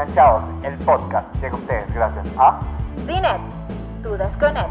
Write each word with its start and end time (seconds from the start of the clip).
Enganchados, 0.00 0.44
el 0.62 0.76
podcast 0.84 1.26
llega 1.36 1.54
a 1.54 1.58
ustedes 1.58 1.94
gracias 1.94 2.26
a 2.38 2.60
Cinet, 3.06 3.40
tu 4.02 4.14
desconet. 4.14 4.66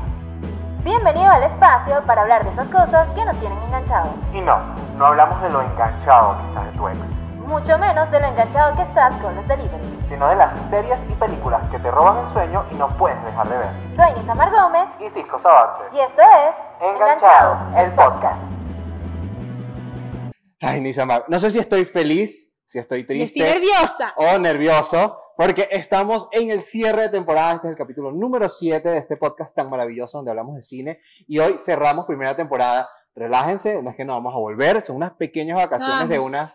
Bienvenido 0.83 1.31
al 1.31 1.41
espacio 1.41 2.03
para 2.05 2.21
hablar 2.21 2.43
de 2.45 2.51
esas 2.51 2.67
cosas 2.67 3.07
que 3.15 3.25
nos 3.25 3.35
tienen 3.39 3.57
enganchados. 3.63 4.11
Y 4.35 4.41
no, 4.41 4.55
no 4.95 5.07
hablamos 5.07 5.41
de 5.41 5.49
lo 5.49 5.63
enganchado 5.63 6.37
que 6.37 6.47
estás 6.49 6.65
de 6.67 6.71
tu 6.77 6.87
ex, 6.89 6.97
Mucho 7.39 7.75
menos 7.79 8.11
de 8.11 8.19
lo 8.19 8.27
enganchado 8.27 8.75
que 8.75 8.83
estás 8.83 9.15
con 9.15 9.35
los 9.35 9.47
deliveries. 9.47 9.87
sino 10.09 10.27
de 10.27 10.35
las 10.35 10.53
series 10.69 10.99
y 11.09 11.13
películas 11.15 11.65
que 11.71 11.79
te 11.79 11.89
roban 11.89 12.23
el 12.27 12.31
sueño 12.31 12.63
y 12.69 12.75
no 12.75 12.87
puedes 12.89 13.17
dejar 13.25 13.47
de 13.49 13.57
ver. 13.57 13.69
Soy 13.95 14.13
Nisamar 14.21 14.51
Gómez 14.51 14.87
Y 14.99 15.09
Cisco 15.09 15.39
Sabarce. 15.39 15.85
y 15.91 16.01
esto 16.01 16.21
es 16.21 16.87
Enganchados, 16.93 17.57
el 17.77 17.91
podcast. 17.93 18.37
Ay, 20.61 20.81
Nisamar, 20.81 21.23
no 21.27 21.39
sé 21.39 21.49
si 21.49 21.57
estoy 21.57 21.83
feliz, 21.83 22.54
si 22.65 22.79
estoy 22.79 23.01
Yo 23.01 23.07
triste 23.07 23.39
estoy 23.39 23.53
nerviosa. 23.53 24.13
o 24.17 24.37
nervioso, 24.37 25.19
porque 25.37 25.67
estamos 25.71 26.27
en 26.31 26.49
el 26.49 26.61
cierre 26.61 27.03
de 27.03 27.09
temporada. 27.09 27.53
Este 27.55 27.67
es 27.67 27.71
el 27.71 27.77
capítulo 27.77 28.11
número 28.11 28.49
7 28.49 28.87
de 28.89 28.97
este 28.97 29.17
podcast 29.17 29.53
tan 29.55 29.69
maravilloso 29.69 30.17
donde 30.17 30.31
hablamos 30.31 30.55
de 30.55 30.61
cine. 30.61 30.99
Y 31.27 31.39
hoy 31.39 31.57
cerramos 31.59 32.05
primera 32.05 32.35
temporada. 32.35 32.89
Relájense, 33.15 33.81
no 33.81 33.91
es 33.91 33.95
que 33.95 34.03
no 34.03 34.13
vamos 34.13 34.33
a 34.33 34.37
volver, 34.37 34.81
son 34.81 34.97
unas 34.97 35.13
pequeñas 35.13 35.55
vacaciones 35.57 36.09
de 36.09 36.19
unas 36.19 36.53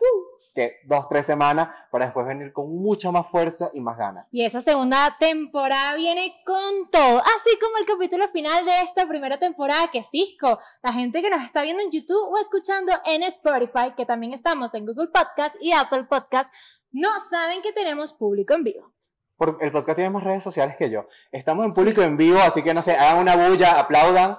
que 0.55 0.81
dos, 0.85 1.09
tres 1.09 1.27
semanas 1.27 1.69
para 1.91 2.07
después 2.07 2.27
venir 2.27 2.53
con 2.53 2.71
mucha 2.71 3.11
más 3.11 3.27
fuerza 3.29 3.71
y 3.73 3.81
más 3.81 3.97
ganas. 3.97 4.27
Y 4.31 4.45
esa 4.45 4.61
segunda 4.61 5.17
temporada 5.19 5.95
viene 5.95 6.35
con 6.45 6.91
todo, 6.91 7.21
así 7.21 7.59
como 7.61 7.77
el 7.79 7.87
capítulo 7.87 8.27
final 8.29 8.65
de 8.65 8.81
esta 8.83 9.07
primera 9.07 9.39
temporada 9.39 9.91
que 9.91 9.99
es 9.99 10.09
Cisco. 10.11 10.59
La 10.83 10.93
gente 10.93 11.23
que 11.23 11.31
nos 11.31 11.43
está 11.43 11.63
viendo 11.63 11.83
en 11.83 11.91
YouTube 11.91 12.33
o 12.33 12.39
escuchando 12.39 12.93
en 13.05 13.23
Spotify, 13.25 13.95
que 13.97 14.07
también 14.07 14.33
estamos 14.33 14.75
en 14.75 14.87
Google 14.87 15.09
Podcast 15.09 15.57
y 15.61 15.73
Apple 15.73 16.05
Podcast, 16.05 16.53
no 16.93 17.09
saben 17.21 17.63
que 17.63 17.73
tenemos 17.73 18.13
público 18.13 18.55
en 18.55 18.65
vivo. 18.65 18.93
Porque 19.37 19.65
el 19.65 19.73
podcast 19.73 19.97
tiene 19.97 20.11
más 20.11 20.23
redes 20.23 20.43
sociales 20.43 20.77
que 20.77 20.91
yo. 20.91 21.07
Estamos 21.33 21.65
en 21.65 21.73
público 21.73 22.03
en 22.03 22.17
vivo, 22.17 22.39
así 22.41 22.63
que 22.63 22.75
no 22.75 22.83
sé, 22.83 22.95
hagan 22.95 23.19
una 23.21 23.37
bulla, 23.37 23.79
aplaudan. 23.79 24.37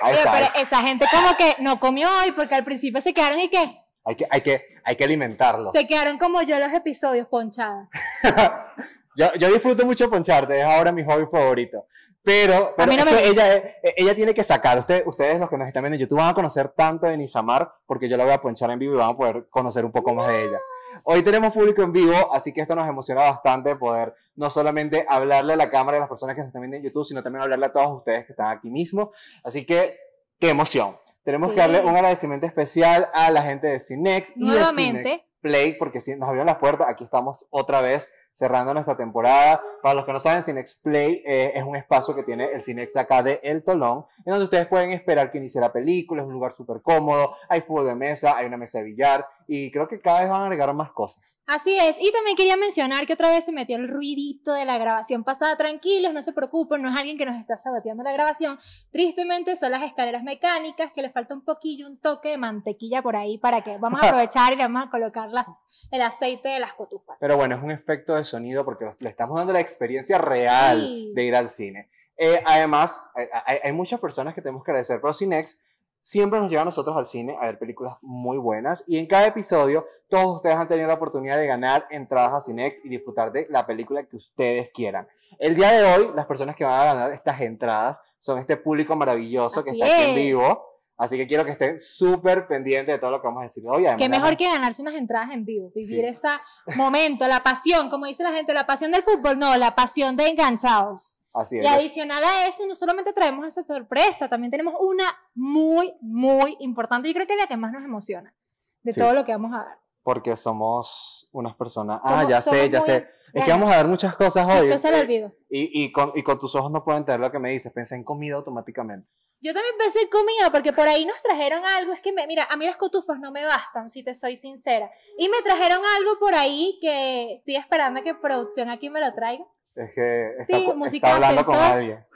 Ahí 0.00 0.14
Oye, 0.14 0.18
está. 0.18 0.32
pero 0.32 0.46
esa 0.56 0.82
gente 0.82 1.06
como 1.12 1.36
que 1.36 1.56
no 1.60 1.78
comió 1.78 2.08
hoy 2.08 2.32
porque 2.32 2.56
al 2.56 2.64
principio 2.64 3.00
se 3.00 3.14
quedaron 3.14 3.38
y 3.38 3.48
qué? 3.48 3.81
Hay 4.04 4.16
que, 4.16 4.26
hay 4.30 4.40
que, 4.40 4.66
hay 4.84 4.96
que 4.96 5.04
alimentarlos. 5.04 5.72
Se 5.72 5.86
quedaron 5.86 6.18
como 6.18 6.42
yo 6.42 6.58
los 6.58 6.72
episodios 6.72 7.28
ponchadas. 7.28 7.88
yo, 9.16 9.32
yo 9.34 9.52
disfruto 9.52 9.86
mucho 9.86 10.10
poncharte, 10.10 10.58
es 10.58 10.64
ahora 10.64 10.92
mi 10.92 11.04
hobby 11.04 11.26
favorito. 11.30 11.86
Pero, 12.24 12.72
pero 12.76 12.88
mí 12.88 12.96
no 12.96 13.04
me 13.04 13.26
ella, 13.26 13.56
eh, 13.56 13.94
ella 13.96 14.14
tiene 14.14 14.32
que 14.32 14.44
sacar. 14.44 14.78
Ustedes, 14.78 15.02
ustedes, 15.06 15.40
los 15.40 15.50
que 15.50 15.58
nos 15.58 15.66
están 15.66 15.82
viendo 15.82 15.96
en 15.96 16.00
YouTube, 16.00 16.18
van 16.18 16.28
a 16.28 16.34
conocer 16.34 16.68
tanto 16.68 17.06
de 17.06 17.16
Nisamar, 17.16 17.72
porque 17.84 18.08
yo 18.08 18.16
la 18.16 18.24
voy 18.24 18.32
a 18.32 18.40
ponchar 18.40 18.70
en 18.70 18.78
vivo 18.78 18.94
y 18.94 18.98
van 18.98 19.10
a 19.10 19.16
poder 19.16 19.48
conocer 19.50 19.84
un 19.84 19.90
poco 19.90 20.14
más 20.14 20.28
de 20.28 20.44
ella. 20.44 20.58
Hoy 21.04 21.22
tenemos 21.22 21.52
público 21.52 21.82
en 21.82 21.92
vivo, 21.92 22.32
así 22.32 22.52
que 22.52 22.60
esto 22.60 22.76
nos 22.76 22.88
emociona 22.88 23.22
bastante 23.22 23.74
poder 23.74 24.14
no 24.36 24.50
solamente 24.50 25.04
hablarle 25.08 25.54
a 25.54 25.56
la 25.56 25.68
cámara 25.68 25.96
y 25.96 25.98
a 25.98 26.00
las 26.02 26.08
personas 26.08 26.36
que 26.36 26.42
nos 26.42 26.48
están 26.48 26.62
viendo 26.62 26.76
en 26.76 26.84
YouTube, 26.84 27.04
sino 27.04 27.22
también 27.22 27.42
hablarle 27.42 27.66
a 27.66 27.72
todos 27.72 27.98
ustedes 27.98 28.24
que 28.26 28.32
están 28.32 28.56
aquí 28.56 28.70
mismo. 28.70 29.10
Así 29.42 29.66
que, 29.66 29.98
qué 30.38 30.50
emoción. 30.50 30.96
Tenemos 31.24 31.50
Sí. 31.50 31.54
que 31.54 31.60
darle 31.60 31.80
un 31.80 31.94
agradecimiento 31.94 32.46
especial 32.46 33.08
a 33.14 33.30
la 33.30 33.42
gente 33.42 33.66
de 33.68 33.78
Cinex 33.78 34.32
y 34.36 34.50
de. 34.50 34.64
Cinex 34.74 35.24
Play, 35.40 35.76
porque 35.76 36.00
sí, 36.00 36.14
nos 36.16 36.28
abrieron 36.28 36.46
las 36.46 36.56
puertas. 36.58 36.86
Aquí 36.88 37.02
estamos 37.04 37.44
otra 37.50 37.80
vez 37.80 38.08
cerrando 38.32 38.72
nuestra 38.72 38.96
temporada. 38.96 39.60
Para 39.82 39.94
los 39.94 40.04
que 40.06 40.12
no 40.12 40.18
saben, 40.20 40.42
Cinex 40.42 40.76
Play 40.76 41.22
eh, 41.26 41.52
es 41.56 41.64
un 41.64 41.74
espacio 41.76 42.14
que 42.14 42.22
tiene 42.22 42.46
el 42.52 42.62
Cinex 42.62 42.96
acá 42.96 43.22
de 43.24 43.40
El 43.42 43.62
Tolón, 43.64 44.06
en 44.24 44.30
donde 44.30 44.44
ustedes 44.44 44.66
pueden 44.68 44.92
esperar 44.92 45.30
que 45.32 45.38
inicie 45.38 45.60
la 45.60 45.72
película. 45.72 46.22
Es 46.22 46.28
un 46.28 46.32
lugar 46.34 46.52
súper 46.52 46.80
cómodo. 46.80 47.34
Hay 47.48 47.60
fútbol 47.62 47.86
de 47.86 47.94
mesa, 47.96 48.36
hay 48.36 48.46
una 48.46 48.56
mesa 48.56 48.78
de 48.78 48.84
billar 48.84 49.26
y 49.46 49.70
creo 49.70 49.88
que 49.88 50.00
cada 50.00 50.20
vez 50.20 50.30
van 50.30 50.42
a 50.42 50.44
agregar 50.44 50.72
más 50.74 50.92
cosas. 50.92 51.22
Así 51.44 51.76
es, 51.76 51.96
y 52.00 52.12
también 52.12 52.36
quería 52.36 52.56
mencionar 52.56 53.04
que 53.04 53.14
otra 53.14 53.28
vez 53.28 53.44
se 53.44 53.50
metió 53.52 53.76
el 53.76 53.88
ruidito 53.88 54.52
de 54.52 54.64
la 54.64 54.78
grabación 54.78 55.24
pasada. 55.24 55.56
Tranquilos, 55.56 56.14
no 56.14 56.22
se 56.22 56.32
preocupen, 56.32 56.80
no 56.82 56.88
es 56.88 56.96
alguien 56.98 57.18
que 57.18 57.26
nos 57.26 57.36
está 57.36 57.56
saboteando 57.56 58.04
la 58.04 58.12
grabación. 58.12 58.58
Tristemente 58.92 59.56
son 59.56 59.72
las 59.72 59.82
escaleras 59.82 60.22
mecánicas 60.22 60.92
que 60.92 61.02
le 61.02 61.10
falta 61.10 61.34
un 61.34 61.44
poquillo, 61.44 61.86
un 61.88 61.98
toque 61.98 62.28
de 62.30 62.38
mantequilla 62.38 63.02
por 63.02 63.16
ahí 63.16 63.38
para 63.38 63.62
que 63.62 63.76
vamos 63.78 64.00
a 64.02 64.06
aprovechar 64.08 64.52
y 64.52 64.56
le 64.56 64.62
vamos 64.62 64.84
a 64.86 64.90
colocar 64.90 65.30
las, 65.30 65.46
el 65.90 66.02
aceite 66.02 66.50
de 66.50 66.60
las 66.60 66.74
cotufas. 66.74 67.16
Pero 67.18 67.36
bueno, 67.36 67.56
es 67.56 67.62
un 67.62 67.70
efecto 67.70 68.14
de 68.14 68.22
sonido 68.24 68.64
porque 68.64 68.86
le 69.00 69.08
estamos 69.10 69.36
dando 69.36 69.52
la 69.52 69.60
experiencia 69.60 70.18
real 70.18 70.80
Sí. 70.80 71.12
de 71.14 71.24
ir 71.24 71.34
al 71.34 71.48
cine. 71.48 71.88
Eh, 72.16 72.40
además, 72.46 73.10
hay, 73.14 73.26
hay- 73.46 73.58
hay 73.64 73.72
muchas 73.72 73.98
personas 73.98 74.34
que 74.34 74.42
tenemos 74.42 74.62
que 74.62 74.70
agradecer, 74.70 75.00
pero 75.00 75.12
Cinex 75.12 75.58
siempre 76.02 76.40
nos 76.40 76.50
lleva 76.50 76.62
a 76.62 76.66
nosotros 76.66 76.96
al 76.96 77.06
cine 77.06 77.36
a 77.40 77.46
ver 77.46 77.58
películas 77.58 77.94
muy 78.02 78.36
buenas 78.36 78.84
y 78.86 78.98
en 78.98 79.06
cada 79.06 79.26
episodio 79.26 79.86
todos 80.08 80.36
ustedes 80.36 80.56
han 80.56 80.68
tenido 80.68 80.88
la 80.88 80.94
oportunidad 80.94 81.38
de 81.38 81.46
ganar 81.46 81.86
entradas 81.90 82.32
a 82.34 82.40
Cinex 82.40 82.84
y 82.84 82.88
disfrutar 82.88 83.32
de 83.32 83.46
la 83.48 83.64
película 83.66 84.04
que 84.04 84.16
ustedes 84.16 84.70
quieran. 84.74 85.06
El 85.38 85.54
día 85.54 85.72
de 85.72 85.84
hoy, 85.84 86.10
las 86.14 86.26
personas 86.26 86.54
que 86.56 86.64
van 86.64 86.80
a 86.80 86.84
ganar 86.84 87.12
estas 87.12 87.40
entradas 87.40 87.98
son 88.18 88.38
este 88.38 88.56
público 88.56 88.94
maravilloso 88.96 89.64
que 89.64 89.70
está 89.70 89.86
aquí 89.86 90.10
en 90.10 90.14
vivo. 90.14 90.68
Así 90.98 91.16
que 91.16 91.26
quiero 91.26 91.44
que 91.44 91.52
estén 91.52 91.80
súper 91.80 92.46
pendientes 92.46 92.94
de 92.94 92.98
todo 92.98 93.10
lo 93.10 93.20
que 93.20 93.26
vamos 93.26 93.40
a 93.40 93.44
decir 93.44 93.64
hoy. 93.66 93.86
Qué 93.96 94.08
mejor 94.08 94.36
que 94.36 94.46
ganarse 94.46 94.82
unas 94.82 94.94
entradas 94.94 95.30
en 95.32 95.44
vivo, 95.44 95.72
vivir 95.74 96.00
Sí. 96.00 96.04
ese 96.04 96.28
momento, 96.76 97.26
la 97.26 97.42
pasión, 97.42 97.88
como 97.88 98.06
dice 98.06 98.22
la 98.22 98.30
gente, 98.32 98.52
la 98.52 98.66
pasión 98.66 98.92
del 98.92 99.02
fútbol, 99.02 99.38
no, 99.38 99.56
la 99.56 99.74
pasión 99.74 100.16
de 100.16 100.28
enganchados. 100.28 101.21
Así 101.34 101.58
es. 101.58 101.64
Y 101.64 101.66
adicional 101.66 102.22
a 102.22 102.46
eso, 102.46 102.66
no 102.66 102.74
solamente 102.74 103.12
traemos 103.12 103.46
esa 103.46 103.62
sorpresa, 103.64 104.28
también 104.28 104.50
tenemos 104.50 104.74
una 104.80 105.04
muy, 105.34 105.94
muy 106.00 106.56
importante. 106.60 107.08
Yo 107.08 107.14
creo 107.14 107.26
que 107.26 107.32
es 107.34 107.40
la 107.40 107.46
que 107.46 107.56
más 107.56 107.72
nos 107.72 107.82
emociona 107.84 108.34
de 108.82 108.92
Sí. 108.92 109.00
todo 109.00 109.14
lo 109.14 109.24
que 109.24 109.32
vamos 109.32 109.52
a 109.54 109.64
dar. 109.64 109.78
Porque 110.02 110.36
somos 110.36 111.28
unas 111.32 111.54
personas. 111.56 112.00
ah, 112.04 112.10
Somos- 112.22 112.28
ya 112.28 112.42
sé, 112.42 112.68
ya 112.68 112.78
muy 112.80 112.86
sé. 112.86 113.08
Es 113.32 113.44
que 113.44 113.50
vamos 113.50 113.72
a 113.72 113.76
dar 113.76 113.86
muchas 113.88 114.14
cosas 114.14 114.46
hoy. 114.46 114.68
que 114.68 114.76
se 114.78 114.88
eh, 114.94 115.00
olvidó. 115.00 115.32
Y, 115.48 115.84
y, 115.84 115.90
con, 115.92 116.12
y 116.14 116.22
con 116.22 116.38
tus 116.38 116.54
ojos 116.54 116.70
no 116.70 116.84
puedo 116.84 116.98
entender 116.98 117.20
lo 117.20 117.32
que 117.32 117.38
me 117.38 117.50
dices. 117.50 117.72
Pensé 117.72 117.94
en 117.94 118.04
comida 118.04 118.34
automáticamente. 118.36 119.08
Yo 119.40 119.54
también 119.54 119.74
pensé 119.78 120.02
en 120.02 120.08
comida, 120.08 120.50
porque 120.52 120.72
por 120.72 120.86
ahí 120.86 121.04
nos 121.06 121.20
trajeron 121.22 121.64
algo. 121.64 121.92
Es 121.92 122.00
que, 122.00 122.12
me- 122.12 122.26
mira, 122.26 122.46
a 122.50 122.56
mí 122.58 122.66
las 122.66 122.76
cotufas 122.76 123.18
no 123.20 123.32
me 123.32 123.44
bastan, 123.44 123.90
si 123.90 124.02
te 124.04 124.14
soy 124.14 124.36
sincera. 124.36 124.90
Y 125.18 125.28
me 125.30 125.40
trajeron 125.42 125.80
algo 125.98 126.18
por 126.20 126.34
ahí 126.34 126.78
que 126.82 127.34
estoy 127.36 127.56
esperando 127.56 128.02
que 128.02 128.14
producción 128.14 128.68
aquí 128.68 128.90
me 128.90 129.00
lo 129.00 129.14
traiga. 129.14 129.44
Es 129.74 129.92
que 129.94 130.30
está, 130.40 130.56
Sí, 130.90 130.96
está 130.96 131.14
hablando 131.14 131.44
con 131.44 131.56
alguien. 131.56 132.06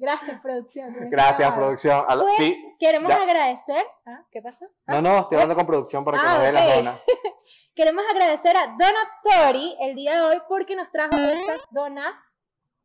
Gracias, 0.00 0.40
producción. 0.40 0.94
Gracias, 1.10 1.52
producción. 1.54 2.04
Al- 2.08 2.20
Pues 2.20 2.34
sí. 2.36 2.76
queremos 2.78 3.08
ya. 3.10 3.22
agradecer. 3.22 3.84
¿Ah, 4.06 4.22
¿Qué 4.30 4.40
pasó? 4.40 4.66
Ah, 4.86 5.00
No, 5.00 5.02
no, 5.02 5.18
estoy 5.20 5.36
hablando 5.36 5.56
con 5.56 5.66
producción 5.66 6.04
para 6.04 6.18
que 6.20 6.26
Ah, 6.26 6.30
nos 6.34 6.42
dé 6.42 6.48
ok. 6.48 6.54
las 6.54 6.76
donas. 6.76 7.00
Queremos 7.74 8.04
agradecer 8.10 8.56
a 8.56 8.76
Donatori 8.78 9.76
el 9.80 9.94
día 9.96 10.14
de 10.14 10.20
hoy 10.20 10.42
porque 10.48 10.76
nos 10.76 10.90
trajo 10.92 11.16
estas 11.16 11.62
donas 11.70 12.16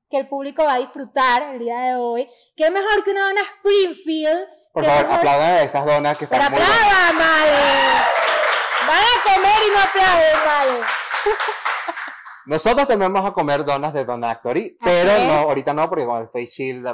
que 0.10 0.18
el 0.20 0.28
público 0.28 0.64
va 0.64 0.74
a 0.76 0.80
disfrutar 0.80 1.42
el 1.54 1.60
día 1.60 1.80
de 1.82 1.96
hoy. 1.98 2.30
Qué 2.56 2.70
mejor 2.72 3.04
que 3.04 3.12
una 3.12 3.28
dona 3.28 3.42
Springfield. 3.58 4.48
Por 4.72 4.84
favor, 4.86 5.02
mejor- 5.04 5.18
aplaudan 5.18 5.50
a 5.52 5.62
esas 5.64 5.86
donas 5.86 6.18
que 6.18 6.26
Pero 6.28 6.42
están 6.44 6.54
muy 6.54 6.62
buenas. 6.62 7.10
aplaudan. 7.10 8.04
Van 8.88 9.04
a 9.04 9.36
comer 9.36 9.62
y 9.68 9.72
no 9.72 9.80
aplauden, 9.80 10.40
vale. 10.46 10.86
Nosotros 12.46 12.88
vamos 12.98 13.26
a 13.26 13.32
comer 13.32 13.64
donas 13.64 13.94
de 13.94 14.04
Donactory, 14.06 14.78
pero 14.84 15.12
es. 15.12 15.28
no, 15.28 15.34
ahorita 15.34 15.74
no, 15.74 15.88
porque 15.90 16.06
con 16.06 16.22
el 16.22 16.28
face 16.28 16.46
shield 16.48 16.86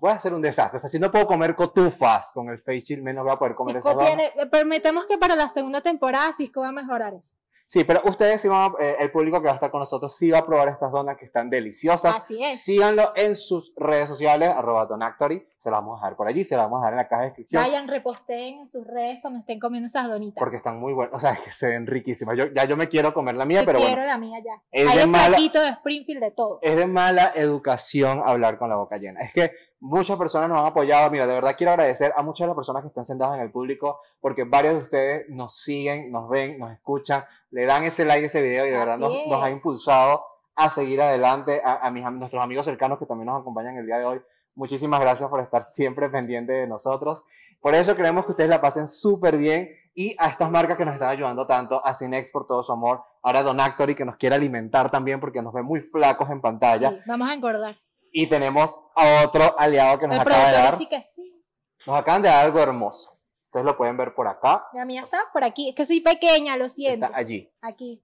voy 0.00 0.10
a 0.10 0.14
hacer 0.14 0.32
un 0.34 0.40
desastre. 0.42 0.76
O 0.78 0.80
sea, 0.80 0.88
si 0.88 0.98
no 0.98 1.10
puedo 1.10 1.26
comer 1.26 1.54
cotufas 1.54 2.30
con 2.32 2.48
el 2.48 2.58
face 2.58 2.80
shield, 2.80 3.02
menos 3.02 3.24
voy 3.24 3.32
a 3.34 3.38
poder 3.38 3.54
comer 3.54 3.76
esas 3.76 3.92
Cisco 3.92 4.02
donas. 4.04 4.16
tiene, 4.32 4.42
eh, 4.42 4.46
prometemos 4.46 5.06
que 5.06 5.18
para 5.18 5.36
la 5.36 5.48
segunda 5.48 5.80
temporada 5.80 6.32
Cisco 6.32 6.60
va 6.62 6.68
a 6.68 6.72
mejorar 6.72 7.14
eso. 7.14 7.34
Sí, 7.68 7.82
pero 7.82 8.00
ustedes 8.04 8.40
sí 8.40 8.46
van 8.46 8.70
a- 8.78 8.82
eh, 8.84 8.96
el 9.00 9.10
público 9.10 9.40
que 9.40 9.46
va 9.46 9.52
a 9.52 9.54
estar 9.56 9.72
con 9.72 9.80
nosotros 9.80 10.16
sí 10.16 10.30
va 10.30 10.38
a 10.38 10.46
probar 10.46 10.68
estas 10.68 10.92
donas 10.92 11.16
que 11.16 11.24
están 11.24 11.50
deliciosas. 11.50 12.14
Así 12.16 12.42
es. 12.42 12.62
Síganlo 12.62 13.12
en 13.16 13.34
sus 13.34 13.72
redes 13.76 14.08
sociales, 14.08 14.50
arroba 14.50 14.86
Donactory. 14.86 15.44
Se 15.58 15.70
las 15.70 15.80
vamos 15.80 15.94
a 16.00 16.04
dejar 16.04 16.16
por 16.16 16.28
allí, 16.28 16.44
se 16.44 16.54
las 16.56 16.66
vamos 16.66 16.78
a 16.78 16.80
dejar 16.82 16.92
en 16.92 16.96
la 16.98 17.08
caja 17.08 17.22
de 17.22 17.28
descripción. 17.28 17.62
Vayan, 17.62 17.88
reposteen 17.88 18.58
en 18.60 18.68
sus 18.68 18.86
redes 18.86 19.18
cuando 19.22 19.40
estén 19.40 19.58
comiendo 19.58 19.86
esas 19.86 20.06
donitas. 20.06 20.38
Porque 20.38 20.56
están 20.56 20.78
muy 20.78 20.92
buenas, 20.92 21.14
o 21.14 21.18
sea, 21.18 21.32
es 21.32 21.40
que 21.40 21.50
se 21.52 21.68
ven 21.68 21.86
riquísimas. 21.86 22.36
Yo, 22.36 22.46
ya 22.54 22.64
yo 22.64 22.76
me 22.76 22.88
quiero 22.88 23.14
comer 23.14 23.34
la 23.36 23.44
mía, 23.46 23.60
Yo 23.60 23.66
pero 23.66 23.78
quiero 23.78 23.92
bueno, 23.94 24.06
la 24.06 24.18
mía 24.18 24.38
ya. 24.44 24.62
es 24.70 24.86
Hay 24.90 24.98
de 24.98 25.06
mala- 25.06 25.36
de 25.38 25.68
Springfield, 25.70 26.20
de 26.22 26.30
todo. 26.30 26.58
es 26.62 26.76
de 26.76 26.86
mala 26.86 27.32
educación 27.34 28.22
hablar 28.24 28.58
con 28.58 28.68
la 28.68 28.76
boca 28.76 28.98
llena. 28.98 29.20
Es 29.20 29.32
que 29.32 29.50
muchas 29.80 30.18
personas 30.18 30.48
nos 30.50 30.58
han 30.60 30.66
apoyado. 30.66 31.10
Mira, 31.10 31.26
de 31.26 31.34
verdad 31.34 31.54
quiero 31.56 31.72
agradecer 31.72 32.12
a 32.16 32.22
muchas 32.22 32.44
de 32.44 32.48
las 32.48 32.56
personas 32.56 32.82
que 32.82 32.88
están 32.88 33.04
sentadas 33.06 33.36
en 33.36 33.40
el 33.42 33.50
público, 33.50 34.00
porque 34.20 34.44
varios 34.44 34.74
de 34.74 34.82
ustedes 34.82 35.24
nos 35.30 35.56
siguen, 35.58 36.12
nos 36.12 36.28
ven, 36.28 36.58
nos 36.58 36.70
escuchan, 36.72 37.24
le 37.50 37.64
dan 37.64 37.82
ese 37.84 38.04
like 38.04 38.24
a 38.24 38.26
ese 38.26 38.42
video 38.42 38.66
y 38.66 38.70
de 38.70 38.76
verdad 38.78 38.94
Así 38.96 39.02
nos, 39.04 39.14
es. 39.14 39.26
nos 39.28 39.42
ha 39.42 39.50
impulsado 39.50 40.22
a 40.54 40.70
seguir 40.70 41.00
adelante. 41.02 41.62
A, 41.64 41.86
a 41.86 41.90
mis, 41.90 42.04
am- 42.04 42.18
nuestros 42.18 42.42
amigos 42.42 42.66
cercanos 42.66 42.98
que 42.98 43.06
también 43.06 43.26
nos 43.26 43.40
acompañan 43.40 43.76
el 43.78 43.86
día 43.86 43.98
de 43.98 44.04
hoy. 44.04 44.22
Muchísimas 44.56 45.00
gracias 45.00 45.28
por 45.28 45.40
estar 45.40 45.62
siempre 45.62 46.08
pendientes 46.08 46.56
de 46.56 46.66
nosotros. 46.66 47.24
Por 47.60 47.74
eso 47.74 47.94
queremos 47.94 48.24
que 48.24 48.30
ustedes 48.32 48.48
la 48.48 48.60
pasen 48.60 48.88
súper 48.88 49.36
bien 49.36 49.68
y 49.94 50.16
a 50.18 50.28
estas 50.28 50.50
marcas 50.50 50.78
que 50.78 50.84
nos 50.84 50.94
están 50.94 51.10
ayudando 51.10 51.46
tanto, 51.46 51.84
a 51.84 51.94
Cinex 51.94 52.30
por 52.30 52.46
todo 52.46 52.62
su 52.62 52.72
amor, 52.72 53.02
ahora 53.22 53.40
a 53.40 53.42
Donactory 53.42 53.94
que 53.94 54.06
nos 54.06 54.16
quiere 54.16 54.34
alimentar 54.34 54.90
también 54.90 55.20
porque 55.20 55.42
nos 55.42 55.52
ve 55.52 55.62
muy 55.62 55.80
flacos 55.80 56.30
en 56.30 56.40
pantalla. 56.40 56.90
Sí, 56.90 57.00
vamos 57.06 57.28
a 57.28 57.34
engordar. 57.34 57.76
Y 58.10 58.28
tenemos 58.28 58.74
a 58.94 59.24
otro 59.26 59.58
aliado 59.58 59.98
que 59.98 60.06
nos 60.06 60.16
El 60.16 60.22
acaba 60.22 60.46
de 60.46 60.52
dar. 60.52 60.76
sí 60.76 60.86
que 60.88 61.02
sí. 61.02 61.44
Nos 61.86 61.96
acaban 61.96 62.22
de 62.22 62.28
dar 62.28 62.46
algo 62.46 62.58
hermoso. 62.58 63.18
Ustedes 63.46 63.66
lo 63.66 63.76
pueden 63.76 63.96
ver 63.98 64.14
por 64.14 64.26
acá. 64.26 64.66
La 64.72 64.86
mía 64.86 65.02
está 65.02 65.18
por 65.34 65.44
aquí. 65.44 65.68
Es 65.68 65.74
que 65.74 65.84
soy 65.84 66.00
pequeña, 66.00 66.56
lo 66.56 66.68
siento. 66.70 67.06
Está 67.06 67.18
allí. 67.18 67.50
Aquí. 67.60 68.02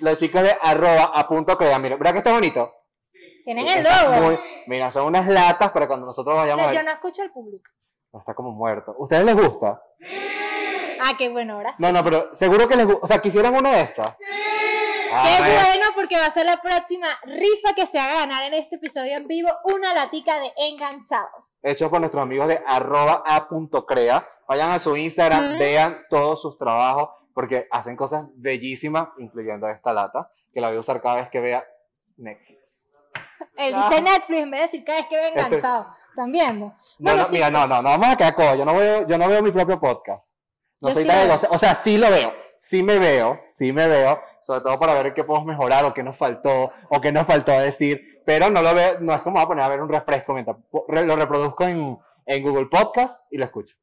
Los 0.00 0.18
chicos 0.18 0.42
de 0.42 0.54
arroba 0.62 1.12
a 1.14 1.26
punto 1.26 1.56
crea. 1.56 1.78
Mira, 1.78 1.96
¿verdad 1.96 2.12
que 2.12 2.18
está 2.18 2.32
bonito? 2.32 2.72
Tienen 3.44 3.66
el 3.66 3.82
logo. 3.84 4.20
muy- 4.26 4.38
mira, 4.66 4.90
son 4.90 5.06
unas 5.06 5.26
latas 5.26 5.70
para 5.72 5.86
cuando 5.86 6.06
nosotros 6.06 6.34
vayamos 6.36 6.64
a 6.64 6.68
Pero 6.68 6.80
yo 6.80 6.84
no 6.86 6.92
escucho 6.92 7.22
al 7.22 7.30
público. 7.32 7.70
No, 8.12 8.20
Está 8.20 8.34
como 8.34 8.50
muerto. 8.52 8.94
¿Ustedes 8.98 9.24
les 9.24 9.36
gusta? 9.36 9.82
Ah, 11.00 11.12
qué 11.16 11.28
bueno, 11.28 11.54
ahora 11.54 11.72
sí. 11.74 11.82
No, 11.82 11.92
no, 11.92 12.02
pero 12.02 12.34
seguro 12.34 12.66
que 12.68 12.76
les 12.76 12.86
gusta. 12.86 13.00
O 13.04 13.06
sea, 13.06 13.18
quisieran 13.20 13.54
una 13.54 13.72
de 13.72 13.82
estas. 13.82 14.16
Ah, 15.10 15.24
Qué 15.24 15.42
bueno. 15.42 15.84
porque 15.94 16.16
va 16.18 16.26
a 16.26 16.30
ser 16.30 16.46
la 16.46 16.58
próxima 16.58 17.06
rifa 17.24 17.74
que 17.74 17.86
se 17.86 17.98
haga 17.98 18.20
ganar 18.20 18.42
en 18.44 18.54
este 18.54 18.76
episodio 18.76 19.16
en 19.16 19.26
vivo 19.26 19.48
una 19.74 19.92
latica 19.94 20.38
de 20.38 20.52
enganchados. 20.56 21.56
Hecho 21.62 21.90
por 21.90 22.00
nuestros 22.00 22.22
amigos 22.22 22.48
de 22.48 22.62
arroba 22.66 23.22
a 23.26 23.48
punto 23.48 23.84
crea. 23.86 24.26
Vayan 24.46 24.70
a 24.70 24.78
su 24.78 24.96
Instagram, 24.96 25.58
vean 25.58 26.02
todos 26.08 26.40
sus 26.40 26.56
trabajos, 26.56 27.10
porque 27.34 27.66
hacen 27.70 27.96
cosas 27.96 28.24
bellísimas, 28.34 29.08
incluyendo 29.18 29.68
esta 29.68 29.92
lata, 29.92 30.30
que 30.52 30.60
la 30.60 30.68
voy 30.68 30.76
a 30.76 30.80
usar 30.80 31.00
cada 31.02 31.16
vez 31.16 31.28
que 31.28 31.40
vea 31.40 31.66
Netflix. 32.16 32.84
Él 33.58 33.74
Ah. 33.76 33.88
dice 33.88 34.00
Netflix 34.02 34.40
en 34.40 34.50
vez 34.50 34.60
de 34.60 34.66
decir 34.66 34.84
cada 34.84 34.98
vez 35.00 35.08
que 35.08 35.16
ve 35.16 35.28
Este- 35.28 35.40
enganchado. 35.40 35.86
¿Están 36.10 36.32
viendo? 36.32 36.66
No, 36.66 36.74
Bueno, 36.98 37.18
no, 37.18 37.24
sí. 37.26 37.32
mira, 37.32 37.50
no, 37.50 37.66
no, 37.66 37.82
no, 37.82 37.88
vamos 37.90 38.08
a 38.08 38.16
quedar 38.16 38.34
cojo. 38.34 38.54
Yo 38.54 38.64
no 38.64 38.74
veo, 38.74 39.06
yo 39.06 39.18
no 39.18 39.28
veo 39.28 39.42
mi 39.42 39.50
propio 39.52 39.78
podcast. 39.80 40.34
No 40.80 40.88
Yo 40.88 40.94
soy 40.94 41.02
sí 41.04 41.08
tan 41.08 41.18
egocéntrico. 41.26 41.54
O 41.54 41.58
sea, 41.58 41.74
sí 41.74 41.98
lo 41.98 42.10
veo. 42.10 42.32
Sí 42.60 42.82
me 42.82 42.98
veo, 42.98 43.40
sí 43.48 43.72
me 43.72 43.86
veo, 43.86 44.20
sobre 44.40 44.62
todo 44.62 44.78
para 44.80 44.94
ver 44.94 45.14
qué 45.14 45.22
podemos 45.22 45.46
mejorar 45.46 45.84
o 45.84 45.94
qué 45.94 46.02
nos 46.02 46.16
faltó 46.16 46.72
o 46.90 47.00
qué 47.00 47.12
nos 47.12 47.24
faltó 47.24 47.52
decir, 47.52 48.20
pero 48.26 48.50
no 48.50 48.62
lo 48.62 48.74
veo, 48.74 48.98
no 49.00 49.14
es 49.14 49.20
como 49.22 49.38
a 49.38 49.46
poner 49.46 49.62
a 49.64 49.68
ver 49.68 49.80
un 49.80 49.88
refresco 49.88 50.32
mientras 50.32 50.56
lo 50.72 51.16
reproduzco 51.16 51.62
en, 51.64 51.96
en 52.26 52.42
Google 52.42 52.66
Podcast 52.66 53.26
y 53.32 53.38
lo 53.38 53.44
escucho. 53.44 53.76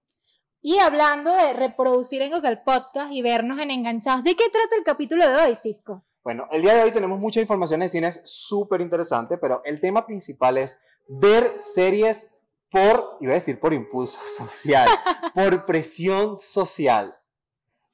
Y 0.62 0.78
hablando 0.80 1.32
de 1.32 1.54
reproducir 1.54 2.22
en 2.22 2.32
Google 2.32 2.58
Podcast 2.66 3.12
y 3.14 3.22
vernos 3.22 3.60
en 3.60 3.72
enganchados, 3.72 4.24
¿de 4.26 4.36
qué 4.36 4.50
trata 4.50 4.76
el 4.78 4.84
capítulo 4.84 5.30
de 5.30 5.36
hoy, 5.38 5.56
Cisco? 5.56 6.04
Bueno, 6.26 6.48
el 6.52 6.64
día 6.64 6.74
de 6.74 6.82
hoy 6.82 6.92
tenemos 6.92 7.20
mucha 7.20 7.40
información 7.40 7.82
de 7.82 7.88
cine, 7.88 8.08
es 8.08 8.20
súper 8.26 8.82
interesante, 8.82 9.38
pero 9.38 9.62
el 9.64 9.80
tema 9.80 10.08
principal 10.08 10.58
es 10.58 10.80
ver 11.08 11.54
series 11.58 12.36
por, 12.72 13.20
iba 13.22 13.34
a 13.34 13.36
decir 13.36 13.60
por 13.60 13.74
impulso 13.74 14.20
social, 14.26 14.90
por 15.36 15.66
presión 15.68 16.36
social. 16.36 17.16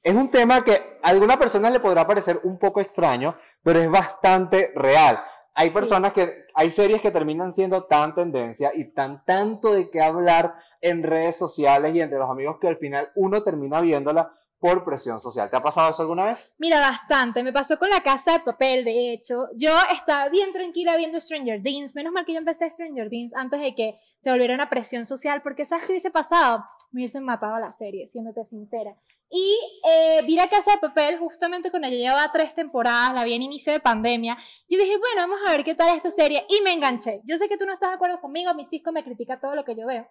Es 0.02 0.14
un 0.14 0.30
tema 0.30 0.64
que 0.64 0.98
a 1.02 1.10
alguna 1.10 1.38
persona 1.38 1.68
le 1.68 1.78
podrá 1.78 2.06
parecer 2.06 2.40
un 2.44 2.58
poco 2.58 2.80
extraño, 2.80 3.36
pero 3.62 3.80
es 3.80 3.90
bastante 3.90 4.72
real. 4.76 5.22
Hay 5.54 5.68
personas 5.68 6.14
que, 6.14 6.46
hay 6.54 6.70
series 6.70 7.02
que 7.02 7.10
terminan 7.10 7.52
siendo 7.52 7.84
tan 7.84 8.14
tendencia 8.14 8.72
y 8.74 8.94
tan 8.94 9.26
tanto 9.26 9.74
de 9.74 9.90
qué 9.90 10.00
hablar 10.00 10.54
en 10.80 11.02
redes 11.02 11.36
sociales 11.36 11.94
y 11.94 12.00
entre 12.00 12.18
los 12.18 12.30
amigos 12.30 12.56
que 12.58 12.68
al 12.68 12.78
final 12.78 13.12
uno 13.14 13.42
termina 13.42 13.82
viéndola 13.82 14.32
por 14.62 14.84
presión 14.84 15.18
social. 15.18 15.50
¿Te 15.50 15.56
ha 15.56 15.62
pasado 15.62 15.90
eso 15.90 16.02
alguna 16.02 16.24
vez? 16.24 16.54
Mira, 16.56 16.78
bastante. 16.78 17.42
Me 17.42 17.52
pasó 17.52 17.80
con 17.80 17.90
la 17.90 18.00
casa 18.00 18.34
de 18.34 18.40
papel, 18.44 18.84
de 18.84 19.12
hecho. 19.12 19.48
Yo 19.56 19.72
estaba 19.92 20.28
bien 20.28 20.52
tranquila 20.52 20.96
viendo 20.96 21.18
Stranger 21.18 21.60
Things. 21.60 21.96
Menos 21.96 22.12
mal 22.12 22.24
que 22.24 22.32
yo 22.32 22.38
empecé 22.38 22.70
Stranger 22.70 23.08
Things 23.10 23.34
antes 23.34 23.60
de 23.60 23.74
que 23.74 23.98
se 24.20 24.30
volviera 24.30 24.54
una 24.54 24.70
presión 24.70 25.04
social, 25.04 25.42
porque 25.42 25.64
¿sabes 25.64 25.84
qué 25.84 25.94
hubiese 25.94 26.12
pasado? 26.12 26.64
Me 26.92 27.00
hubiesen 27.00 27.24
matado 27.24 27.58
la 27.58 27.72
serie, 27.72 28.06
siéndote 28.06 28.44
sincera. 28.44 28.94
Y 29.28 29.58
eh, 29.84 30.22
vi 30.28 30.36
la 30.36 30.48
casa 30.48 30.70
de 30.70 30.78
papel 30.78 31.18
justamente 31.18 31.72
cuando 31.72 31.88
ya 31.88 31.96
llevaba 31.96 32.30
tres 32.30 32.54
temporadas, 32.54 33.14
la 33.14 33.24
vi 33.24 33.34
en 33.34 33.42
inicio 33.42 33.72
de 33.72 33.80
pandemia. 33.80 34.38
Yo 34.68 34.78
dije, 34.78 34.96
bueno, 34.96 35.22
vamos 35.28 35.40
a 35.44 35.50
ver 35.50 35.64
qué 35.64 35.74
tal 35.74 35.96
esta 35.96 36.12
serie. 36.12 36.46
Y 36.48 36.62
me 36.62 36.72
enganché. 36.72 37.20
Yo 37.24 37.36
sé 37.36 37.48
que 37.48 37.56
tú 37.56 37.66
no 37.66 37.72
estás 37.72 37.88
de 37.88 37.96
acuerdo 37.96 38.20
conmigo, 38.20 38.54
mi 38.54 38.64
cisco 38.64 38.92
me 38.92 39.02
critica 39.02 39.40
todo 39.40 39.56
lo 39.56 39.64
que 39.64 39.74
yo 39.74 39.88
veo. 39.88 40.06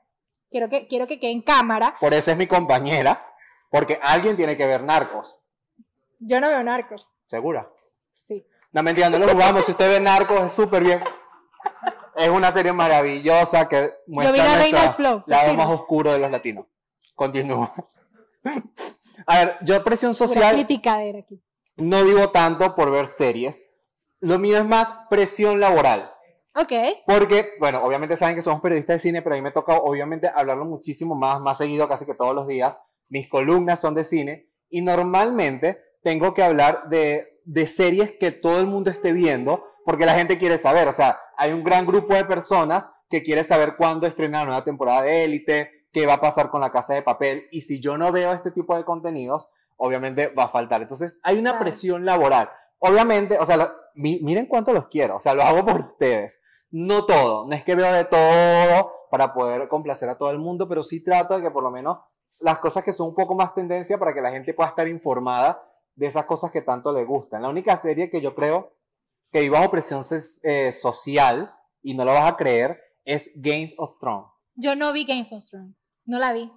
Quiero 0.49 0.67
que, 0.67 0.87
quiero 0.87 1.07
que 1.07 1.21
quede 1.21 1.31
en 1.31 1.41
cámara. 1.41 1.95
Por 2.01 2.13
eso 2.13 2.31
es 2.31 2.35
mi 2.35 2.45
compañera, 2.45 3.30
porque 3.71 3.97
alguien 4.03 4.37
tiene 4.37 4.55
que 4.55 4.67
ver 4.67 4.83
narcos. 4.83 5.39
Yo 6.19 6.39
no 6.39 6.49
veo 6.49 6.61
narcos. 6.61 7.09
¿Segura? 7.25 7.67
Sí. 8.13 8.45
No 8.71 8.83
mentira, 8.83 9.09
no 9.09 9.17
lo 9.17 9.27
jugamos. 9.29 9.65
Si 9.65 9.71
usted 9.71 9.89
ve 9.89 9.99
narcos, 9.99 10.39
es 10.43 10.51
súper 10.51 10.83
bien. 10.83 11.03
Es 12.15 12.27
una 12.29 12.51
serie 12.51 12.73
maravillosa 12.73 13.67
que 13.67 13.89
muestra 14.05 14.31
vi 14.33 14.37
La 14.37 14.55
Reina 14.55 14.57
nuestra- 14.57 14.81
del 14.81 14.91
Flow, 14.93 15.23
¿te 15.25 15.31
lado 15.31 15.43
sirve? 15.49 15.57
más 15.57 15.69
oscuro 15.69 16.11
de 16.13 16.19
los 16.19 16.29
latinos. 16.29 16.65
Continúa. 17.15 17.73
A 19.25 19.37
ver, 19.39 19.55
yo 19.61 19.83
presión 19.83 20.13
social 20.13 20.53
criticadera 20.55 21.19
aquí. 21.19 21.41
no 21.77 22.03
vivo 22.03 22.29
tanto 22.31 22.75
por 22.75 22.91
ver 22.91 23.07
series. 23.07 23.63
Lo 24.19 24.37
mío 24.39 24.57
es 24.57 24.65
más 24.65 24.91
presión 25.09 25.59
laboral. 25.59 26.11
Ok. 26.55 26.71
Porque, 27.07 27.51
bueno, 27.59 27.81
obviamente 27.83 28.15
saben 28.15 28.35
que 28.35 28.41
somos 28.41 28.61
periodistas 28.61 28.95
de 28.95 28.99
cine, 28.99 29.21
pero 29.21 29.35
a 29.35 29.37
mí 29.37 29.41
me 29.41 29.51
toca, 29.51 29.77
obviamente, 29.77 30.29
hablarlo 30.33 30.65
muchísimo 30.65 31.15
más, 31.15 31.39
más 31.39 31.57
seguido, 31.57 31.87
casi 31.87 32.05
que 32.05 32.13
todos 32.13 32.35
los 32.35 32.45
días. 32.47 32.79
Mis 33.11 33.29
columnas 33.29 33.79
son 33.79 33.93
de 33.93 34.03
cine 34.03 34.49
y 34.69 34.81
normalmente 34.81 35.79
tengo 36.01 36.33
que 36.33 36.41
hablar 36.43 36.89
de, 36.89 37.39
de 37.45 37.67
series 37.67 38.11
que 38.19 38.31
todo 38.31 38.59
el 38.59 38.65
mundo 38.65 38.89
esté 38.89 39.11
viendo 39.13 39.63
porque 39.85 40.05
la 40.05 40.13
gente 40.15 40.39
quiere 40.39 40.57
saber. 40.57 40.87
O 40.87 40.93
sea, 40.93 41.19
hay 41.37 41.51
un 41.51 41.63
gran 41.63 41.85
grupo 41.85 42.13
de 42.15 42.25
personas 42.25 42.91
que 43.09 43.21
quiere 43.21 43.43
saber 43.43 43.75
cuándo 43.75 44.07
estrena 44.07 44.39
la 44.39 44.45
nueva 44.45 44.63
temporada 44.63 45.01
de 45.03 45.25
Élite, 45.25 45.87
qué 45.91 46.05
va 46.07 46.13
a 46.13 46.21
pasar 46.21 46.49
con 46.49 46.61
la 46.61 46.71
casa 46.71 46.93
de 46.93 47.01
papel. 47.01 47.47
Y 47.51 47.61
si 47.61 47.81
yo 47.81 47.97
no 47.97 48.11
veo 48.13 48.31
este 48.31 48.51
tipo 48.51 48.75
de 48.77 48.85
contenidos, 48.85 49.49
obviamente 49.75 50.29
va 50.29 50.45
a 50.45 50.49
faltar. 50.49 50.81
Entonces, 50.81 51.19
hay 51.23 51.37
una 51.37 51.51
Claro. 51.51 51.65
presión 51.65 52.05
laboral. 52.05 52.49
Obviamente, 52.79 53.37
o 53.37 53.45
sea, 53.45 53.57
lo- 53.57 53.71
miren 53.95 54.45
cuánto 54.45 54.71
los 54.71 54.87
quiero. 54.87 55.17
O 55.17 55.19
sea, 55.19 55.33
lo 55.33 55.43
hago 55.43 55.65
por 55.65 55.81
ustedes. 55.81 56.39
No 56.69 57.05
todo, 57.05 57.45
no 57.47 57.53
es 57.53 57.65
que 57.65 57.75
veo 57.75 57.91
de 57.91 58.05
todo 58.05 58.93
para 59.11 59.33
poder 59.33 59.67
complacer 59.67 60.07
a 60.07 60.17
todo 60.17 60.31
el 60.31 60.39
mundo, 60.39 60.69
pero 60.69 60.83
sí 60.83 61.03
trato 61.03 61.35
de 61.35 61.43
que 61.43 61.51
por 61.51 61.63
lo 61.63 61.71
menos 61.71 61.97
las 62.41 62.59
cosas 62.59 62.83
que 62.83 62.93
son 62.93 63.09
un 63.09 63.15
poco 63.15 63.35
más 63.35 63.53
tendencia 63.53 63.97
para 63.97 64.13
que 64.13 64.21
la 64.21 64.31
gente 64.31 64.53
pueda 64.53 64.69
estar 64.69 64.87
informada 64.87 65.63
de 65.95 66.07
esas 66.07 66.25
cosas 66.25 66.51
que 66.51 66.61
tanto 66.61 66.91
le 66.91 67.05
gustan. 67.05 67.41
La 67.41 67.49
única 67.49 67.77
serie 67.77 68.09
que 68.09 68.21
yo 68.21 68.35
creo 68.35 68.75
que 69.31 69.41
vive 69.41 69.57
bajo 69.57 69.71
presión 69.71 70.03
eh, 70.43 70.73
social, 70.73 71.53
y 71.81 71.93
no 71.95 72.03
lo 72.03 72.13
vas 72.13 72.31
a 72.31 72.37
creer, 72.37 72.81
es 73.05 73.31
Games 73.35 73.73
of 73.77 73.97
Thrones. 73.99 74.27
Yo 74.55 74.75
no 74.75 74.91
vi 74.93 75.05
Game 75.05 75.27
of 75.31 75.43
Thrones. 75.49 75.75
No 76.05 76.19
la 76.19 76.33
vi. 76.33 76.51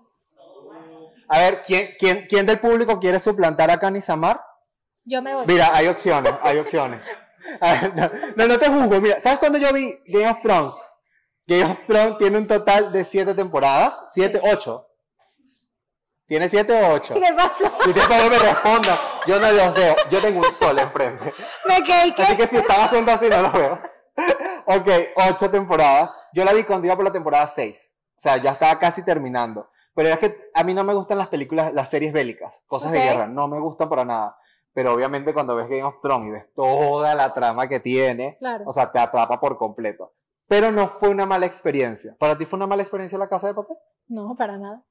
A 1.28 1.38
ver, 1.38 1.62
¿quién, 1.62 1.90
quién, 1.98 2.26
quién 2.28 2.46
del 2.46 2.60
público 2.60 2.98
quiere 2.98 3.19
suplantar 3.19 3.70
a 3.70 3.78
Kani 3.78 4.00
Samar? 4.00 4.40
Yo 5.04 5.22
me 5.22 5.34
voy. 5.34 5.46
Mira, 5.46 5.75
hay 5.75 5.87
opciones, 5.87 6.34
hay 6.42 6.58
opciones. 6.58 7.00
Ver, 7.60 7.94
no, 7.94 8.10
no, 8.37 8.46
no 8.46 8.58
te 8.58 8.69
juzgo. 8.69 9.00
Mira, 9.00 9.20
¿sabes 9.20 9.38
cuándo 9.38 9.58
yo 9.58 9.72
vi 9.72 9.94
Game 10.06 10.28
of 10.28 10.40
Thrones? 10.42 10.75
Game 11.46 11.64
of 11.64 11.87
Thrones 11.87 12.19
tiene 12.19 12.38
un 12.38 12.46
total 12.46 12.90
de 12.92 13.04
siete 13.04 13.34
temporadas. 13.34 14.06
Siete, 14.08 14.40
ocho. 14.42 14.87
¿Tiene 16.26 16.49
siete 16.49 16.73
o 16.73 16.94
ocho? 16.94 17.15
¿Qué 17.15 17.32
pasa? 17.37 17.71
Y 17.87 17.91
usted 17.91 18.25
no 18.25 18.31
me 18.31 18.38
responda. 18.38 18.99
Yo 19.26 19.38
no 19.38 19.53
los 19.53 19.75
veo. 19.75 19.95
Yo 20.11 20.21
tengo 20.23 20.38
un 20.38 20.52
sol 20.52 20.78
enfrente. 20.78 21.33
Me 21.66 21.83
quedé 21.83 22.14
Así 22.16 22.33
que. 22.33 22.37
que 22.37 22.47
si 22.47 22.57
están 22.57 22.81
haciendo 22.81 23.12
así, 23.12 23.28
no 23.28 23.43
lo 23.43 23.52
veo. 23.52 23.78
Ok, 24.66 24.88
ocho 25.31 25.50
temporadas. 25.50 26.16
Yo 26.33 26.45
la 26.45 26.52
vi 26.52 26.64
cuando 26.64 26.87
iba 26.87 26.97
por 26.97 27.04
la 27.04 27.12
temporada 27.12 27.47
seis. 27.47 27.93
O 28.16 28.21
sea, 28.21 28.37
ya 28.38 28.52
estaba 28.52 28.78
casi 28.78 29.04
terminando. 29.04 29.69
Pero 29.95 30.09
es 30.09 30.19
que 30.19 30.50
a 30.54 30.64
mí 30.64 30.73
no 30.75 30.83
me 30.83 30.95
gustan 30.95 31.19
las 31.19 31.28
películas, 31.28 31.73
las 31.75 31.90
series 31.90 32.12
bélicas, 32.12 32.52
cosas 32.66 32.90
de 32.93 33.00
guerra. 33.00 33.26
No 33.26 33.47
me 33.49 33.61
gustan 33.61 33.88
para 33.88 34.04
nada. 34.04 34.37
Pero 34.73 34.93
obviamente 34.93 35.33
cuando 35.35 35.54
ves 35.54 35.69
Game 35.69 35.85
of 35.85 36.00
Thrones 36.02 36.28
y 36.28 36.31
ves 36.33 36.52
toda 36.54 37.14
la 37.14 37.33
trama 37.35 37.69
que 37.69 37.78
tiene, 37.81 38.37
Claro. 38.38 38.64
o 38.66 38.73
sea, 38.73 38.90
te 38.90 38.99
atrapa 38.99 39.38
por 39.40 39.57
completo. 39.57 40.14
Pero 40.49 40.73
no 40.73 40.88
fue 40.88 41.11
una 41.11 41.26
mala 41.26 41.47
experiencia. 41.47 42.16
¿Para 42.19 42.37
ti 42.37 42.45
fue 42.45 42.57
una 42.57 42.66
mala 42.66 42.83
experiencia 42.83 43.16
la 43.19 43.28
casa 43.28 43.47
de 43.47 43.54
papel? 43.54 43.76
No, 44.09 44.35
para 44.37 44.59
nada. 44.59 44.83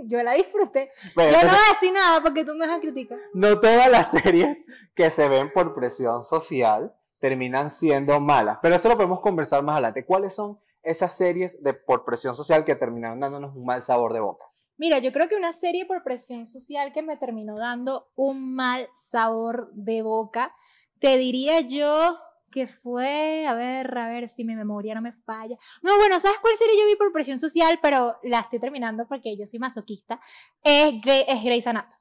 Yo 0.06 0.22
la 0.22 0.34
disfruté. 0.34 0.90
Bueno, 1.14 1.32
Yo 1.32 1.46
no 1.46 1.52
voy 1.52 1.62
a 1.68 1.72
decir 1.74 1.92
nada 1.92 2.22
porque 2.22 2.44
tú 2.44 2.54
me 2.54 2.66
vas 2.66 2.78
a 2.78 2.80
criticar. 2.80 3.18
no 3.34 3.60
todas 3.60 3.90
las 3.90 4.10
series 4.10 4.64
que 4.94 5.10
se 5.10 5.28
ven 5.28 5.52
por 5.52 5.74
presión 5.74 6.22
social 6.24 6.94
terminan 7.18 7.70
siendo 7.70 8.18
malas, 8.20 8.58
pero 8.62 8.74
eso 8.74 8.88
lo 8.88 8.96
podemos 8.96 9.20
conversar 9.20 9.62
más 9.62 9.74
adelante. 9.74 10.06
¿Cuáles 10.06 10.34
son 10.34 10.58
esas 10.82 11.14
series 11.14 11.62
de 11.62 11.74
por 11.74 12.04
presión 12.04 12.34
social 12.34 12.64
que 12.64 12.74
terminaron 12.74 13.20
dándonos 13.20 13.54
un 13.54 13.64
mal 13.66 13.82
sabor 13.82 14.14
de 14.14 14.20
boca? 14.20 14.44
Mira, 14.78 14.98
yo 14.98 15.12
creo 15.12 15.28
que 15.28 15.36
una 15.36 15.52
serie 15.52 15.84
por 15.84 16.02
presión 16.02 16.46
social 16.46 16.94
que 16.94 17.02
me 17.02 17.18
terminó 17.18 17.58
dando 17.58 18.08
un 18.16 18.54
mal 18.54 18.88
sabor 18.96 19.70
de 19.74 20.00
boca, 20.00 20.54
te 20.98 21.18
diría 21.18 21.60
yo 21.60 22.16
que 22.50 22.66
fue, 22.66 23.46
a 23.46 23.54
ver, 23.54 23.96
a 23.96 24.08
ver 24.08 24.28
si 24.28 24.44
mi 24.44 24.54
memoria 24.54 24.94
no 24.94 25.02
me 25.02 25.12
falla. 25.24 25.56
No, 25.82 25.96
bueno, 25.98 26.18
¿sabes 26.20 26.38
cuál 26.40 26.56
serie 26.56 26.74
yo 26.78 26.86
vi 26.86 26.96
por 26.96 27.12
presión 27.12 27.38
social? 27.38 27.78
Pero 27.80 28.18
la 28.24 28.40
estoy 28.40 28.58
terminando 28.58 29.06
porque 29.06 29.36
yo 29.36 29.46
soy 29.46 29.58
masoquista. 29.58 30.20
Es, 30.62 31.00
Grey, 31.00 31.24
es 31.28 31.42
Grey's 31.42 31.66
Anatomy. 31.66 31.94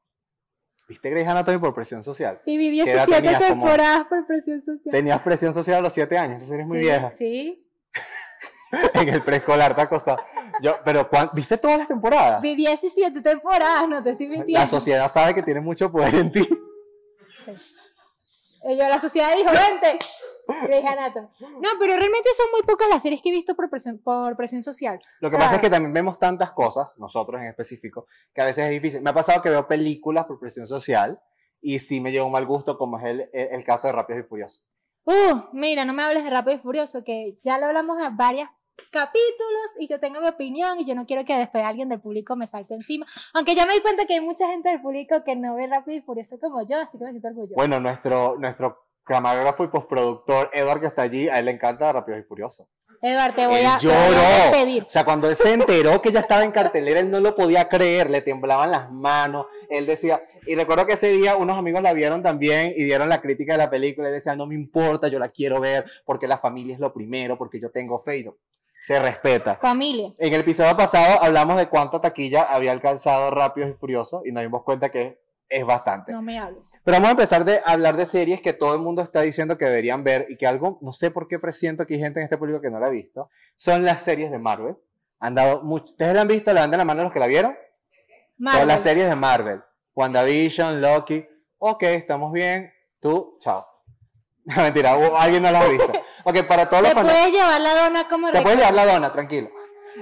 ¿Viste 0.88 1.10
Grey's 1.12 1.28
Anatomy 1.28 1.60
por 1.60 1.74
presión 1.74 2.02
social? 2.02 2.40
Sí, 2.42 2.58
vi 2.58 2.84
¿Qué 2.84 2.92
edad 2.92 3.06
17 3.06 3.22
tenías? 3.22 3.50
Como- 3.52 3.64
temporadas 3.66 4.08
por 4.08 4.26
presión 4.26 4.60
social. 4.62 4.92
Tenías 4.92 5.22
presión 5.22 5.54
social 5.54 5.78
a 5.78 5.82
los 5.82 5.94
7 5.94 6.18
años, 6.18 6.38
esa 6.42 6.50
serie 6.50 6.64
es 6.64 6.68
muy 6.68 6.78
sí, 6.80 6.84
vieja. 6.84 7.12
Sí, 7.12 7.68
en 8.96 9.10
el 9.10 9.24
preescolar, 9.24 9.76
te 9.76 9.88
cosa. 9.88 10.18
Yo, 10.62 10.78
pero 10.84 11.08
¿cuán- 11.10 11.30
¿viste 11.34 11.58
todas 11.58 11.78
las 11.78 11.88
temporadas? 11.88 12.42
vi 12.42 12.56
17 12.56 13.22
temporadas, 13.22 13.88
no 13.88 14.02
te 14.02 14.12
estoy 14.12 14.28
mintiendo. 14.30 14.60
La 14.60 14.68
sociedad 14.68 15.12
sabe 15.12 15.34
que 15.36 15.44
tiene 15.44 15.62
mucho 15.62 15.92
poder 15.92 16.16
en 16.16 16.32
ti. 16.32 16.48
Sí. 17.46 17.52
Ellos, 18.64 18.90
la 18.90 19.00
sociedad 19.00 19.36
dijo, 19.38 19.50
vente, 19.52 19.98
Grey's 20.64 20.86
Anatomy. 20.86 21.28
No, 21.40 21.70
pero 21.80 21.96
realmente 21.96 22.30
son 22.36 22.48
muy 22.52 22.62
pocas 22.64 22.88
las 22.90 23.02
series 23.02 23.22
que 23.22 23.30
he 23.30 23.32
visto 23.32 23.56
por 23.56 23.70
presión, 23.70 24.00
por 24.00 24.36
presión 24.36 24.64
social. 24.64 25.00
Lo 25.22 25.30
que 25.30 25.36
O 25.36 25.40
sea, 25.40 25.46
pasa 25.46 25.56
es 25.58 25.62
que 25.62 25.70
también 25.70 25.94
vemos 25.94 26.20
tantas 26.20 26.52
cosas, 26.52 26.98
nosotros 26.98 27.42
en 27.42 27.48
específico, 27.48 28.06
que 28.34 28.42
a 28.42 28.46
veces 28.46 28.66
es 28.66 28.72
difícil. 28.72 29.02
Me 29.02 29.10
ha 29.10 29.14
pasado 29.14 29.42
que 29.42 29.50
veo 29.50 29.68
películas 29.68 30.26
por 30.26 30.40
presión 30.40 30.66
social 30.66 31.20
y 31.62 31.80
sí 31.80 32.00
me 32.00 32.12
lleva 32.12 32.26
un 32.26 32.32
mal 32.32 32.46
gusto, 32.46 32.78
como 32.78 32.98
es 33.00 33.06
el, 33.06 33.22
el, 33.34 33.50
el 33.52 33.64
caso 33.64 33.88
de 33.88 33.94
Rápidos 33.94 34.26
y 34.26 34.28
Furiosos. 34.28 34.66
Uh, 35.06 35.42
mira, 35.54 35.86
no 35.86 35.94
me 35.94 36.04
hables 36.04 36.24
de 36.24 36.30
Rápido 36.30 36.58
y 36.58 36.60
Furioso, 36.60 37.04
que 37.04 37.40
ya 37.44 37.58
lo 37.58 37.66
hablamos 37.68 37.98
en 38.00 38.16
varios 38.16 38.48
capítulos 38.92 39.72
y 39.78 39.88
yo 39.88 40.00
tengo 40.00 40.22
mi 40.22 40.28
opinión 40.28 40.80
y 40.80 40.86
yo 40.86 40.96
no 40.96 41.06
quiero 41.06 41.26
que 41.26 41.36
después 41.36 41.66
alguien 41.66 41.90
del 41.90 42.00
público 42.00 42.36
me 42.36 42.48
salte 42.48 42.74
encima. 42.74 43.06
Aunque 43.34 43.56
ya 43.56 43.66
me 43.66 43.74
di 43.74 43.82
cuenta 43.82 44.06
que 44.06 44.14
hay 44.14 44.22
mucha 44.22 44.48
gente 44.48 44.70
del 44.70 44.82
público 44.82 45.24
que 45.26 45.36
no 45.36 45.56
ve 45.56 45.68
Rápido 45.68 45.98
y 45.98 46.02
Furioso 46.02 46.40
como 46.40 46.66
yo, 46.66 46.78
así 46.80 46.98
que 46.98 47.04
me 47.04 47.12
siento 47.12 47.28
orgullosa. 47.28 47.56
Bueno, 47.56 47.80
nuestro, 47.80 48.38
nuestro 48.40 48.89
camarógrafo 49.10 49.66
y 49.66 49.68
postproductor, 49.68 50.50
Edward, 50.54 50.80
que 50.80 50.88
está 50.88 51.02
allí, 51.02 51.28
a 51.28 51.40
él 51.40 51.46
le 51.46 51.52
encanta 51.52 51.92
Rápidos 51.92 52.22
y 52.22 52.24
Furiosos. 52.24 52.68
Eduardo, 53.02 53.34
te 53.36 53.48
voy 53.48 53.60
Él 53.62 53.66
a, 53.66 53.78
te 53.80 53.88
voy 53.88 53.96
a 53.96 54.10
lloró. 54.10 54.52
despedir. 54.52 54.84
O 54.84 54.90
sea, 54.90 55.06
cuando 55.06 55.30
él 55.30 55.36
se 55.38 55.54
enteró 55.54 56.02
que 56.02 56.12
ya 56.12 56.20
estaba 56.20 56.44
en 56.44 56.52
cartelera, 56.52 57.00
él 57.00 57.10
no 57.10 57.22
lo 57.22 57.34
podía 57.36 57.70
creer, 57.70 58.10
le 58.10 58.22
temblaban 58.22 58.72
las 58.72 58.92
manos. 58.92 59.46
Él 59.70 59.86
decía, 59.86 60.22
y 60.46 60.56
recuerdo 60.56 60.86
que 60.86 60.94
ese 60.94 61.10
día 61.12 61.38
unos 61.38 61.58
amigos 61.58 61.82
la 61.82 61.94
vieron 61.94 62.22
también 62.24 62.74
y 62.76 62.84
dieron 62.84 63.08
la 63.08 63.22
crítica 63.22 63.54
de 63.54 63.60
la 63.60 63.70
película 63.70 64.10
y 64.10 64.12
decían, 64.12 64.38
no 64.38 64.46
me 64.48 64.56
importa, 64.56 65.08
yo 65.08 65.18
la 65.18 65.30
quiero 65.30 65.62
ver 65.62 65.86
porque 66.06 66.28
la 66.28 66.40
familia 66.40 66.74
es 66.74 66.82
lo 66.82 66.92
primero, 66.94 67.38
porque 67.38 67.60
yo 67.62 67.72
tengo 67.72 68.00
fe 68.00 68.18
y 68.18 68.26
se 68.82 69.00
respeta. 69.00 69.58
Familia. 69.62 70.10
En 70.18 70.34
el 70.34 70.42
episodio 70.42 70.76
pasado 70.76 71.24
hablamos 71.24 71.58
de 71.58 71.68
cuánta 71.70 72.02
taquilla 72.02 72.44
había 72.44 72.74
alcanzado 72.74 73.32
Rápidos 73.32 73.70
y 73.72 73.74
Furiosos 73.74 74.26
y 74.26 74.32
nos 74.34 74.44
dimos 74.44 74.64
cuenta 74.64 74.90
que 74.90 75.20
es 75.50 75.66
bastante. 75.66 76.12
No 76.12 76.22
me 76.22 76.38
hables. 76.38 76.72
Pero 76.84 76.96
vamos 76.96 77.08
a 77.10 77.12
empezar 77.12 77.44
de 77.44 77.60
hablar 77.66 77.98
de 77.98 78.06
series 78.06 78.42
que 78.42 78.54
todo 78.54 78.76
el 78.76 78.82
mundo 78.82 79.02
está 79.02 79.22
diciendo 79.22 79.58
que 79.58 79.66
deberían 79.66 80.04
ver 80.04 80.28
y 80.30 80.38
que 80.38 80.46
algo, 80.46 80.78
no 80.82 80.94
sé 80.94 81.10
por 81.12 81.28
qué 81.28 81.40
presiento 81.40 81.86
que 81.88 81.96
hay 81.96 82.00
gente 82.00 82.20
en 82.20 82.26
este 82.26 82.38
público 82.38 82.62
que 82.62 82.70
no 82.70 82.80
la 82.80 82.88
ha 82.88 82.92
visto, 82.92 83.30
son 83.56 83.84
las 83.84 84.02
series 84.02 84.32
de 84.32 84.38
Marvel. 84.38 84.78
Han 85.20 85.36
dado 85.36 85.64
mucho. 85.64 85.86
¿Ustedes 85.92 86.14
la 86.14 86.22
han 86.22 86.28
visto? 86.28 86.54
Levanten 86.54 86.78
la 86.78 86.86
mano 86.86 87.04
los 87.04 87.12
que 87.12 87.20
la 87.20 87.28
vieron. 87.28 87.52
Todas 87.54 88.36
Marvel. 88.38 88.68
las 88.68 88.82
series 88.82 89.10
de 89.10 89.16
Marvel. 89.16 89.62
WandaVision, 89.96 90.82
Loki. 90.82 91.28
Ok, 91.58 91.84
estamos 91.84 92.32
bien. 92.32 92.72
Tú, 93.00 93.38
chao. 93.40 93.66
No, 94.46 94.64
mentira, 94.64 94.94
alguien 95.18 95.44
no 95.44 95.52
la 95.52 95.62
ha 95.62 95.68
visto. 95.68 95.92
Ok, 96.24 96.44
para 96.44 96.68
todos 96.70 96.84
los 96.84 96.94
Te 96.94 97.02
puedes 97.02 97.32
llevar 97.32 97.62
la 97.62 97.84
dona 97.84 98.08
como 98.10 98.30
Te 98.32 98.42
puedes 98.42 98.60
llevar 98.60 98.74
la 98.74 98.86
dona, 98.86 99.12
tranquilo. 99.14 99.50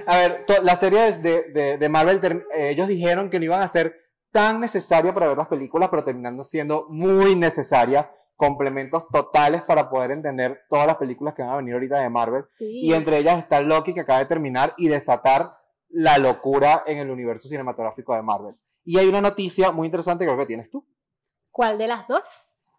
A 0.06 0.16
ver, 0.16 0.44
la 0.62 0.76
serie 0.76 1.12
de, 1.12 1.44
de, 1.44 1.78
de 1.78 1.88
Marvel, 1.88 2.44
eh, 2.54 2.70
ellos 2.70 2.88
dijeron 2.88 3.30
que 3.30 3.38
no 3.38 3.44
iban 3.46 3.62
a 3.62 3.68
ser 3.68 4.07
tan 4.30 4.60
necesaria 4.60 5.12
para 5.12 5.28
ver 5.28 5.36
las 5.36 5.48
películas, 5.48 5.88
pero 5.88 6.04
terminando 6.04 6.42
siendo 6.42 6.86
muy 6.88 7.34
necesaria. 7.34 8.10
Complementos 8.36 9.08
totales 9.08 9.62
para 9.62 9.90
poder 9.90 10.12
entender 10.12 10.60
todas 10.70 10.86
las 10.86 10.96
películas 10.96 11.34
que 11.34 11.42
van 11.42 11.50
a 11.50 11.56
venir 11.56 11.74
ahorita 11.74 11.98
de 11.98 12.08
Marvel. 12.08 12.44
Sí. 12.50 12.82
Y 12.86 12.92
entre 12.94 13.18
ellas 13.18 13.38
está 13.38 13.60
Loki, 13.60 13.92
que 13.92 14.00
acaba 14.00 14.20
de 14.20 14.26
terminar 14.26 14.74
y 14.76 14.86
desatar 14.86 15.58
la 15.88 16.18
locura 16.18 16.84
en 16.86 16.98
el 16.98 17.10
universo 17.10 17.48
cinematográfico 17.48 18.14
de 18.14 18.22
Marvel. 18.22 18.54
Y 18.84 18.98
hay 18.98 19.08
una 19.08 19.20
noticia 19.20 19.72
muy 19.72 19.86
interesante 19.86 20.24
que 20.24 20.28
creo 20.28 20.38
que 20.38 20.46
tienes 20.46 20.70
tú. 20.70 20.86
¿Cuál 21.50 21.78
de 21.78 21.88
las 21.88 22.06
dos? 22.06 22.22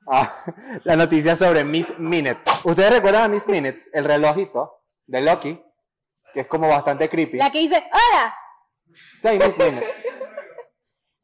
Ah, 0.07 0.33
la 0.83 0.95
noticia 0.95 1.35
sobre 1.35 1.63
Miss 1.63 1.97
Minutes. 1.99 2.49
¿Ustedes 2.63 2.93
recuerdan 2.93 3.23
a 3.23 3.27
Miss 3.27 3.47
Minutes? 3.47 3.89
El 3.93 4.05
relojito 4.05 4.81
de 5.05 5.21
Loki, 5.21 5.61
que 6.33 6.41
es 6.41 6.47
como 6.47 6.67
bastante 6.69 7.09
creepy. 7.09 7.37
La 7.37 7.51
que 7.51 7.59
dice, 7.59 7.83
¡Hola! 7.91 8.33
Sí, 9.13 9.27
Miss 9.33 9.57
Minutes. 9.57 9.89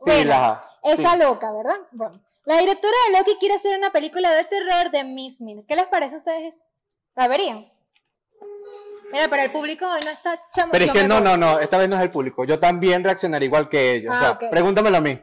Sí, 0.06 0.12
Bueno, 0.12 0.30
la- 0.30 0.70
Esa 0.84 1.12
sí. 1.14 1.18
loca, 1.20 1.52
¿verdad? 1.52 1.78
Bueno. 1.92 2.22
La 2.46 2.58
directora 2.60 2.94
de 3.08 3.18
Loki 3.18 3.38
quiere 3.40 3.56
hacer 3.56 3.76
una 3.78 3.92
película 3.92 4.32
de 4.32 4.44
terror 4.44 4.92
de 4.92 5.04
Miss 5.04 5.42
Minutes. 5.42 5.66
¿Qué 5.68 5.76
les 5.76 5.88
parece 5.88 6.16
a 6.16 6.18
ustedes? 6.20 6.54
¿La 7.16 7.28
verían? 7.28 7.72
Mira, 9.12 9.28
pero 9.30 9.44
el 9.44 9.52
público 9.52 9.86
hoy 9.88 10.02
no 10.04 10.12
está 10.12 10.40
chamo. 10.52 10.72
Pero 10.72 10.86
es 10.86 10.92
que 10.92 11.04
no, 11.08 11.22
no, 11.22 11.38
no, 11.38 11.60
esta 11.60 11.78
vez 11.78 11.88
no 11.90 11.96
es 11.96 12.02
el 12.02 12.12
público. 12.12 12.44
Yo 12.44 12.60
también 12.60 13.04
reaccionaría 13.04 13.46
igual 13.48 13.70
que 13.70 13.94
ellos. 13.96 14.12
o 14.12 14.14
Ah, 14.14 14.18
sea, 14.20 14.32
ok. 14.32 14.50
pregúntamelo 14.50 14.98
a 14.98 15.02
mí. 15.02 15.20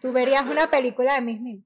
Tú 0.00 0.12
verías 0.12 0.42
una 0.46 0.68
película 0.70 1.14
de 1.14 1.20
Miss 1.20 1.40
Minutes. 1.40 1.64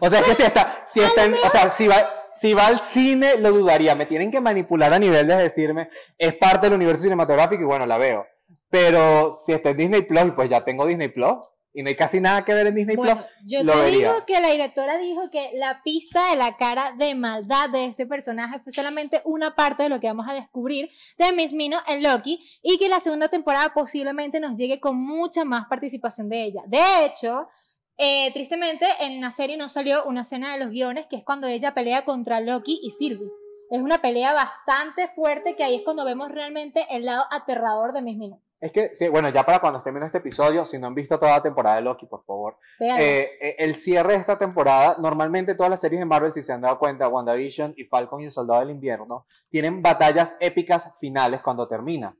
O 0.00 0.08
sea, 0.08 0.20
es 0.20 0.24
que 0.26 0.34
si 0.34 0.42
está, 0.42 0.84
si 0.86 1.00
está 1.00 1.24
en- 1.24 1.34
o 1.34 1.50
sea, 1.50 1.68
si 1.68 1.86
va, 1.86 2.30
si 2.32 2.54
va 2.54 2.66
al 2.66 2.80
cine, 2.80 3.36
lo 3.36 3.50
dudaría. 3.52 3.94
Me 3.94 4.06
tienen 4.06 4.30
que 4.30 4.40
manipular 4.40 4.92
a 4.92 4.98
nivel 4.98 5.26
de 5.28 5.36
decirme, 5.36 5.90
es 6.16 6.34
parte 6.36 6.66
del 6.66 6.74
universo 6.74 7.02
cinematográfico 7.02 7.62
y 7.62 7.66
bueno, 7.66 7.84
la 7.86 7.98
veo. 7.98 8.26
Pero 8.70 9.32
si 9.32 9.52
está 9.52 9.70
en 9.70 9.76
Disney 9.76 10.02
Plus, 10.02 10.28
y 10.28 10.30
pues 10.30 10.48
ya 10.48 10.64
tengo 10.64 10.86
Disney 10.86 11.08
Plus, 11.08 11.34
y 11.72 11.82
no 11.82 11.88
hay 11.88 11.96
casi 11.96 12.20
nada 12.20 12.44
que 12.44 12.52
ver 12.54 12.66
en 12.66 12.74
Disney 12.74 12.96
Bueno, 12.96 13.16
Plus, 13.16 13.26
yo 13.44 13.62
lo 13.62 13.72
te 13.72 13.78
vería. 13.78 14.12
digo 14.12 14.26
que 14.26 14.40
la 14.40 14.48
directora 14.50 14.98
dijo 14.98 15.30
que 15.30 15.50
la 15.54 15.82
pista 15.84 16.30
de 16.30 16.36
la 16.36 16.56
cara 16.56 16.94
de 16.98 17.14
maldad 17.14 17.70
de 17.70 17.84
este 17.84 18.06
personaje 18.06 18.58
fue 18.60 18.72
solamente 18.72 19.22
una 19.24 19.54
parte 19.54 19.84
de 19.84 19.88
lo 19.88 20.00
que 20.00 20.08
vamos 20.08 20.26
a 20.28 20.34
descubrir 20.34 20.90
de 21.18 21.32
Miss 21.32 21.52
Mino 21.52 21.78
en 21.86 22.02
Loki 22.02 22.40
y 22.62 22.76
que 22.78 22.88
la 22.88 22.98
segunda 22.98 23.28
temporada 23.28 23.72
posiblemente 23.72 24.40
nos 24.40 24.56
llegue 24.56 24.80
con 24.80 24.96
mucha 24.96 25.44
más 25.44 25.66
participación 25.66 26.28
de 26.28 26.44
ella. 26.44 26.62
De 26.66 27.04
hecho, 27.04 27.48
eh, 27.96 28.32
tristemente 28.32 28.86
en 29.00 29.20
la 29.20 29.30
serie 29.30 29.56
no 29.56 29.68
salió 29.68 30.04
una 30.06 30.22
escena 30.22 30.52
de 30.52 30.58
los 30.58 30.70
guiones 30.70 31.06
que 31.06 31.16
es 31.16 31.24
cuando 31.24 31.46
ella 31.46 31.72
pelea 31.72 32.04
contra 32.04 32.40
Loki 32.40 32.80
y 32.82 32.90
Sylvie. 32.90 33.30
Es 33.70 33.80
una 33.80 34.02
pelea 34.02 34.32
bastante 34.32 35.06
fuerte 35.08 35.54
que 35.54 35.62
ahí 35.62 35.76
es 35.76 35.82
cuando 35.84 36.04
vemos 36.04 36.32
realmente 36.32 36.84
el 36.90 37.04
lado 37.04 37.24
aterrador 37.30 37.92
de 37.92 38.02
Miss 38.02 38.16
Mino. 38.16 38.40
Es 38.60 38.72
que, 38.72 38.94
sí, 38.94 39.08
bueno, 39.08 39.30
ya 39.30 39.44
para 39.44 39.58
cuando 39.58 39.78
estén 39.78 39.94
viendo 39.94 40.06
este 40.06 40.18
episodio, 40.18 40.66
si 40.66 40.78
no 40.78 40.86
han 40.86 40.94
visto 40.94 41.18
toda 41.18 41.32
la 41.32 41.42
temporada 41.42 41.76
de 41.76 41.82
Loki, 41.82 42.04
por 42.04 42.24
favor. 42.24 42.58
Eh, 42.78 43.38
eh, 43.40 43.56
el 43.58 43.74
cierre 43.74 44.12
de 44.12 44.18
esta 44.18 44.38
temporada, 44.38 44.96
normalmente 44.98 45.54
todas 45.54 45.70
las 45.70 45.80
series 45.80 46.00
de 46.00 46.04
Marvel, 46.04 46.30
si 46.30 46.42
se 46.42 46.52
han 46.52 46.60
dado 46.60 46.78
cuenta, 46.78 47.08
WandaVision 47.08 47.72
y 47.78 47.84
Falcon 47.84 48.20
y 48.20 48.26
el 48.26 48.30
Soldado 48.30 48.60
del 48.60 48.70
Invierno, 48.70 49.24
tienen 49.48 49.80
batallas 49.80 50.36
épicas 50.40 50.98
finales 50.98 51.40
cuando 51.40 51.66
termina. 51.66 52.14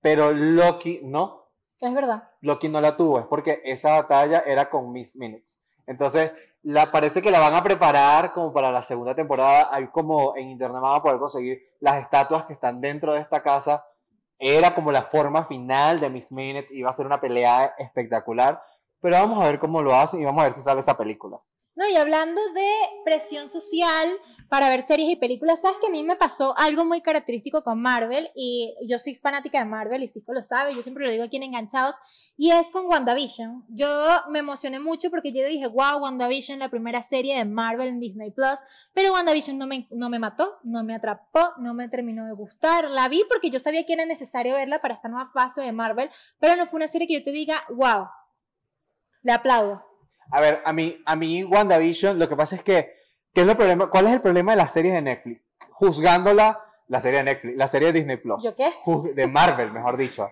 Pero 0.00 0.32
Loki 0.32 1.00
no. 1.04 1.50
es 1.78 1.94
verdad. 1.94 2.30
Loki 2.40 2.70
no 2.70 2.80
la 2.80 2.96
tuvo, 2.96 3.20
es 3.20 3.26
porque 3.26 3.60
esa 3.62 3.92
batalla 3.92 4.44
era 4.46 4.70
con 4.70 4.90
Miss 4.92 5.14
Minutes. 5.14 5.60
Entonces, 5.86 6.32
la, 6.62 6.90
parece 6.90 7.20
que 7.20 7.30
la 7.30 7.40
van 7.40 7.54
a 7.54 7.62
preparar 7.62 8.32
como 8.32 8.52
para 8.52 8.70
la 8.72 8.82
segunda 8.82 9.14
temporada. 9.14 9.68
Hay 9.70 9.88
como 9.88 10.36
en 10.36 10.48
internet 10.48 10.80
van 10.80 10.96
a 10.96 11.02
poder 11.02 11.18
conseguir 11.18 11.60
las 11.80 12.00
estatuas 12.00 12.46
que 12.46 12.52
están 12.52 12.80
dentro 12.80 13.14
de 13.14 13.20
esta 13.20 13.42
casa. 13.42 13.84
Era 14.44 14.74
como 14.74 14.90
la 14.90 15.02
forma 15.02 15.44
final 15.44 16.00
de 16.00 16.10
Miss 16.10 16.32
Minutes, 16.32 16.68
iba 16.72 16.90
a 16.90 16.92
ser 16.92 17.06
una 17.06 17.20
pelea 17.20 17.76
espectacular. 17.78 18.60
Pero 19.00 19.14
vamos 19.14 19.40
a 19.40 19.46
ver 19.46 19.60
cómo 19.60 19.80
lo 19.82 19.94
hacen 19.94 20.20
y 20.20 20.24
vamos 20.24 20.40
a 20.40 20.44
ver 20.46 20.52
si 20.52 20.62
sale 20.62 20.80
esa 20.80 20.96
película. 20.96 21.40
No, 21.76 21.88
y 21.88 21.94
hablando 21.94 22.40
de 22.52 22.68
presión 23.04 23.48
social 23.48 24.18
para 24.52 24.68
ver 24.68 24.82
series 24.82 25.08
y 25.08 25.16
películas, 25.16 25.62
sabes 25.62 25.78
que 25.80 25.86
a 25.86 25.90
mí 25.90 26.02
me 26.02 26.14
pasó 26.14 26.54
algo 26.58 26.84
muy 26.84 27.00
característico 27.00 27.64
con 27.64 27.80
Marvel 27.80 28.28
y 28.34 28.76
yo 28.86 28.98
soy 28.98 29.14
fanática 29.14 29.58
de 29.58 29.64
Marvel 29.64 30.02
y 30.02 30.08
Cisco 30.08 30.34
lo 30.34 30.42
sabe, 30.42 30.74
yo 30.74 30.82
siempre 30.82 31.06
lo 31.06 31.10
digo 31.10 31.24
aquí 31.24 31.38
en 31.38 31.44
Enganchados 31.44 31.96
y 32.36 32.50
es 32.50 32.68
con 32.68 32.84
WandaVision. 32.84 33.64
Yo 33.70 33.88
me 34.28 34.40
emocioné 34.40 34.78
mucho 34.78 35.08
porque 35.08 35.32
yo 35.32 35.42
dije, 35.46 35.68
wow, 35.68 36.02
WandaVision, 36.02 36.58
la 36.58 36.68
primera 36.68 37.00
serie 37.00 37.34
de 37.38 37.46
Marvel 37.46 37.88
en 37.88 37.98
Disney 37.98 38.30
Plus, 38.30 38.58
pero 38.92 39.14
WandaVision 39.14 39.56
no 39.56 39.66
me, 39.66 39.88
no 39.90 40.10
me 40.10 40.18
mató, 40.18 40.58
no 40.64 40.84
me 40.84 40.96
atrapó, 40.96 41.52
no 41.56 41.72
me 41.72 41.88
terminó 41.88 42.26
de 42.26 42.34
gustar. 42.34 42.90
La 42.90 43.08
vi 43.08 43.24
porque 43.30 43.48
yo 43.48 43.58
sabía 43.58 43.86
que 43.86 43.94
era 43.94 44.04
necesario 44.04 44.54
verla 44.56 44.82
para 44.82 44.92
esta 44.92 45.08
nueva 45.08 45.30
fase 45.30 45.62
de 45.62 45.72
Marvel, 45.72 46.10
pero 46.38 46.56
no 46.56 46.66
fue 46.66 46.76
una 46.76 46.88
serie 46.88 47.08
que 47.08 47.20
yo 47.20 47.24
te 47.24 47.32
diga, 47.32 47.64
wow, 47.70 48.06
le 49.22 49.32
aplaudo. 49.32 49.82
A 50.30 50.42
ver, 50.42 50.60
a 50.62 50.74
mí, 50.74 50.98
a 51.06 51.16
mí 51.16 51.42
WandaVision, 51.42 52.18
lo 52.18 52.28
que 52.28 52.36
pasa 52.36 52.56
es 52.56 52.62
que, 52.62 53.00
¿qué 53.32 53.42
es 53.42 53.48
el 53.48 53.56
problema? 53.56 53.88
¿cuál 53.90 54.06
es 54.06 54.12
el 54.14 54.20
problema 54.20 54.52
de 54.52 54.56
las 54.58 54.72
series 54.72 54.94
de 54.94 55.02
Netflix? 55.02 55.40
Juzgándola, 55.70 56.60
la 56.88 57.00
serie 57.00 57.18
de 57.18 57.24
Netflix, 57.24 57.56
la 57.56 57.66
serie 57.66 57.88
de 57.88 57.92
Disney 57.94 58.16
Plus. 58.18 58.42
¿Yo 58.42 58.54
qué? 58.54 58.70
De 59.14 59.26
Marvel, 59.26 59.72
mejor 59.72 59.96
dicho. 59.96 60.30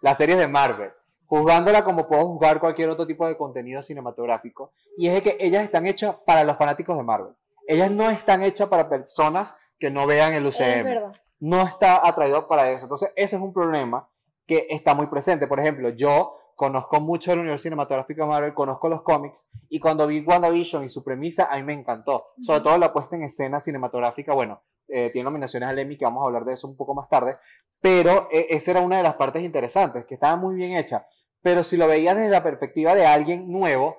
Las 0.00 0.18
series 0.18 0.38
de 0.38 0.48
Marvel. 0.48 0.90
Juzgándola 1.26 1.82
como 1.84 2.06
puedo 2.08 2.26
juzgar 2.26 2.60
cualquier 2.60 2.90
otro 2.90 3.06
tipo 3.06 3.26
de 3.26 3.36
contenido 3.36 3.80
cinematográfico. 3.82 4.72
Y 4.98 5.08
es 5.08 5.14
de 5.14 5.22
que 5.22 5.36
ellas 5.40 5.64
están 5.64 5.86
hechas 5.86 6.16
para 6.26 6.44
los 6.44 6.56
fanáticos 6.56 6.96
de 6.96 7.02
Marvel. 7.02 7.32
Ellas 7.66 7.90
no 7.90 8.10
están 8.10 8.42
hechas 8.42 8.68
para 8.68 8.88
personas 8.88 9.54
que 9.78 9.90
no 9.90 10.06
vean 10.06 10.34
el 10.34 10.46
Es 10.46 10.56
UCM. 10.56 10.84
verdad. 10.84 11.12
No 11.40 11.62
está 11.62 12.06
atraído 12.06 12.46
para 12.48 12.70
eso. 12.70 12.84
Entonces, 12.84 13.12
ese 13.16 13.36
es 13.36 13.42
un 13.42 13.52
problema 13.52 14.08
que 14.46 14.66
está 14.68 14.94
muy 14.94 15.06
presente. 15.06 15.46
Por 15.46 15.58
ejemplo, 15.58 15.88
yo 15.90 16.36
conozco 16.56 17.00
mucho 17.00 17.32
el 17.32 17.40
universo 17.40 17.64
cinematográfico 17.64 18.22
de 18.22 18.28
Marvel, 18.28 18.54
conozco 18.54 18.88
los 18.88 19.02
cómics, 19.02 19.48
y 19.68 19.80
cuando 19.80 20.06
vi 20.06 20.20
WandaVision 20.20 20.84
y 20.84 20.88
su 20.88 21.02
premisa, 21.02 21.48
a 21.50 21.56
mí 21.56 21.62
me 21.62 21.72
encantó. 21.72 22.26
Sobre 22.40 22.60
todo 22.60 22.78
la 22.78 22.92
puesta 22.92 23.16
en 23.16 23.22
escena 23.22 23.60
cinematográfica, 23.60 24.34
bueno, 24.34 24.62
eh, 24.88 25.10
tiene 25.12 25.24
nominaciones 25.24 25.68
al 25.68 25.78
Emmy, 25.78 25.96
que 25.96 26.04
vamos 26.04 26.22
a 26.22 26.26
hablar 26.26 26.44
de 26.44 26.54
eso 26.54 26.68
un 26.68 26.76
poco 26.76 26.94
más 26.94 27.08
tarde, 27.08 27.36
pero 27.80 28.28
eh, 28.30 28.48
esa 28.50 28.72
era 28.72 28.80
una 28.80 28.98
de 28.98 29.02
las 29.02 29.14
partes 29.14 29.42
interesantes, 29.42 30.04
que 30.06 30.14
estaba 30.14 30.36
muy 30.36 30.54
bien 30.54 30.76
hecha. 30.76 31.06
Pero 31.40 31.64
si 31.64 31.76
lo 31.76 31.88
veías 31.88 32.16
desde 32.16 32.30
la 32.30 32.42
perspectiva 32.42 32.94
de 32.94 33.04
alguien 33.06 33.50
nuevo, 33.50 33.96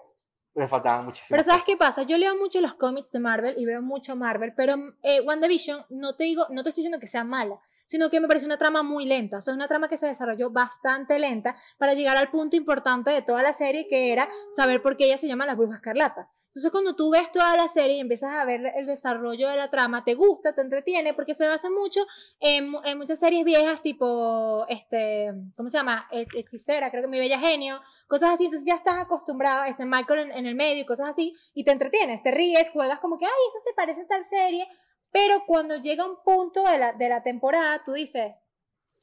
le 0.55 0.67
faltaban 0.67 1.05
muchísimas 1.05 1.29
Pero 1.29 1.43
¿sabes 1.43 1.63
cosas. 1.63 1.65
qué 1.65 1.77
pasa? 1.77 2.03
Yo 2.03 2.17
leo 2.17 2.36
mucho 2.38 2.62
los 2.62 2.75
cómics 2.75 3.12
de 3.12 3.19
Marvel 3.19 3.55
y 3.57 3.65
veo 3.65 3.81
mucho 3.81 4.15
Marvel, 4.15 4.53
pero 4.55 4.75
eh, 5.01 5.19
WandaVision 5.22 5.86
no 5.89 6.15
te 6.15 6.25
digo, 6.25 6.45
no 6.51 6.63
te 6.63 6.69
estoy 6.69 6.81
diciendo 6.81 7.00
que 7.00 7.07
sea 7.07 7.24
mala, 7.24 7.60
sino 7.86 8.10
que 8.10 8.20
me 8.20 8.28
parece 8.28 8.46
una 8.46 8.58
trama 8.58 8.84
muy 8.84 9.06
lenta. 9.06 9.38
O 9.38 9.42
sea, 9.42 9.54
una 9.54 9.68
trama 9.68 9.88
que 9.88 9.98
se 9.98 10.08
desarrolló 10.08 10.50
bastante 10.52 11.20
lenta 11.20 11.56
para 11.78 11.94
llegar 11.94 12.18
al 12.18 12.30
punto 12.32 12.56
importante 12.56 13.12
de 13.12 13.22
toda 13.22 13.44
la 13.44 13.54
serie, 13.54 13.88
que 13.88 14.12
era 14.12 14.28
saber 14.56 14.82
por 14.82 14.98
qué 14.98 15.06
ella 15.06 15.18
se 15.18 15.28
llama 15.28 15.46
la 15.46 15.56
Bruja 15.56 15.75
Escarlata. 15.75 16.30
Entonces, 16.48 16.72
cuando 16.72 16.96
tú 16.96 17.10
ves 17.10 17.32
toda 17.32 17.58
la 17.58 17.68
serie 17.68 17.96
y 17.98 18.00
empiezas 18.00 18.32
a 18.34 18.46
ver 18.46 18.62
el 18.75 18.86
desarrollo 18.86 19.50
de 19.50 19.56
la 19.58 19.72
trama, 19.72 20.04
te 20.04 20.13
gusta, 20.13 20.54
te 20.54 20.62
entretiene, 20.62 21.16
porque 21.16 21.34
se 21.34 21.48
basa 21.48 21.72
mucho 21.72 22.06
en, 22.40 22.72
en 22.86 22.98
muchas 23.00 23.20
series 23.20 23.44
viejas, 23.44 23.82
tipo, 23.82 24.63
este, 24.70 25.32
¿cómo 25.58 25.70
se 25.70 25.78
llama? 25.80 26.08
He- 26.12 26.28
Hechicera, 26.36 26.92
creo 26.92 27.02
que 27.02 27.08
Mi 27.08 27.18
Bella 27.18 27.40
Genio, 27.40 27.82
cosas 28.08 28.36
así. 28.36 28.46
Entonces, 28.46 28.68
ya 28.68 28.75
estás 28.75 29.00
acostumbrado, 29.00 29.63
este 29.63 29.86
Michael 29.86 30.20
en, 30.30 30.32
en 30.32 30.46
el 30.46 30.54
medio 30.54 30.84
y 30.84 30.86
cosas 30.86 31.10
así, 31.10 31.34
y 31.56 31.63
te 31.63 31.72
entretienes, 31.72 32.22
te 32.22 32.30
ríes, 32.30 32.70
juegas 32.70 33.00
como 33.00 33.18
que, 33.18 33.25
ay, 33.25 33.32
eso 33.50 33.58
se 33.68 33.74
parece 33.74 34.02
a 34.02 34.08
tal 34.08 34.24
serie, 34.24 34.68
pero 35.13 35.43
cuando 35.48 35.77
llega 35.77 36.05
un 36.05 36.17
punto 36.25 36.63
de 36.65 36.77
la, 36.77 36.91
de 36.91 37.08
la 37.08 37.24
temporada, 37.24 37.82
tú 37.86 37.93
dices, 37.93 38.34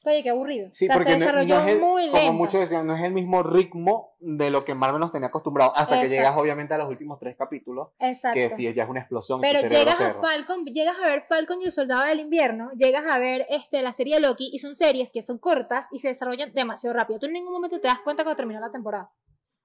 oye, 0.04 0.22
qué 0.22 0.30
aburrido. 0.30 0.70
Sí, 0.72 0.84
o 0.84 0.88
sea, 0.88 0.96
porque 0.96 1.12
se 1.12 1.18
desarrolló 1.20 1.54
no 1.56 1.60
es 1.62 1.68
el- 1.74 1.80
muy 1.80 2.06
como 2.08 2.16
lento. 2.18 2.32
muchos 2.32 2.60
decían, 2.60 2.86
no 2.86 2.94
es 2.96 3.02
el 3.02 3.12
mismo 3.12 3.42
ritmo 3.42 4.16
de 4.18 4.50
lo 4.50 4.64
que 4.64 4.74
Marvel 4.74 4.98
nos 5.00 5.12
tenía 5.12 5.28
acostumbrado, 5.28 5.72
hasta 5.76 6.00
que 6.00 6.08
llegas 6.08 6.36
obviamente 6.36 6.74
a 6.74 6.78
los 6.78 6.88
últimos 6.88 7.18
tres 7.18 7.36
capítulos, 7.36 7.88
Exacto. 7.98 8.34
que 8.34 8.50
sí, 8.50 8.72
ya 8.74 8.82
es 8.84 8.88
una 8.90 9.00
explosión. 9.00 9.40
Pero 9.40 9.60
llegas 9.60 10.00
a. 10.00 10.14
Falcon, 10.14 10.64
llegas 10.64 10.96
a 10.98 11.06
ver 11.06 11.22
Falcon 11.22 11.60
y 11.60 11.66
el 11.66 11.72
Soldado 11.72 12.02
del 12.06 12.20
Invierno, 12.20 12.70
llegas 12.76 13.04
a 13.06 13.18
ver 13.18 13.46
este, 13.48 13.80
la 13.82 13.92
serie 13.92 14.18
Loki 14.20 14.50
y 14.52 14.58
son 14.58 14.74
series 14.74 15.10
que 15.12 15.22
son 15.22 15.38
cortas 15.38 15.86
y 15.92 15.98
se 16.00 16.08
desarrollan 16.08 16.52
demasiado 16.54 16.94
rápido. 16.96 17.18
Tú 17.20 17.26
en 17.26 17.32
ningún 17.34 17.52
momento 17.52 17.78
te 17.80 17.88
das 17.88 18.00
cuenta 18.00 18.24
cuando 18.24 18.36
termina 18.36 18.58
la 18.60 18.70
temporada. 18.72 19.10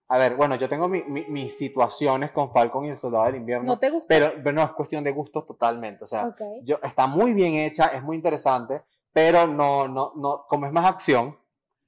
A 0.07 0.17
ver, 0.19 0.35
bueno, 0.35 0.55
yo 0.55 0.69
tengo 0.69 0.88
mi- 0.88 1.03
mi- 1.03 1.25
mis 1.25 1.57
situaciones 1.57 2.31
con 2.31 2.51
Falcon 2.51 2.85
y 2.85 2.89
el 2.89 2.95
Soldado 2.97 3.25
del 3.25 3.38
Invierno, 3.38 3.65
¿No 3.65 3.79
te 3.79 3.89
gusta? 3.89 4.05
pero, 4.07 4.33
pero 4.43 4.51
no 4.51 4.63
es 4.63 4.71
cuestión 4.71 5.03
de 5.03 5.12
gustos 5.12 5.45
totalmente, 5.45 6.03
o 6.03 6.07
sea, 6.07 6.27
Ok. 6.27 6.41
yo, 6.63 6.79
está 6.83 7.07
muy 7.07 7.33
bien 7.33 7.55
hecha, 7.55 7.88
es 7.88 8.03
muy 8.03 8.15
interesante, 8.15 8.81
pero 9.12 9.47
no, 9.47 9.88
no, 9.88 10.13
no, 10.15 10.45
como 10.47 10.67
es 10.67 10.71
más 10.71 10.85
acción, 10.85 11.38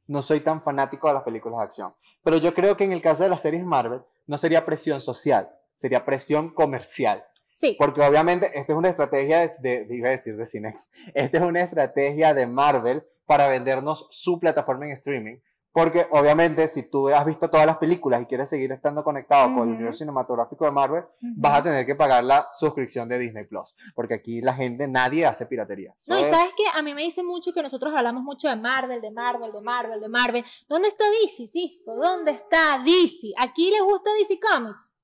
no 0.08 0.22
soy 0.22 0.40
tan 0.40 0.62
fanático 0.64 1.08
de 1.08 1.14
las 1.16 1.24
películas 1.24 1.60
de 1.60 1.64
acción. 1.66 1.94
Pero 2.24 2.38
yo 2.38 2.54
creo 2.54 2.76
que 2.76 2.86
en 2.86 2.92
el 2.94 3.02
caso 3.02 3.24
de 3.24 3.30
las 3.30 3.42
series 3.42 3.64
Marvel, 3.64 4.02
no 4.26 4.38
sería 4.38 4.66
presión 4.66 5.00
social, 5.00 5.50
sería 5.76 6.04
presión 6.04 6.50
comercial. 6.50 7.24
Sí. 7.54 7.76
Porque 7.78 8.02
obviamente 8.02 8.48
esta 8.58 8.74
es 8.74 8.78
una 8.78 8.90
estrategia 8.90 9.40
de, 9.42 9.50
de- 9.60 9.86
de- 9.86 9.96
iba 9.96 10.08
a 10.08 10.12
decir 10.12 10.38
de 10.38 10.46
Cinex, 10.46 10.88
esta 11.14 11.38
es 11.38 11.44
una 11.44 11.62
estrategia 11.62 12.34
de 12.34 12.48
Marvel 12.48 13.04
para 13.26 13.48
vendernos 13.48 14.08
su 14.10 14.40
plataforma 14.40 14.86
en 14.86 14.92
streaming. 14.94 15.38
Porque 15.72 16.08
obviamente 16.12 16.68
si 16.68 16.90
tú 16.90 17.10
has 17.10 17.26
visto 17.26 17.50
todas 17.50 17.66
las 17.66 17.78
películas 17.78 18.22
y 18.22 18.26
quieres 18.26 18.50
seguir 18.50 18.72
estando 18.72 19.04
conectado 19.04 19.54
con 19.54 19.70
el 19.70 19.76
universo 19.76 20.00
cinematográfico 20.00 20.66
de 20.66 20.72
Marvel, 20.72 21.04
vas 21.38 21.60
a 21.60 21.64
tener 21.64 21.86
que 21.86 21.96
pagar 21.96 22.24
la 22.24 22.48
suscripción 22.52 23.08
de 23.08 23.20
Disney 23.20 23.46
Plus. 23.46 23.76
Porque 23.94 24.16
aquí 24.16 24.42
la 24.42 24.54
gente, 24.54 24.88
nadie 24.88 25.26
hace 25.26 25.46
piratería. 25.46 25.94
No, 26.08 26.20
y 26.20 26.24
sabes 26.24 26.54
que 26.56 26.64
a 26.74 26.82
mí 26.82 26.94
me 26.94 27.04
dice 27.04 27.24
mucho 27.24 27.54
que 27.54 27.62
nosotros 27.62 27.94
hablamos 27.96 28.24
mucho 28.24 28.50
de 28.50 28.56
Marvel, 28.56 29.02
de 29.02 29.12
Marvel, 29.12 29.52
de 29.52 29.62
Marvel, 29.62 30.02
de 30.02 30.10
Marvel. 30.10 30.46
¿Dónde 30.68 30.88
está 30.88 31.06
DC, 31.22 31.48
Cisco? 31.48 31.96
¿Dónde 31.96 32.32
está 32.32 32.80
DC? 32.84 33.34
¿Aquí 33.38 33.70
les 33.70 33.82
gusta 33.82 34.10
DC 34.14 34.40
Comics? 34.40 34.97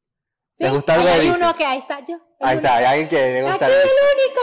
¿Sí? 0.53 0.63
¿Les 0.63 0.73
gusta 0.73 0.93
algo 0.93 1.05
de 1.05 1.11
hay 1.11 1.29
uno 1.29 1.53
que 1.55 1.65
ahí 1.65 1.79
está 1.79 1.99
yo. 2.05 2.17
Ahí 2.39 2.57
está, 2.57 2.77
hay 2.77 2.85
alguien 2.85 3.09
que 3.09 3.15
le 3.15 3.43
gusta 3.43 3.65
Aquí 3.65 3.73
el 3.73 3.89
único. 4.15 4.41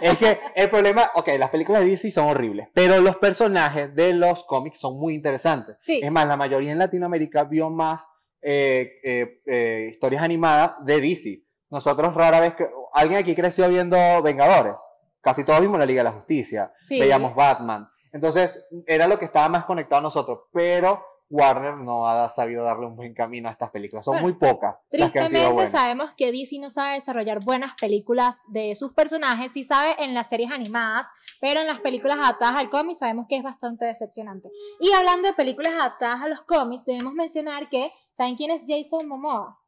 Es 0.02 0.18
que 0.18 0.40
el 0.56 0.68
problema, 0.68 1.10
ok, 1.14 1.28
las 1.38 1.50
películas 1.50 1.82
de 1.82 1.88
DC 1.88 2.10
son 2.10 2.26
horribles, 2.26 2.68
pero 2.74 3.00
los 3.00 3.16
personajes 3.16 3.94
de 3.94 4.12
los 4.12 4.42
cómics 4.44 4.80
son 4.80 4.98
muy 4.98 5.14
interesantes. 5.14 5.76
Sí. 5.80 6.00
Es 6.02 6.10
más, 6.10 6.26
la 6.26 6.36
mayoría 6.36 6.72
en 6.72 6.78
Latinoamérica 6.78 7.44
vio 7.44 7.70
más 7.70 8.08
eh, 8.40 8.98
eh, 9.04 9.40
eh, 9.46 9.88
historias 9.90 10.22
animadas 10.22 10.72
de 10.84 11.00
DC. 11.00 11.44
Nosotros 11.70 12.14
rara 12.14 12.40
vez, 12.40 12.54
alguien 12.92 13.20
aquí 13.20 13.36
creció 13.36 13.68
viendo 13.68 13.96
Vengadores. 14.22 14.74
Casi 15.20 15.44
todos 15.44 15.60
vimos 15.60 15.78
la 15.78 15.86
Liga 15.86 16.00
de 16.00 16.10
la 16.10 16.12
Justicia. 16.12 16.72
Sí. 16.82 16.98
Veíamos 16.98 17.36
Batman. 17.36 17.88
Entonces, 18.12 18.66
era 18.86 19.06
lo 19.06 19.18
que 19.20 19.24
estaba 19.24 19.48
más 19.48 19.64
conectado 19.64 20.00
a 20.00 20.02
nosotros. 20.02 20.40
Pero 20.52 21.11
Warner 21.32 21.78
no 21.78 22.06
ha 22.06 22.28
sabido 22.28 22.62
darle 22.62 22.84
un 22.84 22.94
buen 22.94 23.14
camino 23.14 23.48
a 23.48 23.52
estas 23.52 23.70
películas. 23.70 24.04
Son 24.04 24.12
Bueno, 24.12 24.26
muy 24.26 24.34
pocas 24.34 24.76
Tristemente 24.90 25.66
sabemos 25.66 26.12
que 26.12 26.30
DC 26.30 26.58
no 26.60 26.68
sabe 26.68 26.94
desarrollar 26.94 27.42
buenas 27.42 27.72
películas 27.80 28.36
de 28.48 28.74
sus 28.74 28.92
personajes, 28.92 29.50
sí 29.50 29.64
sabe 29.64 29.96
en 29.98 30.12
las 30.12 30.28
series 30.28 30.50
animadas, 30.50 31.06
pero 31.40 31.60
en 31.60 31.66
las 31.66 31.80
películas 31.80 32.18
adaptadas 32.18 32.60
al 32.60 32.68
cómic 32.68 32.96
sabemos 32.96 33.26
que 33.30 33.38
es 33.38 33.42
bastante 33.42 33.86
decepcionante. 33.86 34.50
Y 34.78 34.92
hablando 34.92 35.26
de 35.26 35.32
películas 35.32 35.72
adaptadas 35.72 36.20
a 36.20 36.28
los 36.28 36.42
cómics, 36.42 36.84
debemos 36.84 37.14
mencionar 37.14 37.70
que, 37.70 37.90
¿saben 38.12 38.36
quién 38.36 38.50
es 38.50 38.62
Jason 38.68 39.08
Momoa? 39.08 39.58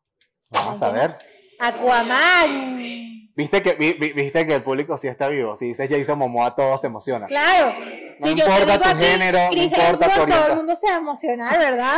Vamos 0.51 0.83
a 0.83 0.91
ver. 0.91 1.15
Aquaman. 1.59 3.31
¿Viste 3.37 3.63
que, 3.63 3.73
vi- 3.75 3.95
vi- 3.95 4.13
viste 4.13 4.47
que 4.47 4.55
el 4.55 4.63
público 4.63 4.97
sí 4.97 5.09
está 5.09 5.27
vivo. 5.29 5.57
Si 5.57 5.67
dices 5.67 5.89
Jason 5.91 6.17
Momoa, 6.19 6.55
todo 6.55 6.77
se 6.79 6.87
emociona. 6.87 7.27
Claro. 7.27 7.75
No 8.21 8.27
si 8.29 8.35
yo 8.37 8.45
te 8.45 8.51
importa 8.53 8.73
digo 8.75 8.85
tu 8.85 8.89
a 8.91 8.95
ti, 8.99 9.05
género, 9.05 9.39
no 9.51 9.63
importa 9.63 10.09
tu 10.09 10.27
todo 10.27 10.47
el 10.47 10.55
mundo 10.57 10.77
se 10.77 10.87
va 10.87 10.93
a 10.95 10.99
emocionar, 10.99 11.59
¿verdad? 11.59 11.97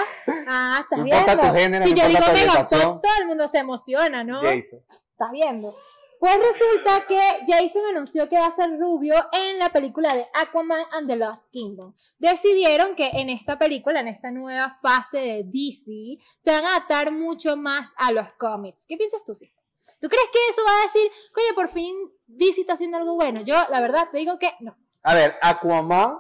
Ah, 0.48 0.78
estás 0.80 0.98
No 0.98 1.04
viendo. 1.04 1.20
importa 1.20 1.48
tu 1.48 1.54
género, 1.54 1.84
si 1.84 1.90
no 1.90 1.96
yo 1.96 2.06
digo 2.06 2.18
importa 2.18 2.26
tu 2.26 2.32
Megan 2.38 2.48
orientación. 2.50 2.80
Fox, 2.82 3.02
todo 3.02 3.12
el 3.20 3.26
mundo 3.26 3.48
se 3.48 3.58
emociona, 3.58 4.24
¿no? 4.24 4.40
Jason. 4.40 4.80
¿Estás 5.12 5.30
viendo? 5.30 5.76
Pues 6.18 6.32
resulta 6.38 7.06
que 7.06 7.20
Jason 7.46 7.82
anunció 7.90 8.28
que 8.28 8.36
va 8.38 8.46
a 8.46 8.50
ser 8.50 8.70
rubio 8.78 9.14
en 9.32 9.58
la 9.58 9.68
película 9.68 10.14
de 10.14 10.26
Aquaman 10.34 10.82
and 10.92 11.08
the 11.08 11.16
Lost 11.16 11.50
Kingdom. 11.52 11.94
Decidieron 12.18 12.96
que 12.96 13.08
en 13.10 13.28
esta 13.28 13.58
película, 13.58 14.00
en 14.00 14.08
esta 14.08 14.30
nueva 14.30 14.76
fase 14.80 15.18
de 15.18 15.42
DC, 15.44 16.18
se 16.42 16.50
van 16.50 16.64
a 16.64 16.76
atar 16.76 17.12
mucho 17.12 17.56
más 17.56 17.92
a 17.98 18.12
los 18.12 18.32
cómics. 18.38 18.86
¿Qué 18.86 18.96
piensas 18.96 19.24
tú, 19.24 19.34
sí? 19.34 19.52
¿Tú 20.00 20.08
crees 20.08 20.26
que 20.32 20.38
eso 20.50 20.62
va 20.66 20.72
a 20.78 20.82
decir, 20.82 21.10
oye, 21.36 21.54
por 21.54 21.68
fin 21.68 21.94
DC 22.26 22.62
está 22.62 22.74
haciendo 22.74 22.96
algo 22.96 23.14
bueno? 23.14 23.42
Yo, 23.42 23.54
la 23.70 23.80
verdad, 23.80 24.08
te 24.10 24.18
digo 24.18 24.38
que 24.38 24.50
no, 24.60 24.76
A 25.02 25.14
ver, 25.14 25.36
Aquaman, 25.42 26.18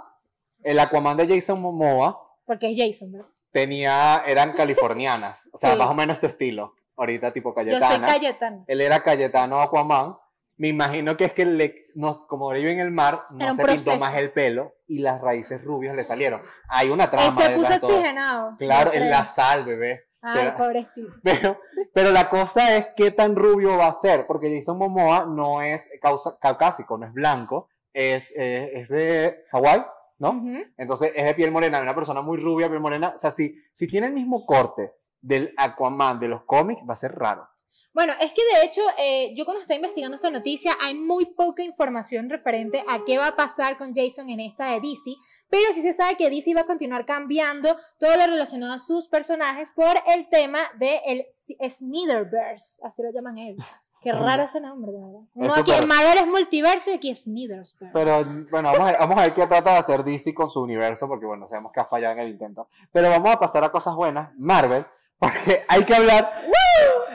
el 0.62 0.78
Aquaman 0.78 1.16
de 1.16 1.26
Jason 1.26 1.60
Momoa, 1.60 2.20
porque 2.44 2.70
es 2.70 2.78
Jason, 2.78 3.12
¿verdad? 3.12 3.28
tenía, 3.50 4.22
eran 4.26 4.52
californianas. 4.52 5.48
O 5.52 5.58
sea, 5.58 5.72
Sí. 5.72 5.78
más 5.78 5.88
o 5.88 5.94
menos 5.94 6.20
tu 6.20 6.26
estilo. 6.26 6.74
Ahorita 6.96 7.32
tipo 7.32 7.50
Yo 7.50 7.62
soy 7.62 7.80
Cayetana. 7.80 8.06
Cayetano. 8.06 8.64
Él 8.66 8.80
era 8.80 9.02
Cayetano 9.02 9.60
Aquaman. 9.60 10.16
Me 10.58 10.68
imagino 10.68 11.16
que 11.18 11.24
es 11.26 11.34
que 11.34 11.44
le, 11.44 11.86
no, 11.94 12.16
como 12.28 12.48
vive 12.50 12.72
en 12.72 12.78
el 12.80 12.90
mar, 12.90 13.24
no 13.30 13.40
se 13.50 13.56
pintó 13.56 13.62
proceso. 13.64 13.98
más 13.98 14.16
el 14.16 14.32
pelo 14.32 14.74
y 14.88 15.00
las 15.00 15.20
raíces 15.20 15.62
rubias 15.62 15.94
le 15.94 16.02
salieron. 16.02 16.40
Hay 16.68 16.88
una 16.88 17.10
trama. 17.10 17.26
Él 17.26 17.32
se 17.44 17.50
puso 17.50 17.78
todo. 17.78 17.90
oxigenado. 17.94 18.56
Claro, 18.56 18.92
en 18.94 19.10
la 19.10 19.24
sal, 19.26 19.66
bebé. 19.66 20.04
Ay, 20.22 20.46
Pero- 20.46 20.56
pobrecito. 20.56 21.12
Pero, 21.22 21.60
pero 21.92 22.10
la 22.10 22.28
cosa 22.30 22.76
es 22.76 22.88
qué 22.96 23.10
tan 23.10 23.36
rubio 23.36 23.76
va 23.76 23.88
a 23.88 23.94
ser, 23.94 24.26
porque 24.26 24.52
Jason 24.54 24.78
Momoa 24.78 25.26
no 25.26 25.60
es 25.62 25.90
causa- 26.00 26.36
caucásico, 26.40 26.96
no 26.98 27.06
es 27.06 27.12
blanco, 27.12 27.68
es, 27.92 28.32
eh, 28.36 28.70
es 28.74 28.88
de 28.88 29.44
Hawái, 29.52 29.84
¿no? 30.18 30.42
Entonces 30.78 31.12
es 31.14 31.24
de 31.26 31.34
piel 31.34 31.50
morena, 31.50 31.80
una 31.80 31.94
persona 31.94 32.22
muy 32.22 32.38
rubia, 32.38 32.68
piel 32.68 32.80
morena. 32.80 33.12
O 33.14 33.18
sea, 33.18 33.30
si, 33.30 33.54
si 33.72 33.86
tiene 33.86 34.06
el 34.08 34.14
mismo 34.14 34.44
corte 34.46 34.94
del 35.20 35.54
Aquaman 35.56 36.20
de 36.20 36.28
los 36.28 36.44
cómics, 36.44 36.82
va 36.88 36.94
a 36.94 36.96
ser 36.96 37.12
raro. 37.12 37.48
Bueno, 37.96 38.12
es 38.20 38.34
que 38.34 38.42
de 38.54 38.66
hecho, 38.66 38.82
eh, 38.98 39.32
yo 39.34 39.46
cuando 39.46 39.62
estaba 39.62 39.76
investigando 39.76 40.16
esta 40.16 40.28
noticia, 40.28 40.76
hay 40.82 40.92
muy 40.92 41.24
poca 41.34 41.62
información 41.62 42.28
referente 42.28 42.84
a 42.86 43.04
qué 43.06 43.16
va 43.16 43.28
a 43.28 43.36
pasar 43.36 43.78
con 43.78 43.94
Jason 43.94 44.28
en 44.28 44.40
esta 44.40 44.66
de 44.66 44.80
DC, 44.80 45.12
pero 45.48 45.72
sí 45.72 45.80
se 45.80 45.94
sabe 45.94 46.18
que 46.18 46.28
DC 46.28 46.54
va 46.54 46.60
a 46.60 46.66
continuar 46.66 47.06
cambiando 47.06 47.74
todo 47.98 48.14
lo 48.18 48.26
relacionado 48.26 48.74
a 48.74 48.78
sus 48.78 49.08
personajes 49.08 49.70
por 49.70 49.94
el 50.14 50.28
tema 50.28 50.58
de 50.78 51.00
el 51.06 51.26
Snyderverse, 51.70 52.82
así 52.84 53.02
lo 53.02 53.10
llaman 53.12 53.38
ellos. 53.38 53.64
Qué 54.02 54.12
raro 54.12 54.42
ese 54.42 54.60
nombre, 54.60 54.92
de 54.92 54.98
verdad. 54.98 55.22
Es 55.34 55.58
aquí 55.58 55.72
en 55.72 55.88
Marvel 55.88 56.18
es 56.18 56.26
multiverso 56.26 56.90
y 56.90 56.94
aquí 56.96 57.10
es 57.10 57.24
Snyderverse. 57.24 57.76
Pero 57.94 58.24
bueno, 58.50 58.72
vamos 58.72 58.92
a, 58.92 58.98
vamos 58.98 59.16
a 59.16 59.22
ver 59.22 59.32
qué 59.32 59.46
trata 59.46 59.72
de 59.72 59.78
hacer 59.78 60.04
DC 60.04 60.34
con 60.34 60.50
su 60.50 60.60
universo, 60.60 61.08
porque 61.08 61.24
bueno, 61.24 61.48
sabemos 61.48 61.72
que 61.72 61.80
ha 61.80 61.86
fallado 61.86 62.12
en 62.12 62.18
el 62.18 62.28
intento. 62.28 62.68
Pero 62.92 63.08
vamos 63.08 63.34
a 63.34 63.38
pasar 63.38 63.64
a 63.64 63.72
cosas 63.72 63.96
buenas, 63.96 64.32
Marvel, 64.36 64.84
porque 65.18 65.64
hay 65.68 65.84
que 65.84 65.94
hablar, 65.94 66.32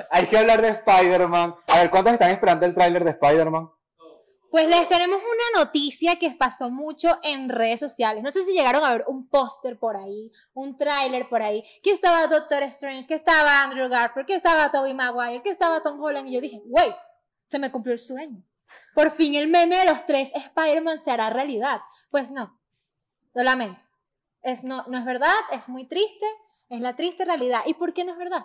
hay 0.09 0.27
que 0.27 0.37
hablar 0.37 0.61
de 0.61 0.69
Spider-Man. 0.69 1.55
A 1.67 1.77
ver, 1.77 1.89
¿cuántos 1.89 2.13
están 2.13 2.31
esperando 2.31 2.65
el 2.65 2.73
tráiler 2.73 3.03
de 3.03 3.11
Spider-Man? 3.11 3.69
Pues 4.51 4.67
les 4.67 4.89
tenemos 4.89 5.21
una 5.21 5.63
noticia 5.63 6.19
que 6.19 6.29
pasó 6.31 6.69
mucho 6.69 7.17
en 7.23 7.47
redes 7.47 7.79
sociales. 7.79 8.21
No 8.21 8.31
sé 8.31 8.43
si 8.43 8.51
llegaron 8.51 8.83
a 8.83 8.91
ver 8.91 9.05
un 9.07 9.29
póster 9.29 9.79
por 9.79 9.95
ahí, 9.95 10.29
un 10.53 10.75
tráiler 10.75 11.29
por 11.29 11.41
ahí, 11.41 11.63
que 11.81 11.91
estaba 11.91 12.27
Doctor 12.27 12.63
Strange, 12.63 13.07
que 13.07 13.13
estaba 13.13 13.63
Andrew 13.63 13.87
Garfield, 13.87 14.27
que 14.27 14.35
estaba 14.35 14.69
Tobey 14.69 14.93
Maguire, 14.93 15.41
que 15.41 15.49
estaba 15.49 15.81
Tom 15.81 16.03
Holland. 16.03 16.27
Y 16.27 16.33
yo 16.33 16.41
dije, 16.41 16.61
wait, 16.65 16.97
se 17.45 17.59
me 17.59 17.71
cumplió 17.71 17.93
el 17.93 17.99
sueño. 17.99 18.43
Por 18.93 19.11
fin 19.11 19.35
el 19.35 19.47
meme 19.47 19.77
de 19.77 19.85
los 19.85 20.05
tres 20.05 20.31
Spider-Man 20.35 20.99
se 21.01 21.11
hará 21.11 21.29
realidad. 21.29 21.79
Pues 22.09 22.29
no, 22.29 22.59
lo 23.33 23.43
lamento. 23.43 23.79
Es, 24.41 24.65
no, 24.65 24.83
no 24.87 24.97
es 24.97 25.05
verdad, 25.05 25.37
es 25.53 25.69
muy 25.69 25.87
triste, 25.87 26.25
es 26.71 26.81
la 26.81 26.95
triste 26.95 27.25
realidad. 27.25 27.61
¿Y 27.65 27.73
por 27.75 27.93
qué 27.93 28.03
no 28.03 28.11
es 28.13 28.17
verdad? 28.17 28.43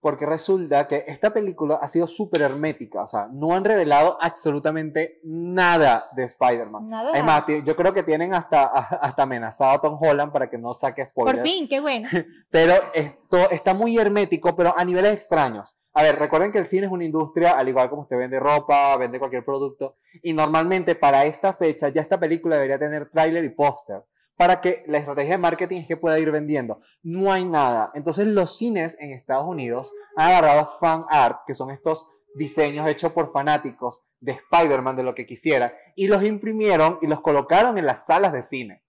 Porque 0.00 0.26
resulta 0.26 0.88
que 0.88 1.04
esta 1.06 1.32
película 1.32 1.76
ha 1.80 1.86
sido 1.86 2.08
súper 2.08 2.42
hermética, 2.42 3.04
o 3.04 3.06
sea, 3.06 3.28
no 3.32 3.54
han 3.54 3.64
revelado 3.64 4.18
absolutamente 4.20 5.20
nada 5.22 6.08
de 6.16 6.24
Spider-Man. 6.24 6.88
Nada. 6.88 7.16
Es 7.16 7.22
más, 7.24 7.46
ti- 7.46 7.62
yo 7.64 7.76
creo 7.76 7.94
que 7.94 8.02
tienen 8.02 8.34
hasta, 8.34 8.64
hasta 9.00 9.22
amenazado 9.22 9.70
a 9.70 9.80
Tom 9.80 9.96
Holland 10.00 10.32
para 10.32 10.50
que 10.50 10.58
no 10.58 10.74
saque 10.74 11.06
spoilers. 11.06 11.38
Por 11.38 11.48
fin, 11.48 11.68
qué 11.68 11.78
bueno. 11.78 12.08
Pero 12.50 12.74
esto 12.92 13.48
está 13.50 13.74
muy 13.74 13.96
hermético, 13.96 14.56
pero 14.56 14.74
a 14.76 14.84
niveles 14.84 15.12
extraños. 15.14 15.72
A 15.94 16.02
ver, 16.02 16.18
recuerden 16.18 16.50
que 16.50 16.58
el 16.58 16.66
cine 16.66 16.86
es 16.86 16.92
una 16.92 17.04
industria, 17.04 17.52
al 17.56 17.68
igual 17.68 17.88
como 17.88 18.02
usted 18.02 18.16
vende 18.16 18.40
ropa, 18.40 18.96
vende 18.96 19.18
cualquier 19.20 19.44
producto, 19.44 19.96
y 20.22 20.32
normalmente 20.32 20.94
para 20.96 21.26
esta 21.26 21.52
fecha 21.52 21.90
ya 21.90 22.00
esta 22.00 22.18
película 22.18 22.56
debería 22.56 22.78
tener 22.78 23.08
tráiler 23.10 23.44
y 23.44 23.50
póster, 23.50 24.02
para 24.42 24.60
que 24.60 24.82
la 24.88 24.98
estrategia 24.98 25.34
de 25.34 25.38
marketing 25.38 25.76
es 25.82 25.86
que 25.86 25.96
pueda 25.96 26.18
ir 26.18 26.32
vendiendo. 26.32 26.80
No 27.04 27.30
hay 27.30 27.44
nada. 27.44 27.92
Entonces 27.94 28.26
los 28.26 28.58
cines 28.58 28.96
en 28.98 29.12
Estados 29.12 29.46
Unidos 29.46 29.92
han 30.16 30.30
agarrado 30.30 30.68
fan 30.80 31.04
art, 31.10 31.42
que 31.46 31.54
son 31.54 31.70
estos 31.70 32.08
diseños 32.34 32.88
hechos 32.88 33.12
por 33.12 33.30
fanáticos 33.30 34.02
de 34.18 34.32
Spider-Man, 34.32 34.96
de 34.96 35.04
lo 35.04 35.14
que 35.14 35.28
quisieran, 35.28 35.72
y 35.94 36.08
los 36.08 36.24
imprimieron 36.24 36.98
y 37.02 37.06
los 37.06 37.20
colocaron 37.20 37.78
en 37.78 37.86
las 37.86 38.04
salas 38.04 38.32
de 38.32 38.42
cine 38.42 38.82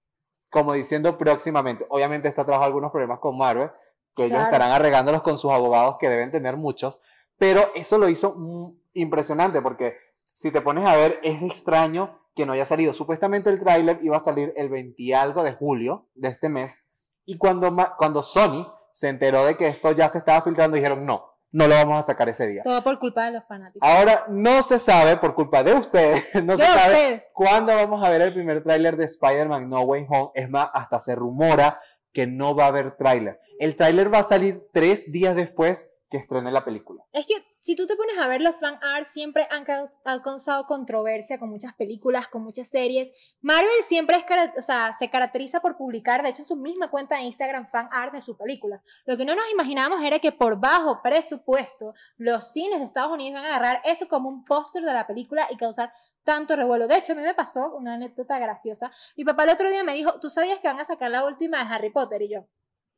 como 0.50 0.74
diciendo 0.74 1.20
próximamente. 1.20 1.86
Obviamente 1.90 2.30
esto 2.30 2.44
trajo 2.48 2.64
algunos 2.64 2.92
problemas 2.92 3.20
con 3.20 3.38
Marvel, 3.38 3.70
que 4.16 4.24
ellos 4.24 4.38
Claro. 4.40 4.46
estarán 4.46 4.72
arreglándolos 4.72 5.22
con 5.22 5.38
sus 5.38 5.52
abogados, 5.52 5.98
que 6.00 6.10
deben 6.10 6.32
tener 6.32 6.58
muchos, 6.58 7.00
pero 7.38 7.70
eso 7.76 8.00
lo 8.00 8.10
hizo 8.10 8.34
mm, 8.36 8.72
impresionante, 8.94 9.62
porque 9.62 9.98
si 10.34 10.50
te 10.50 10.62
pones 10.62 10.84
a 10.88 10.96
ver, 10.96 11.20
es 11.22 11.44
extraño 11.44 12.23
que 12.36 12.46
no 12.46 12.54
haya 12.54 12.66
salido. 12.66 12.94
Supuestamente 12.94 13.50
el 13.50 13.60
tráiler 13.60 14.00
iba 14.04 14.18
a 14.18 14.22
salir 14.22 14.54
el 14.56 14.70
20 14.70 15.02
y 15.02 15.14
algo 15.14 15.44
de 15.44 15.54
julio 15.54 16.08
de 16.16 16.30
este 16.30 16.50
mes, 16.50 16.84
y 17.26 17.38
cuando, 17.38 17.76
cuando 17.98 18.22
Sony 18.22 18.68
se 18.92 19.10
enteró 19.10 19.46
de 19.46 19.56
que 19.56 19.68
esto 19.68 19.92
ya 19.92 20.10
se 20.10 20.18
estaba 20.18 20.42
filtrando, 20.42 20.76
dijeron, 20.76 21.06
no, 21.06 21.34
no 21.52 21.68
lo 21.68 21.76
vamos 21.76 22.00
a 22.00 22.04
sacar 22.04 22.28
ese 22.30 22.48
día. 22.48 22.64
Todo 22.64 22.84
por 22.84 23.00
culpa 23.00 23.26
de 23.26 23.32
los 23.32 23.46
fanáticos. 23.46 23.88
Ahora 23.88 24.26
no 24.28 24.62
se 24.64 24.78
sabe, 24.78 25.18
por 25.18 25.36
culpa 25.36 25.64
de 25.64 25.74
ustedes, 25.74 26.24
no 26.44 26.58
se 26.58 26.66
sabe 26.66 26.94
ustedes. 26.94 27.28
cuándo 27.34 27.74
vamos 27.74 28.04
a 28.04 28.10
ver 28.10 28.22
el 28.22 28.34
primer 28.34 28.64
tráiler 28.64 28.98
de 28.98 29.06
Spider-Man 29.06 29.70
No 29.70 29.82
Way 29.82 30.08
Home. 30.10 30.32
Es 30.34 30.50
más, 30.50 30.70
hasta 30.74 31.00
se 31.00 31.16
rumora 31.16 31.80
que 32.12 32.28
no 32.28 32.56
va 32.56 32.66
a 32.66 32.68
haber 32.68 32.98
tráiler. 32.98 33.40
El 33.60 33.76
tráiler 33.76 34.14
va 34.14 34.20
a 34.20 34.24
salir 34.24 34.68
tres 34.74 35.12
días 35.12 35.36
después 35.36 35.93
que 36.14 36.20
estrene 36.20 36.52
la 36.52 36.64
película. 36.64 37.04
Es 37.12 37.26
que 37.26 37.34
si 37.62 37.76
tú 37.76 37.88
te 37.88 37.96
pones 37.96 38.16
a 38.20 38.28
ver 38.28 38.40
los 38.40 38.56
fan 38.58 38.78
art, 38.84 39.08
siempre 39.08 39.48
han 39.50 39.64
ca- 39.66 39.92
han 40.06 40.20
causado 40.22 40.68
controversia 40.68 41.40
con 41.40 41.50
muchas 41.50 41.74
películas, 41.74 42.28
con 42.28 42.44
muchas 42.44 42.70
series. 42.70 43.12
Marvel 43.42 43.68
siempre 43.88 44.18
es, 44.18 44.24
o 44.60 44.62
sea, 44.62 44.94
se 44.94 45.10
caracteriza 45.10 45.60
por 45.60 45.76
publicar, 45.76 46.22
de 46.22 46.30
hecho, 46.30 46.44
su 46.44 46.56
misma 46.56 46.92
cuenta 46.92 47.16
de 47.16 47.24
Instagram 47.24 47.68
fan 47.72 47.90
art 47.92 48.14
de 48.14 48.22
sus 48.22 48.38
películas. 48.38 48.84
Lo 49.06 49.18
que 49.18 49.26
no 49.26 49.34
nos 49.36 49.50
imaginábamos 49.52 50.04
era 50.04 50.20
que 50.20 50.32
por 50.32 50.60
bajo 50.60 51.02
presupuesto, 51.02 51.96
los 52.18 52.52
cines 52.52 52.78
de 52.80 52.86
Estados 52.86 53.12
Unidos 53.12 53.42
van 53.42 53.52
a 53.52 53.56
agarrar 53.56 53.82
eso 53.86 54.08
como 54.08 54.30
un 54.30 54.46
póster 54.46 54.84
de 54.84 54.94
la 54.94 55.08
película 55.08 55.48
y 55.50 55.58
causar 55.58 55.92
tanto 56.24 56.56
revuelo. 56.56 56.88
De 56.88 56.98
hecho, 56.98 57.14
a 57.14 57.16
mí 57.16 57.24
me 57.24 57.34
pasó 57.34 57.74
una 57.76 57.96
anécdota 57.96 58.38
graciosa. 58.38 58.92
Mi 59.18 59.26
papá 59.26 59.46
el 59.46 59.50
otro 59.50 59.70
día 59.72 59.84
me 59.84 59.94
dijo, 59.96 60.20
¿tú 60.20 60.30
sabías 60.30 60.60
que 60.60 60.68
van 60.68 60.80
a 60.80 60.86
sacar 60.86 61.10
la 61.10 61.26
última 61.26 61.58
de 61.64 61.74
Harry 61.74 61.90
Potter? 61.92 62.22
Y 62.22 62.30
yo, 62.34 62.46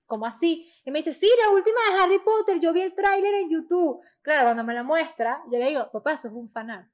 ¿cómo 0.05 0.25
así? 0.25 0.71
Y 0.83 0.91
me 0.91 0.99
dice, 0.99 1.11
sí, 1.11 1.29
la 1.43 1.51
última 1.51 1.77
de 1.91 2.03
Harry 2.03 2.19
Potter, 2.19 2.59
yo 2.59 2.73
vi 2.73 2.81
el 2.81 2.93
tráiler 2.93 3.33
en 3.35 3.49
YouTube. 3.49 4.01
Claro, 4.21 4.43
cuando 4.43 4.63
me 4.63 4.73
la 4.73 4.83
muestra, 4.83 5.41
yo 5.51 5.59
le 5.59 5.67
digo, 5.67 5.89
papá, 5.91 6.13
eso 6.13 6.27
es 6.27 6.33
un 6.33 6.49
fanart. 6.51 6.89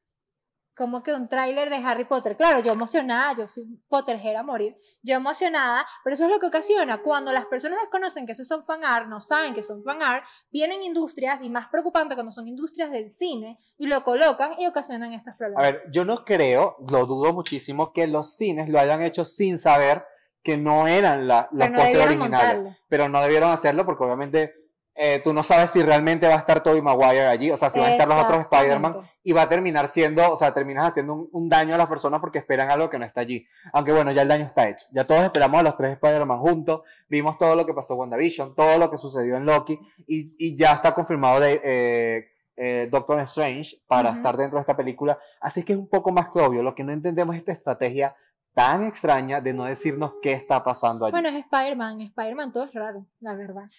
Como 0.74 1.04
que 1.04 1.13
un 1.13 1.28
tráiler 1.28 1.69
de 1.69 1.76
Harry 1.76 2.06
Potter. 2.06 2.38
Claro, 2.38 2.60
yo 2.62 2.71
emocionada, 2.71 3.36
yo 3.36 3.47
soy 3.47 3.65
Potterhead 3.89 4.38
a 4.38 4.41
morir, 4.41 4.76
yo 5.04 5.15
emocionada, 5.15 5.86
pero 6.02 6.13
eso 6.13 6.24
es 6.24 6.32
lo 6.32 6.39
que 6.39 6.47
ocasiona. 6.47 7.02
Cuando 7.04 7.34
las 7.34 7.45
personas 7.45 7.82
desconocen 7.82 8.26
que 8.26 8.32
esos 8.32 8.47
son 8.47 8.63
fanart, 8.63 9.08
no 9.08 9.19
saben 9.19 9.54
que 9.54 9.63
son 9.63 9.84
fanart, 9.84 10.26
vienen 10.50 10.82
industrias, 10.82 11.41
y 11.43 11.50
más 11.50 11.67
preocupante 11.67 12.15
cuando 12.15 12.32
son 12.32 12.47
industrias 12.47 12.89
del 12.89 13.10
cine, 13.10 13.60
y 13.78 13.88
lo 13.88 14.02
colocan 14.06 14.54
y 14.60 14.65
ocasionan 14.65 15.12
estos 15.12 15.36
A 15.36 15.38
problemas. 15.38 15.62
ver, 15.71 15.84
yo 15.91 16.06
no 16.06 16.24
creo, 16.24 16.78
lo 16.89 17.06
dudo 17.06 17.34
muchísimo, 17.34 17.91
que 17.91 18.08
los 18.08 18.38
cines 18.38 18.69
lo 18.69 18.80
hayan 18.80 19.02
hecho 19.04 19.26
sin 19.26 19.58
saber 19.58 20.06
que 20.43 20.58
no 20.58 20.88
eran 20.88 21.27
la, 21.27 21.49
pero 21.51 21.69
no 21.69 21.82
originales. 21.82 22.17
montarlo. 22.17 22.75
Pero 22.89 23.10
no 23.10 23.21
debieron 23.21 23.51
hacerlo 23.51 23.86
porque 23.86 24.04
obviamente 24.04 24.54
eh, 24.93 25.21
tú 25.23 25.34
no 25.34 25.41
sabes 25.41 25.69
si 25.69 25.82
realmente 25.82 26.27
va 26.27 26.36
a 26.36 26.39
estar 26.39 26.62
Tobey 26.62 26.82
Maguire 26.82 27.27
allí, 27.27 27.49
o 27.49 27.56
sea, 27.56 27.69
si 27.69 27.80
van 27.80 27.89
a 27.89 27.91
estar 27.93 28.08
los 28.08 28.23
otros 28.23 28.41
Spider-Man 28.41 28.97
y 29.23 29.32
va 29.32 29.43
a 29.43 29.49
terminar 29.49 29.88
siendo, 29.88 30.32
o 30.32 30.36
sea, 30.36 30.54
terminas 30.54 30.86
haciendo 30.86 31.13
un, 31.13 31.30
un 31.32 31.49
daño 31.49 31.75
a 31.75 31.77
las 31.77 31.88
personas 31.88 32.19
porque 32.19 32.39
esperan 32.39 32.69
algo 32.69 32.89
que 32.89 32.99
no 32.99 33.06
está 33.06 33.21
allí. 33.21 33.47
Aunque 33.71 33.93
bueno, 33.93 34.12
ya 34.12 34.23
el 34.23 34.27
daño 34.27 34.45
está 34.45 34.67
hecho. 34.67 34.88
Ya 34.91 35.06
todos 35.06 35.23
esperamos 35.23 35.60
a 35.60 35.63
los 35.63 35.77
tres 35.77 35.93
Spider-Man 35.93 36.39
juntos, 36.39 36.82
vimos 37.08 37.38
todo 37.38 37.56
lo 37.56 37.65
que 37.65 37.73
pasó 37.73 37.93
en 37.93 37.99
WandaVision, 38.01 38.54
todo 38.54 38.77
lo 38.77 38.91
que 38.91 38.97
sucedió 38.97 39.38
en 39.38 39.45
Loki 39.45 39.80
y, 40.08 40.36
y 40.38 40.58
ya 40.58 40.73
está 40.73 40.93
confirmado 40.93 41.39
de 41.39 41.62
eh, 41.63 42.32
eh, 42.58 42.89
Doctor 42.91 43.19
Strange 43.21 43.77
para 43.88 44.12
estar 44.12 44.36
dentro 44.36 44.58
de 44.58 44.62
esta 44.62 44.75
película. 44.75 45.17
Así 45.39 45.63
que 45.63 45.73
es 45.73 45.80
un 45.80 45.88
poco 45.88 46.12
más 46.12 46.30
que 46.30 46.39
obvio. 46.39 46.62
Lo 46.62 46.75
que 46.75 46.84
no 46.84 46.91
entendemos 46.91 47.34
es 47.36 47.39
esta 47.39 47.54
estrategia 47.54 48.15
tan 48.53 48.85
extraña 48.85 49.41
de 49.41 49.53
no 49.53 49.65
decirnos 49.65 50.13
qué 50.21 50.33
está 50.33 50.63
pasando 50.63 51.05
allí. 51.05 51.11
Bueno, 51.11 51.29
es 51.29 51.35
Spider-Man, 51.35 52.01
Spider-Man 52.01 52.51
todo 52.51 52.65
es 52.65 52.73
raro, 52.73 53.05
la 53.19 53.35
verdad. 53.35 53.69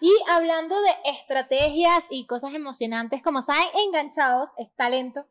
Y 0.00 0.10
hablando 0.30 0.80
de 0.80 0.90
estrategias 1.04 2.06
y 2.10 2.26
cosas 2.26 2.54
emocionantes, 2.54 3.22
como 3.22 3.42
saben, 3.42 3.66
Enganchados 3.86 4.48
es 4.56 4.74
talento 4.74 5.26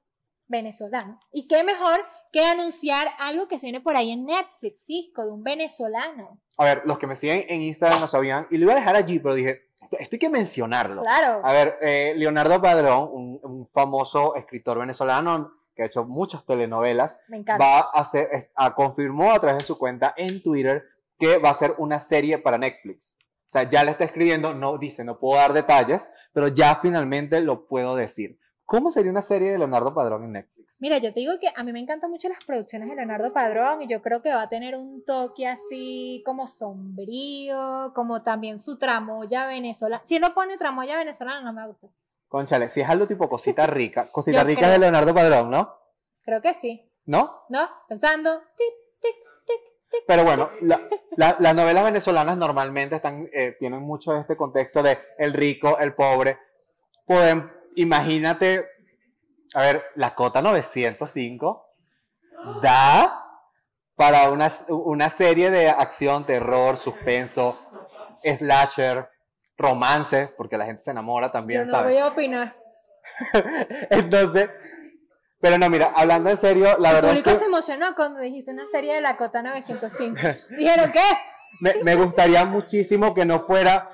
venezolano. 0.47 1.19
Y 1.31 1.47
qué 1.47 1.63
mejor 1.63 2.01
que 2.31 2.45
anunciar 2.45 3.07
algo 3.19 3.47
que 3.47 3.57
se 3.57 3.67
viene 3.67 3.81
por 3.81 3.95
ahí 3.95 4.11
en 4.11 4.25
Netflix, 4.25 4.85
Cisco, 4.85 5.25
de 5.25 5.31
un 5.31 5.43
venezolano. 5.43 6.39
A 6.57 6.65
ver, 6.65 6.81
los 6.85 6.97
que 6.99 7.07
me 7.07 7.15
siguen 7.15 7.45
en 7.47 7.61
Instagram 7.61 7.99
no 7.99 8.07
sabían, 8.07 8.47
y 8.51 8.57
lo 8.57 8.65
iba 8.65 8.73
a 8.73 8.77
dejar 8.77 8.95
allí, 8.95 9.19
pero 9.19 9.33
dije, 9.33 9.69
esto, 9.81 9.97
esto 9.97 10.15
hay 10.15 10.19
que 10.19 10.29
mencionarlo. 10.29 11.01
Claro. 11.01 11.41
A 11.43 11.53
ver, 11.53 11.77
eh, 11.81 12.13
Leonardo 12.15 12.61
Padrón, 12.61 13.09
un, 13.11 13.39
un 13.41 13.67
famoso 13.67 14.35
escritor 14.35 14.79
venezolano 14.79 15.58
que 15.79 15.83
ha 15.83 15.87
hecho 15.87 16.03
muchas 16.03 16.45
telenovelas, 16.45 17.21
Me 17.29 17.37
encanta. 17.37 17.63
va 17.63 17.79
a 17.79 18.01
hacer, 18.01 18.51
a- 18.53 18.75
confirmó 18.75 19.31
a 19.31 19.39
través 19.39 19.59
de 19.59 19.63
su 19.63 19.77
cuenta 19.77 20.13
en 20.17 20.43
Twitter 20.43 20.83
que 21.17 21.37
va 21.37 21.51
a 21.51 21.53
ser 21.53 21.75
una 21.77 21.99
serie 22.01 22.37
para 22.37 22.57
Netflix. 22.57 23.13
O 23.47 23.51
sea, 23.51 23.63
ya 23.63 23.83
le 23.85 23.91
está 23.91 24.03
escribiendo, 24.03 24.53
no 24.53 24.77
dice, 24.77 25.03
no 25.05 25.17
puedo 25.19 25.37
dar 25.39 25.53
detalles, 25.53 26.11
pero 26.33 26.49
ya 26.49 26.79
finalmente 26.81 27.39
lo 27.41 27.65
puedo 27.65 27.95
decir. 27.95 28.37
¿Cómo 28.65 28.91
sería 28.91 29.09
una 29.09 29.23
serie 29.23 29.51
de 29.51 29.57
Leonardo 29.57 29.95
Padrón 29.95 30.25
en 30.25 30.33
Netflix? 30.33 30.77
Mira, 30.79 30.97
yo 30.99 31.11
te 31.11 31.21
digo 31.21 31.33
que 31.41 31.47
a 31.55 31.63
mí 31.63 31.71
me 31.73 31.79
encantan 31.79 32.11
mucho 32.11 32.29
las 32.29 32.43
producciones 32.45 32.87
de 32.89 32.95
Leonardo 32.95 33.33
Padrón 33.33 33.81
y 33.81 33.87
yo 33.87 34.01
creo 34.03 34.21
que 34.21 34.29
va 34.29 34.43
a 34.43 34.49
tener 34.49 34.75
un 34.75 35.03
toque 35.03 35.47
así 35.47 36.21
como 36.25 36.45
sombrío, 36.45 37.91
como 37.95 38.21
también 38.21 38.59
su 38.59 38.77
tramoya 38.77 39.47
venezolana. 39.47 40.03
Si 40.05 40.19
no 40.19 40.33
pone 40.33 40.57
tramoya 40.57 40.97
venezolana 40.97 41.41
no 41.41 41.53
me 41.53 41.65
gusta. 41.67 41.87
Conchale, 42.29 42.69
si 42.69 42.79
es 42.81 42.89
algo 42.89 43.07
tipo 43.07 43.27
cosita 43.27 43.67
rica, 43.67 44.09
cosita 44.11 44.37
Yo 44.39 44.43
rica 44.45 44.61
creo. 44.61 44.71
de 44.71 44.79
Leonardo 44.79 45.13
Padrón, 45.13 45.49
¿no? 45.51 45.75
Creo 46.23 46.41
que 46.41 46.53
sí, 46.53 46.89
¿No? 47.05 47.43
¿no? 47.49 47.67
Pensando, 47.89 48.39
tic, 48.55 48.73
tic, 49.01 49.15
tic, 49.45 49.61
tic. 49.89 50.03
Pero 50.07 50.23
bueno, 50.23 50.51
la- 50.61 50.79
la- 51.17 51.35
las 51.39 51.55
novelas 51.55 51.83
venezolanas 51.83 52.37
normalmente 52.37 52.95
están, 52.95 53.27
eh, 53.33 53.55
tienen 53.59 53.81
mucho 53.81 54.13
de 54.13 54.21
este 54.21 54.37
contexto 54.37 54.83
de 54.83 54.99
el 55.17 55.33
rico, 55.33 55.77
el 55.79 55.95
pobre. 55.95 56.37
Pueden, 57.05 57.51
imagínate, 57.75 58.67
a 59.55 59.61
ver, 59.61 59.83
la 59.95 60.13
cota 60.13 60.41
905 60.43 61.65
da 62.61 63.25
para 63.95 64.29
una, 64.29 64.51
una 64.69 65.09
serie 65.09 65.49
de 65.49 65.67
acción, 65.69 66.25
terror, 66.27 66.77
suspenso, 66.77 67.57
slasher, 68.23 69.09
romance, 69.59 70.33
porque 70.37 70.57
la 70.57 70.65
gente 70.65 70.81
se 70.81 70.91
enamora 70.91 71.31
también, 71.31 71.65
Yo 71.65 71.71
no 71.71 71.77
¿sabes? 71.77 71.93
voy 71.93 72.01
a 72.01 72.07
opinar. 72.07 72.55
Entonces, 73.89 74.49
pero 75.39 75.57
no, 75.57 75.69
mira, 75.69 75.91
hablando 75.95 76.29
en 76.29 76.37
serio, 76.37 76.77
la 76.79 76.89
El 76.89 76.95
verdad 76.95 77.11
es 77.11 77.17
público 77.19 77.29
que... 77.31 77.35
se 77.37 77.45
emocionó 77.45 77.95
cuando 77.95 78.19
dijiste 78.19 78.51
una 78.51 78.67
serie 78.67 78.95
de 78.95 79.01
la 79.01 79.17
Cota 79.17 79.41
905. 79.43 80.15
Dijeron, 80.57 80.91
¿qué? 80.91 81.01
me, 81.61 81.75
me 81.83 81.95
gustaría 81.95 82.45
muchísimo 82.45 83.13
que 83.13 83.25
no 83.25 83.39
fuera 83.39 83.91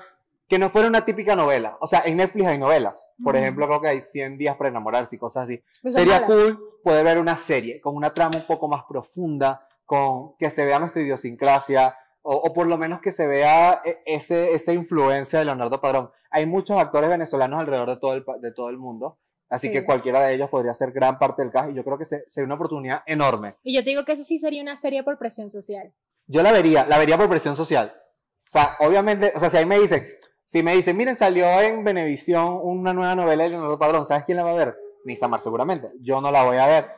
que 0.48 0.60
no 0.60 0.70
fuera 0.70 0.86
una 0.86 1.04
típica 1.04 1.34
novela. 1.34 1.76
O 1.80 1.88
sea, 1.88 2.02
en 2.04 2.18
Netflix 2.18 2.46
hay 2.46 2.56
novelas. 2.56 3.08
Por 3.24 3.34
Ujú. 3.34 3.42
ejemplo, 3.42 3.66
creo 3.66 3.80
que 3.80 3.88
hay 3.88 4.00
100 4.00 4.38
días 4.38 4.54
para 4.54 4.70
enamorarse 4.70 5.16
y 5.16 5.18
cosas 5.18 5.42
así. 5.42 5.60
Pues 5.82 5.92
Sería 5.92 6.20
malas. 6.20 6.28
cool 6.30 6.80
poder 6.84 7.04
ver 7.04 7.18
una 7.18 7.36
serie 7.36 7.80
con 7.80 7.96
una 7.96 8.14
trama 8.14 8.36
un 8.36 8.46
poco 8.46 8.68
más 8.68 8.84
profunda, 8.84 9.66
con 9.84 10.36
que 10.36 10.48
se 10.50 10.64
vea 10.64 10.78
nuestra 10.78 11.02
idiosincrasia 11.02 11.96
o, 12.28 12.34
o 12.36 12.52
por 12.52 12.66
lo 12.66 12.76
menos 12.76 13.00
que 13.00 13.12
se 13.12 13.26
vea 13.26 13.80
e- 13.84 14.00
ese, 14.04 14.52
esa 14.52 14.72
influencia 14.72 15.38
de 15.38 15.44
Leonardo 15.44 15.80
Padrón. 15.80 16.10
Hay 16.30 16.44
muchos 16.46 16.78
actores 16.80 17.08
venezolanos 17.08 17.60
alrededor 17.60 17.88
de 17.90 17.96
todo 17.98 18.12
el, 18.14 18.24
de 18.40 18.52
todo 18.52 18.68
el 18.68 18.78
mundo. 18.78 19.18
Así 19.48 19.68
Sí. 19.68 19.72
que 19.72 19.84
cualquiera 19.86 20.20
de 20.22 20.34
ellos 20.34 20.50
podría 20.50 20.74
ser 20.74 20.90
gran 20.90 21.18
parte 21.20 21.42
del 21.42 21.52
cast 21.52 21.70
y 21.70 21.74
yo 21.74 21.84
creo 21.84 21.96
que 21.98 22.04
se- 22.04 22.24
sería 22.28 22.46
una 22.46 22.56
oportunidad 22.56 23.02
enorme. 23.06 23.54
Y 23.62 23.74
yo 23.76 23.84
te 23.84 23.90
digo 23.90 24.04
que 24.04 24.12
esa 24.12 24.24
sí 24.24 24.38
sería 24.38 24.60
una 24.60 24.74
serie 24.74 25.04
por 25.04 25.18
presión 25.18 25.50
social. 25.50 25.92
Yo 26.26 26.42
la 26.42 26.50
vería, 26.50 26.84
la 26.86 26.98
vería 26.98 27.16
por 27.16 27.28
presión 27.28 27.54
social. 27.54 27.92
O 27.94 28.50
sea, 28.50 28.76
obviamente, 28.80 29.32
o 29.34 29.38
sea, 29.38 29.48
si 29.48 29.56
ahí 29.58 29.66
me 29.66 29.78
dicen, 29.78 30.06
si 30.46 30.62
me 30.64 30.74
dicen, 30.74 30.96
miren, 30.96 31.14
salió 31.14 31.46
en 31.60 31.84
Venevisión 31.84 32.58
una 32.62 32.92
nueva 32.92 33.14
novela 33.14 33.44
de 33.44 33.50
Leonardo 33.50 33.78
Padrón, 33.78 34.04
¿sabes 34.04 34.24
quién 34.24 34.36
la 34.36 34.42
va 34.44 34.50
a 34.50 34.54
ver? 34.54 34.76
Ni 35.04 35.14
Samar 35.14 35.38
seguramente. 35.40 35.90
Yo 36.00 36.20
no 36.20 36.30
la 36.32 36.42
voy 36.42 36.56
a 36.56 36.66
ver. 36.66 36.88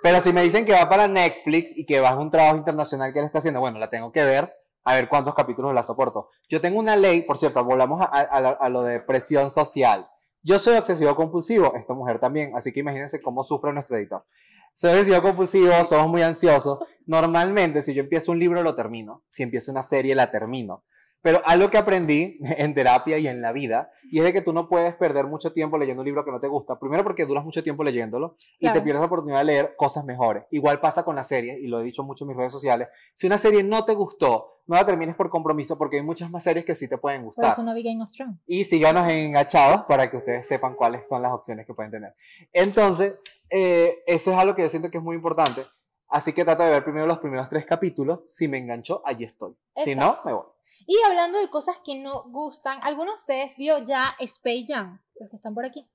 Pero 0.00 0.20
si 0.20 0.32
me 0.32 0.42
dicen 0.42 0.64
que 0.64 0.72
va 0.72 0.88
para 0.88 1.08
Netflix 1.08 1.76
y 1.76 1.84
que 1.84 1.98
va 1.98 2.10
a 2.10 2.18
un 2.20 2.30
trabajo 2.30 2.56
internacional 2.56 3.12
que 3.12 3.18
él 3.18 3.24
está 3.24 3.38
haciendo, 3.38 3.58
bueno, 3.58 3.80
la 3.80 3.90
tengo 3.90 4.12
que 4.12 4.24
ver, 4.24 4.52
a 4.90 4.94
ver 4.94 5.08
cuántos 5.08 5.34
capítulos 5.34 5.74
la 5.74 5.82
soporto. 5.82 6.30
Yo 6.48 6.60
tengo 6.60 6.78
una 6.78 6.96
ley, 6.96 7.22
por 7.22 7.36
cierto, 7.38 7.62
volvamos 7.62 8.00
a, 8.00 8.04
a- 8.06 8.48
a- 8.58 8.68
lo 8.68 8.82
de 8.82 9.00
presión 9.00 9.50
social. 9.50 10.08
Yo 10.42 10.58
soy 10.58 10.76
obsesivo 10.76 11.14
compulsivo, 11.14 11.74
esta 11.74 11.92
mujer 11.94 12.20
también, 12.20 12.56
así 12.56 12.72
que 12.72 12.80
imagínense 12.80 13.20
cómo 13.20 13.42
sufre 13.44 13.72
nuestro 13.72 13.96
editor. 13.98 14.24
Soy 14.74 14.92
obsesivo 14.92 15.20
compulsivo, 15.20 15.72
somos 15.84 16.08
muy 16.08 16.22
ansiosos. 16.22 16.78
Normalmente, 17.06 17.82
si 17.82 17.92
yo 17.94 18.02
empiezo 18.02 18.32
un 18.32 18.38
libro, 18.38 18.62
lo 18.62 18.74
termino. 18.74 19.24
Si 19.28 19.42
empiezo 19.42 19.72
una 19.72 19.82
serie, 19.82 20.14
la 20.14 20.30
termino. 20.30 20.84
Pero 21.20 21.40
algo 21.44 21.68
que 21.68 21.78
aprendí 21.78 22.38
en 22.42 22.74
terapia 22.74 23.18
y 23.18 23.26
en 23.28 23.42
la 23.42 23.52
vida, 23.52 23.90
y 24.10 24.18
es 24.18 24.24
de 24.24 24.32
que 24.32 24.40
tú 24.42 24.52
no 24.52 24.68
puedes 24.68 24.94
perder 24.94 25.26
mucho 25.26 25.52
tiempo 25.52 25.76
leyendo 25.76 26.02
un 26.02 26.06
libro 26.06 26.24
que 26.24 26.30
no 26.30 26.40
te 26.40 26.46
gusta. 26.48 26.78
Primero 26.78 27.02
porque 27.02 27.26
duras 27.26 27.44
mucho 27.44 27.62
tiempo 27.62 27.82
leyéndolo 27.84 28.36
y 28.58 28.60
Claro. 28.66 28.78
te 28.78 28.82
pierdes 28.84 29.00
la 29.00 29.06
oportunidad 29.06 29.38
de 29.40 29.44
leer 29.44 29.74
cosas 29.76 30.04
mejores. 30.04 30.44
Igual 30.50 30.80
pasa 30.80 31.04
con 31.04 31.16
las 31.16 31.26
series, 31.28 31.58
y 31.58 31.66
lo 31.66 31.80
he 31.80 31.84
dicho 31.84 32.02
mucho 32.04 32.24
en 32.24 32.28
mis 32.28 32.36
redes 32.36 32.52
sociales. 32.52 32.88
Si 33.14 33.26
una 33.26 33.38
serie 33.38 33.62
no 33.62 33.84
te 33.84 33.94
gustó, 33.94 34.62
no 34.66 34.76
la 34.76 34.84
termines 34.86 35.16
por 35.16 35.30
compromiso 35.30 35.76
porque 35.78 35.96
hay 35.96 36.02
muchas 36.02 36.30
más 36.30 36.44
series 36.44 36.64
que 36.64 36.76
sí 36.76 36.88
te 36.88 36.98
pueden 36.98 37.22
Por 37.22 37.34
gustar. 37.34 37.52
eso 37.52 37.62
no 37.62 37.74
vi 37.74 37.82
Game 37.82 38.02
of 38.02 38.12
Thrones. 38.12 38.36
Y 38.46 38.64
síganos 38.64 39.08
en 39.08 39.28
Engachados 39.28 39.82
para 39.86 40.10
que 40.10 40.18
ustedes 40.18 40.46
sepan 40.46 40.74
cuáles 40.74 41.08
son 41.08 41.22
las 41.22 41.32
opciones 41.32 41.66
que 41.66 41.72
pueden 41.74 41.90
tener. 41.90 42.14
Entonces, 42.52 43.18
eh, 43.50 44.02
eso 44.06 44.30
es 44.30 44.36
algo 44.36 44.54
que 44.54 44.62
yo 44.62 44.68
siento 44.68 44.90
que 44.90 44.98
es 44.98 45.02
muy 45.04 45.16
importante. 45.16 45.62
Así 46.08 46.32
que 46.32 46.44
trato 46.44 46.62
de 46.62 46.70
ver 46.70 46.84
primero 46.84 47.06
los 47.06 47.18
primeros 47.18 47.48
tres 47.48 47.66
capítulos. 47.66 48.20
Si 48.28 48.48
me 48.48 48.58
enganchó, 48.58 49.02
allí 49.04 49.24
estoy. 49.24 49.54
Si 49.76 49.94
no, 49.94 50.06
Exacto. 50.06 50.28
me 50.28 50.32
voy. 50.34 50.44
Y 50.86 50.96
hablando 51.06 51.38
de 51.38 51.50
cosas 51.50 51.76
que 51.84 51.96
no 51.96 52.24
gustan, 52.28 52.78
¿alguno 52.82 53.12
de 53.12 53.18
ustedes 53.18 53.56
vio 53.56 53.78
ya 53.78 54.14
Space 54.20 54.64
Jam? 54.68 55.00
Los 55.20 55.30
que 55.30 55.36
están 55.36 55.54
por 55.54 55.64
aquí. 55.64 55.88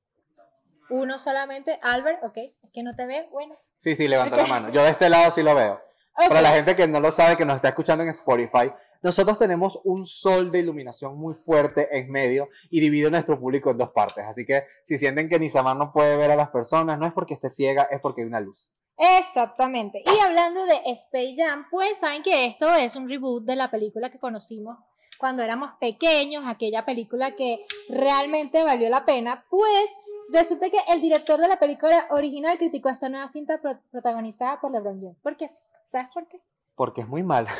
Uno 0.89 1.17
solamente, 1.17 1.79
Albert, 1.81 2.23
ok. 2.23 2.37
Es 2.37 2.71
que 2.71 2.83
no 2.83 2.95
te 2.95 3.05
ve, 3.05 3.27
bueno. 3.31 3.55
Sí, 3.79 3.95
sí, 3.95 4.07
levanta 4.07 4.37
la 4.37 4.47
mano. 4.47 4.69
Yo 4.69 4.83
de 4.83 4.89
este 4.89 5.09
lado 5.09 5.31
sí 5.31 5.43
lo 5.43 5.55
veo. 5.55 5.81
Para 6.15 6.41
la 6.41 6.51
gente 6.51 6.75
que 6.75 6.87
no 6.87 6.99
lo 6.99 7.11
sabe, 7.11 7.35
que 7.35 7.45
nos 7.45 7.55
está 7.55 7.69
escuchando 7.69 8.03
en 8.03 8.09
Spotify, 8.09 8.71
nosotros 9.03 9.37
tenemos 9.37 9.79
un 9.83 10.05
sol 10.07 10.51
de 10.51 10.59
iluminación 10.59 11.15
muy 11.17 11.35
fuerte 11.35 11.95
en 11.95 12.09
medio 12.09 12.49
y 12.69 12.79
divide 12.79 13.11
nuestro 13.11 13.39
público 13.39 13.69
en 13.71 13.77
dos 13.77 13.91
partes. 13.91 14.23
Así 14.25 14.45
que 14.45 14.63
si 14.85 14.97
sienten 14.97 15.29
que 15.29 15.37
Nisamar 15.37 15.75
no 15.75 15.91
puede 15.91 16.17
ver 16.17 16.31
a 16.31 16.35
las 16.35 16.49
personas, 16.49 16.97
no 16.97 17.05
es 17.05 17.13
porque 17.13 17.35
esté 17.35 17.49
ciega, 17.49 17.83
es 17.91 17.99
porque 18.01 18.21
hay 18.21 18.27
una 18.27 18.39
luz. 18.39 18.71
Exactamente. 19.19 20.03
Y 20.05 20.19
hablando 20.23 20.65
de 20.65 20.75
Space 20.91 21.35
Jam, 21.35 21.65
pues 21.69 21.97
saben 21.97 22.21
que 22.23 22.45
esto 22.45 22.73
es 22.75 22.95
un 22.95 23.09
reboot 23.09 23.43
de 23.43 23.55
la 23.55 23.69
película 23.71 24.09
que 24.11 24.19
conocimos 24.19 24.77
cuando 25.19 25.41
éramos 25.43 25.71
pequeños, 25.79 26.43
aquella 26.47 26.85
película 26.85 27.35
que 27.35 27.65
realmente 27.89 28.63
valió 28.63 28.89
la 28.89 29.03
pena. 29.03 29.45
Pues 29.49 29.91
resulta 30.31 30.69
que 30.69 30.77
el 30.89 31.01
director 31.01 31.39
de 31.39 31.47
la 31.47 31.59
película 31.59 32.07
original 32.11 32.57
criticó 32.57 32.89
esta 32.89 33.09
nueva 33.09 33.27
cinta 33.27 33.59
pro- 33.59 33.79
protagonizada 33.91 34.61
por 34.61 34.71
LeBron 34.71 35.01
James. 35.01 35.19
¿Por 35.21 35.37
qué? 35.37 35.49
¿Sabes 35.91 36.07
por 36.13 36.27
qué? 36.27 36.39
Porque 36.75 37.01
es 37.01 37.07
muy 37.07 37.23
mala. 37.23 37.51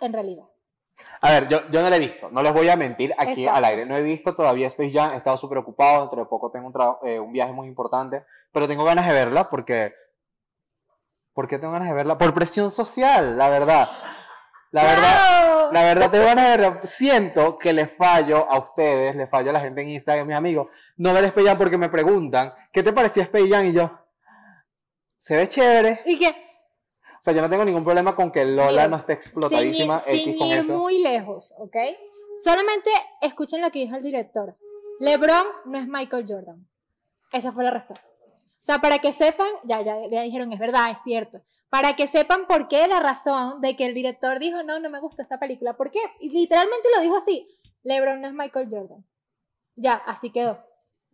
En 0.00 0.12
realidad. 0.12 0.44
A 1.20 1.30
ver, 1.30 1.48
yo, 1.48 1.68
yo 1.70 1.82
no 1.82 1.90
la 1.90 1.96
he 1.96 2.00
visto, 2.00 2.30
no 2.30 2.42
les 2.42 2.52
voy 2.52 2.68
a 2.68 2.76
mentir 2.76 3.14
aquí 3.18 3.44
Exacto. 3.44 3.56
al 3.56 3.64
aire. 3.64 3.86
No 3.86 3.96
he 3.96 4.02
visto 4.02 4.34
todavía 4.34 4.66
Space 4.68 4.90
Jam, 4.90 5.12
he 5.12 5.16
estado 5.16 5.36
súper 5.36 5.58
ocupado, 5.58 6.02
dentro 6.02 6.20
de 6.20 6.26
poco 6.26 6.50
tengo 6.50 6.68
un, 6.68 7.08
eh, 7.08 7.18
un 7.18 7.32
viaje 7.32 7.52
muy 7.52 7.66
importante, 7.66 8.24
pero 8.52 8.68
tengo 8.68 8.84
ganas 8.84 9.06
de 9.06 9.12
verla 9.12 9.50
porque... 9.50 9.94
¿Por 11.32 11.48
qué 11.48 11.58
tengo 11.58 11.72
ganas 11.72 11.88
de 11.88 11.94
verla? 11.94 12.16
Por 12.16 12.32
presión 12.32 12.70
social, 12.70 13.36
la 13.36 13.48
verdad. 13.48 13.90
La 14.70 14.84
verdad, 14.84 15.70
la 15.72 15.82
verdad 15.82 16.10
tengo 16.10 16.24
ganas 16.24 16.44
de 16.44 16.50
verla. 16.50 16.80
Siento 16.84 17.58
que 17.58 17.72
les 17.72 17.92
fallo 17.96 18.48
a 18.50 18.58
ustedes, 18.58 19.16
les 19.16 19.30
fallo 19.30 19.50
a 19.50 19.52
la 19.54 19.60
gente 19.60 19.82
en 19.82 19.88
Instagram, 19.90 20.26
mis 20.26 20.36
amigos, 20.36 20.68
no 20.96 21.12
ver 21.12 21.24
Space 21.24 21.46
Jam 21.46 21.58
porque 21.58 21.78
me 21.78 21.88
preguntan, 21.88 22.52
¿qué 22.72 22.82
te 22.82 22.92
pareció 22.92 23.22
Space 23.22 23.48
Jam? 23.48 23.66
Y 23.66 23.72
yo, 23.72 23.90
se 25.16 25.36
ve 25.36 25.48
chévere. 25.48 26.02
Y 26.04 26.18
que 26.18 26.28
O 26.28 26.34
sea, 27.24 27.32
yo 27.32 27.40
no 27.42 27.48
tengo 27.50 27.64
ningún 27.64 27.84
problema 27.84 28.14
con 28.14 28.30
que 28.30 28.44
Lola 28.44 28.70
Mira, 28.70 28.88
no 28.88 28.96
esté 28.96 29.12
sin, 29.14 29.18
explotadísima 29.20 29.96
ir- 29.96 30.08
X 30.08 30.22
sin 30.24 30.38
con 30.38 30.48
ir 30.48 30.58
eso. 30.58 30.78
muy 30.78 30.98
lejos, 30.98 31.54
¿ok? 31.58 31.76
Solamente 32.42 32.90
escuchen 33.22 33.60
lo 33.62 33.70
que 33.70 33.78
dijo 33.80 33.96
el 33.96 34.02
director. 34.02 34.56
LeBron 35.00 35.46
no 35.66 35.78
es 35.78 35.86
Michael 35.88 36.24
Jordan. 36.28 36.66
Esa 37.32 37.52
fue 37.52 37.64
la 37.64 37.70
respuesta. 37.70 38.06
O 38.06 38.66
sea, 38.66 38.78
para 38.80 38.98
que 38.98 39.12
sepan, 39.12 39.48
ya, 39.64 39.80
ya, 39.82 39.96
ya 40.10 40.22
dijeron, 40.22 40.52
es 40.52 40.58
verdad, 40.58 40.90
es 40.90 40.98
cierto. 41.02 41.42
Para 41.70 41.96
que 41.96 42.06
sepan 42.06 42.46
por 42.46 42.68
qué 42.68 42.86
la 42.86 43.00
razón 43.00 43.60
de 43.60 43.74
que 43.76 43.84
el 43.86 43.94
director 43.94 44.38
dijo, 44.38 44.62
no, 44.62 44.78
no 44.78 44.90
me 44.90 45.00
gustó 45.00 45.22
esta 45.22 45.38
película. 45.38 45.76
¿Por 45.76 45.90
qué? 45.90 45.98
Y 46.20 46.30
literalmente 46.30 46.88
lo 46.94 47.02
dijo 47.02 47.16
así. 47.16 47.48
LeBron 47.82 48.20
no 48.20 48.28
es 48.28 48.34
Michael 48.34 48.68
Jordan. 48.70 49.04
Ya, 49.76 49.94
así 49.94 50.30
quedó. 50.30 50.58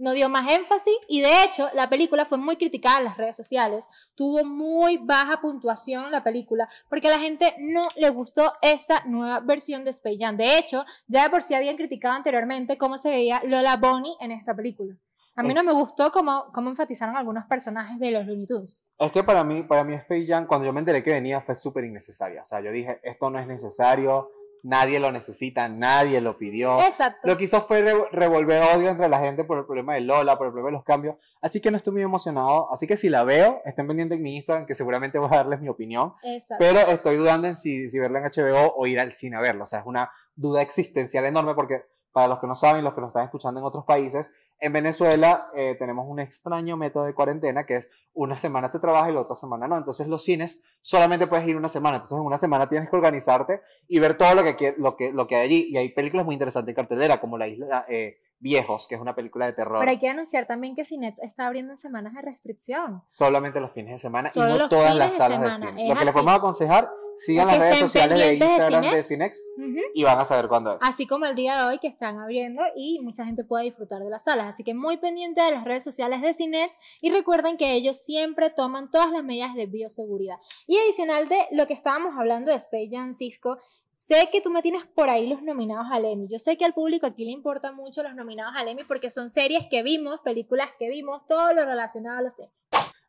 No 0.01 0.13
dio 0.13 0.29
más 0.29 0.51
énfasis 0.51 0.95
y 1.09 1.21
de 1.21 1.45
hecho 1.45 1.69
la 1.75 1.91
película 1.91 2.25
fue 2.25 2.39
muy 2.39 2.57
criticada 2.57 2.99
en 2.99 3.05
las 3.05 3.19
redes 3.19 3.37
sociales. 3.37 3.87
Tuvo 4.15 4.45
muy 4.45 4.97
baja 4.97 5.41
puntuación 5.41 6.11
la 6.11 6.25
película 6.25 6.69
porque 6.89 7.09
a 7.09 7.11
la 7.11 7.19
gente 7.19 7.55
no 7.59 7.89
le 7.97 8.09
gustó 8.09 8.55
esta 8.63 9.05
nueva 9.05 9.41
versión 9.41 9.85
de 9.85 9.91
Space 9.91 10.17
Jam. 10.19 10.37
De 10.37 10.57
hecho, 10.59 10.85
ya 11.07 11.25
de 11.25 11.31
por 11.31 11.43
sí 11.43 11.55
habían 11.55 11.77
criticado 11.77 12.15
anteriormente 12.15 12.79
cómo 12.79 12.97
se 12.97 13.11
veía 13.11 13.43
Lola 13.45 13.77
Bonnie 13.77 14.17
en 14.21 14.33
esta 14.33 14.57
película. 14.57 14.97
A 15.37 15.43
mí 15.43 15.55
no 15.55 15.63
me 15.63 15.73
gustó 15.73 16.11
cómo, 16.13 16.51
cómo 16.53 16.69
enfatizaron 16.71 17.17
algunos 17.17 17.45
personajes 17.45 17.99
de 17.99 18.11
los 18.11 18.27
Looney 18.27 18.47
Tunes. 18.47 18.85
Es 18.99 19.13
que 19.13 19.23
para 19.25 19.45
mí, 19.45 19.63
para 19.63 19.85
mí 19.85 19.95
Space 19.95 20.27
Jam, 20.27 20.47
cuando 20.47 20.67
yo 20.67 20.73
me 20.73 20.81
enteré 20.81 21.03
que 21.03 21.13
venía, 21.13 21.41
fue 21.41 21.55
súper 21.55 21.85
innecesaria. 21.85 22.43
O 22.43 22.47
sea, 22.47 22.61
yo 22.61 22.71
dije, 22.73 23.01
esto 23.03 23.31
no 23.31 23.39
es 23.39 23.47
necesario, 23.47 24.31
nadie 24.63 25.01
lo 25.01 25.11
necesita, 25.13 25.69
nadie 25.69 26.21
lo 26.21 26.37
pidió. 26.39 26.79
Exacto. 26.81 27.21
Lo 27.25 27.37
que 27.37 27.45
hizo 27.45 27.61
fue 27.61 27.83
re- 27.83 28.09
revolver 28.13 28.63
odio 28.75 28.89
entre 28.91 29.09
la 29.09 29.19
gente 29.21 29.45
por 29.45 29.59
el 29.59 29.65
problema 29.67 29.95
de 29.95 30.01
Lola, 30.03 30.37
por 30.39 30.47
el 30.47 30.53
problema 30.53 30.69
de 30.71 30.77
los 30.77 30.85
cambios. 30.85 31.17
Así 31.41 31.61
que 31.61 31.71
no 31.71 31.77
estoy 31.77 31.93
muy 31.93 32.03
emocionado. 32.03 32.73
Así 32.73 32.87
que 32.87 32.97
si 32.97 33.09
la 33.09 33.25
veo, 33.25 33.61
estén 33.65 33.87
pendientes 33.87 34.17
en 34.17 34.23
mi 34.23 34.35
Instagram, 34.37 34.67
que 34.67 34.75
seguramente 34.75 35.19
voy 35.19 35.29
a 35.33 35.37
darles 35.37 35.61
mi 35.61 35.69
opinión. 35.69 36.15
Exacto. 36.23 36.65
Pero 36.65 36.79
estoy 36.93 37.17
dudando 37.17 37.49
en 37.49 37.57
si, 37.57 37.89
si 37.89 37.99
verla 37.99 38.19
en 38.21 38.25
HBO 38.27 38.75
o 38.77 38.87
ir 38.87 39.01
al 39.01 39.13
cine 39.13 39.37
a 39.37 39.41
verla. 39.41 39.65
O 39.65 39.67
sea, 39.67 39.81
es 39.81 39.87
una 39.87 40.11
duda 40.35 40.63
existencial 40.63 41.25
enorme 41.25 41.55
porque, 41.55 41.85
para 42.13 42.29
los 42.29 42.39
que 42.41 42.47
no 42.47 42.55
saben, 42.55 42.85
los 42.85 42.95
que 42.95 43.01
nos 43.01 43.09
están 43.11 43.25
escuchando 43.25 43.61
en 43.61 43.67
otros 43.67 43.85
países, 43.85 44.31
en 44.61 44.73
Venezuela 44.73 45.49
eh, 45.55 45.77
tenemos 45.79 46.07
un 46.09 46.21
extraño 46.21 46.77
método 46.77 47.05
de 47.05 47.15
cuarentena 47.15 47.65
que 47.65 47.77
es 47.77 47.89
una 48.13 48.37
semana 48.37 48.69
se 48.69 48.81
trabaja 48.81 49.11
y 49.11 49.15
la 49.15 49.21
otra 49.21 49.35
semana 49.35 49.67
no. 49.69 49.77
Entonces 49.77 50.07
los 50.07 50.25
cines 50.25 50.63
solamente 50.83 51.27
puedes 51.27 51.47
ir 51.49 51.57
una 51.57 51.69
semana. 51.69 51.97
Entonces 51.97 52.19
en 52.19 52.25
una 52.25 52.37
semana 52.39 52.69
tienes 52.69 52.91
que 52.91 52.97
organizarte 52.97 53.63
y 53.89 53.99
ver 53.99 54.17
todo 54.17 54.35
lo 54.35 54.45
que, 54.45 54.75
lo 54.77 54.97
que, 54.97 55.13
lo 55.13 55.27
que 55.27 55.37
hay 55.37 55.47
allí. 55.47 55.69
Y 55.71 55.77
hay 55.77 55.89
películas 55.91 56.27
muy 56.27 56.35
interesantes 56.35 56.71
en 56.71 56.77
cartelera, 56.77 57.21
como 57.21 57.39
La 57.39 57.49
Isla 57.49 57.87
eh, 57.89 58.19
Viejos, 58.39 58.87
que 58.89 58.95
es 58.97 59.01
una 59.01 59.15
película 59.15 59.47
de 59.47 59.53
terror. 59.53 59.79
Pero 59.79 59.91
hay 59.91 59.99
que 59.99 60.09
anunciar 60.09 60.47
también 60.47 60.75
que 60.75 60.85
Cinex 60.85 61.19
está 61.21 61.47
abriendo 61.47 61.73
en 61.73 61.79
semanas 61.79 62.15
de 62.15 62.23
restricción. 62.23 63.03
Solamente 63.09 63.61
los 63.61 63.73
fines 63.73 63.93
de 63.93 63.99
semana 63.99 64.31
Solo 64.33 64.57
y 64.57 64.59
no 64.59 64.69
todas 64.69 64.95
las 64.97 65.13
de 65.13 65.19
salas 65.19 65.41
de 65.41 65.51
semana, 65.53 65.71
cine. 65.71 65.83
es 65.85 65.89
Lo 65.89 65.95
que 65.95 66.01
les 66.01 66.09
así. 66.09 66.13
podemos 66.13 66.35
aconsejar, 66.35 66.91
sigan 67.21 67.47
las 67.47 67.59
redes 67.59 67.79
sociales 67.79 68.19
de 68.19 68.35
Instagram 68.35 68.83
de 68.83 69.03
Cinex. 69.03 69.09
Cinex 69.09 69.45
Ujú. 69.59 69.81
y 69.95 70.05
van 70.05 70.19
a 70.19 70.25
saber 70.25 70.49
cuándo 70.49 70.73
es. 70.73 70.79
Así 70.81 71.07
como 71.07 71.27
el 71.27 71.35
día 71.35 71.57
de 71.57 71.69
hoy 71.69 71.79
que 71.79 71.89
están 71.89 72.19
abriendo 72.19 72.63
y 72.75 73.01
mucha 73.01 73.25
gente 73.25 73.45
puede 73.45 73.65
disfrutar 73.65 74.03
de 74.03 74.11
las 74.11 74.25
salas. 74.25 74.47
Así 74.55 74.65
que 74.65 74.75
muy 74.75 74.97
pendiente 74.97 75.41
de 75.41 75.51
las 75.51 75.65
redes 75.65 75.85
sociales 75.85 76.23
de 76.23 76.33
Cinex 76.33 76.77
y 77.01 77.11
recuerden 77.11 77.57
que 77.57 77.75
ellos 77.75 77.99
siempre 77.99 78.51
toman 78.51 78.91
todas 78.91 79.11
las 79.11 79.23
medidas 79.23 79.55
de 79.55 79.67
bioseguridad. 79.67 80.37
Y 80.67 80.79
adicional 80.79 81.29
de 81.29 81.47
lo 81.53 81.67
que 81.67 81.75
estábamos 81.75 82.15
hablando 82.19 82.51
de 82.51 82.57
Space 82.57 82.89
Jam 82.91 83.15
Cisco, 83.15 83.59
sé 83.95 84.29
que 84.33 84.41
tú 84.41 84.51
me 84.51 84.63
tienes 84.63 84.85
por 84.87 85.11
ahí 85.11 85.29
los 85.29 85.43
nominados 85.43 85.87
al 85.91 86.05
Emmy. 86.05 86.27
Yo 86.29 86.39
sé 86.39 86.57
que 86.57 86.65
al 86.65 86.73
público 86.73 87.07
aquí 87.07 87.25
le 87.25 87.33
importan 87.33 87.77
mucho 87.77 88.03
los 88.03 88.15
nominados 88.15 88.55
al 88.57 88.69
Emmy 88.69 88.85
porque 88.85 89.11
son 89.11 89.31
series 89.31 89.67
que 89.71 89.83
vimos, 89.83 90.21
películas 90.21 90.71
que 90.79 90.89
vimos, 90.89 91.27
todo 91.27 91.53
lo 91.53 91.65
relacionado 91.67 92.19
a 92.19 92.23
los 92.23 92.39
Emmy. 92.39 92.51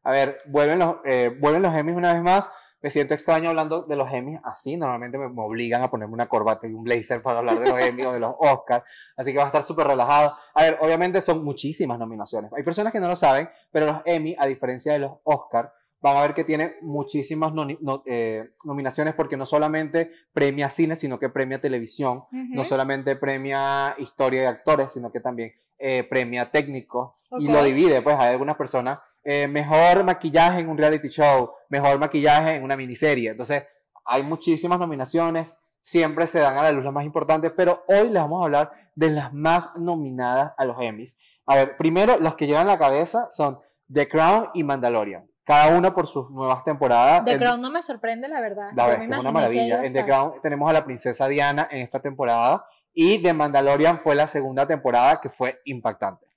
A 0.03 0.11
ver, 0.11 0.39
vuelven 0.47 0.79
los, 0.79 0.95
eh, 1.05 1.35
vuelven 1.39 1.61
los 1.61 1.75
Emmys 1.75 1.95
una 1.95 2.13
vez 2.13 2.21
más. 2.23 2.49
Me 2.81 2.89
siento 2.89 3.13
extraño 3.13 3.49
hablando 3.49 3.83
de 3.83 3.95
los 3.95 4.11
Emmys 4.11 4.39
así. 4.43 4.75
Normalmente 4.77 5.17
me, 5.17 5.29
me 5.29 5.41
obligan 5.41 5.83
a 5.83 5.91
ponerme 5.91 6.13
una 6.15 6.27
corbata 6.27 6.67
y 6.67 6.73
un 6.73 6.83
blazer 6.83 7.21
para 7.21 7.39
hablar 7.39 7.59
de 7.59 7.69
los 7.69 7.79
Emmys 7.79 8.05
o 8.07 8.11
de 8.13 8.19
los 8.19 8.35
Oscars. 8.39 8.83
Así 9.15 9.31
que 9.31 9.37
va 9.37 9.43
a 9.43 9.47
estar 9.47 9.63
súper 9.63 9.87
relajado. 9.87 10.35
A 10.55 10.61
ver, 10.63 10.77
obviamente 10.81 11.21
son 11.21 11.43
muchísimas 11.43 11.99
nominaciones. 11.99 12.51
Hay 12.53 12.63
personas 12.63 12.91
que 12.91 12.99
no 12.99 13.07
lo 13.07 13.15
saben, 13.15 13.49
pero 13.71 13.85
los 13.85 14.01
Emmy, 14.05 14.35
a 14.39 14.45
diferencia 14.47 14.93
de 14.93 14.99
los 14.99 15.11
Oscars, 15.23 15.69
van 16.03 16.17
a 16.17 16.21
ver 16.21 16.33
que 16.33 16.43
tiene 16.43 16.77
muchísimas 16.81 17.53
no- 17.53 17.67
eh, 18.07 18.49
nominaciones 18.63 19.13
porque 19.13 19.37
no 19.37 19.45
solamente 19.45 20.11
premia 20.33 20.67
cine, 20.71 20.95
sino 20.95 21.19
que 21.19 21.29
premia 21.29 21.61
televisión. 21.61 22.23
No 22.31 22.63
solamente 22.63 23.15
premia 23.15 23.93
historia 23.99 24.41
de 24.41 24.47
actores, 24.47 24.91
sino 24.91 25.11
que 25.11 25.19
también 25.19 25.53
eh, 25.77 26.03
premia 26.03 26.49
técnicos 26.51 27.11
y 27.37 27.47
Ok. 27.47 27.53
lo 27.53 27.63
divide. 27.63 28.01
Pues 28.01 28.17
hay 28.17 28.31
algunas 28.31 28.55
personas, 28.55 28.99
eh, 29.23 29.47
mejor 29.47 30.03
maquillaje 30.03 30.59
en 30.61 30.69
un 30.69 30.77
reality 30.77 31.09
show, 31.09 31.51
mejor 31.69 31.99
maquillaje 31.99 32.55
en 32.55 32.63
una 32.63 32.75
miniserie. 32.75 33.31
Entonces, 33.31 33.65
hay 34.05 34.23
muchísimas 34.23 34.79
nominaciones, 34.79 35.57
siempre 35.81 36.27
se 36.27 36.39
dan 36.39 36.57
a 36.57 36.63
la 36.63 36.71
luz 36.71 36.83
las 36.83 36.93
más 36.93 37.05
importantes, 37.05 37.51
pero 37.55 37.83
hoy 37.87 38.09
les 38.09 38.21
vamos 38.21 38.41
a 38.41 38.45
hablar 38.45 38.71
de 38.95 39.09
las 39.09 39.33
más 39.33 39.75
nominadas 39.77 40.53
a 40.57 40.65
los 40.65 40.77
Emmys. 40.79 41.17
A 41.45 41.55
ver, 41.55 41.77
primero, 41.77 42.17
los 42.17 42.35
que 42.35 42.47
llevan 42.47 42.67
la 42.67 42.77
cabeza 42.79 43.27
son 43.31 43.59
The 43.91 44.07
Crown 44.07 44.49
y 44.53 44.63
Mandalorian. 44.63 45.27
Cada 45.43 45.75
uno 45.75 45.93
por 45.93 46.07
sus 46.07 46.29
nuevas 46.29 46.63
temporadas. 46.63 47.25
The 47.25 47.37
Crown 47.37 47.59
no 47.61 47.71
me 47.71 47.81
sorprende, 47.81 48.27
la 48.27 48.39
verdad. 48.41 48.71
la 48.75 48.87
verdad 48.87 49.11
es 49.11 49.19
una 49.19 49.31
maravilla. 49.31 49.83
En 49.83 49.91
The. 49.93 50.05
Crown 50.05 50.33
tenemos 50.41 50.69
a 50.69 50.73
la 50.73 50.85
princesa 50.85 51.27
Diana 51.27 51.67
en 51.71 51.81
esta 51.81 51.99
temporada 51.99 52.65
y 52.93 53.19
The 53.21 53.33
Mandalorian 53.33 53.99
fue 53.99 54.15
la 54.15 54.27
segunda 54.27 54.67
temporada 54.67 55.19
que 55.19 55.29
fue 55.29 55.59
impactante. 55.65 56.27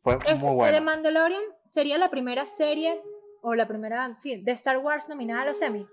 Fue 0.00 0.14
Este, 0.14 0.34
muy 0.36 0.50
The 0.50 0.54
buena. 0.54 0.80
Mandalorian 0.80 1.42
sería 1.70 1.98
la 1.98 2.10
primera 2.10 2.46
serie 2.46 3.00
o 3.42 3.54
la 3.54 3.66
primera, 3.68 4.16
sí, 4.18 4.42
de 4.42 4.52
Star 4.52 4.78
Wars 4.78 5.08
nominada 5.08 5.42
a 5.42 5.46
los 5.46 5.62
Emmy. 5.62 5.86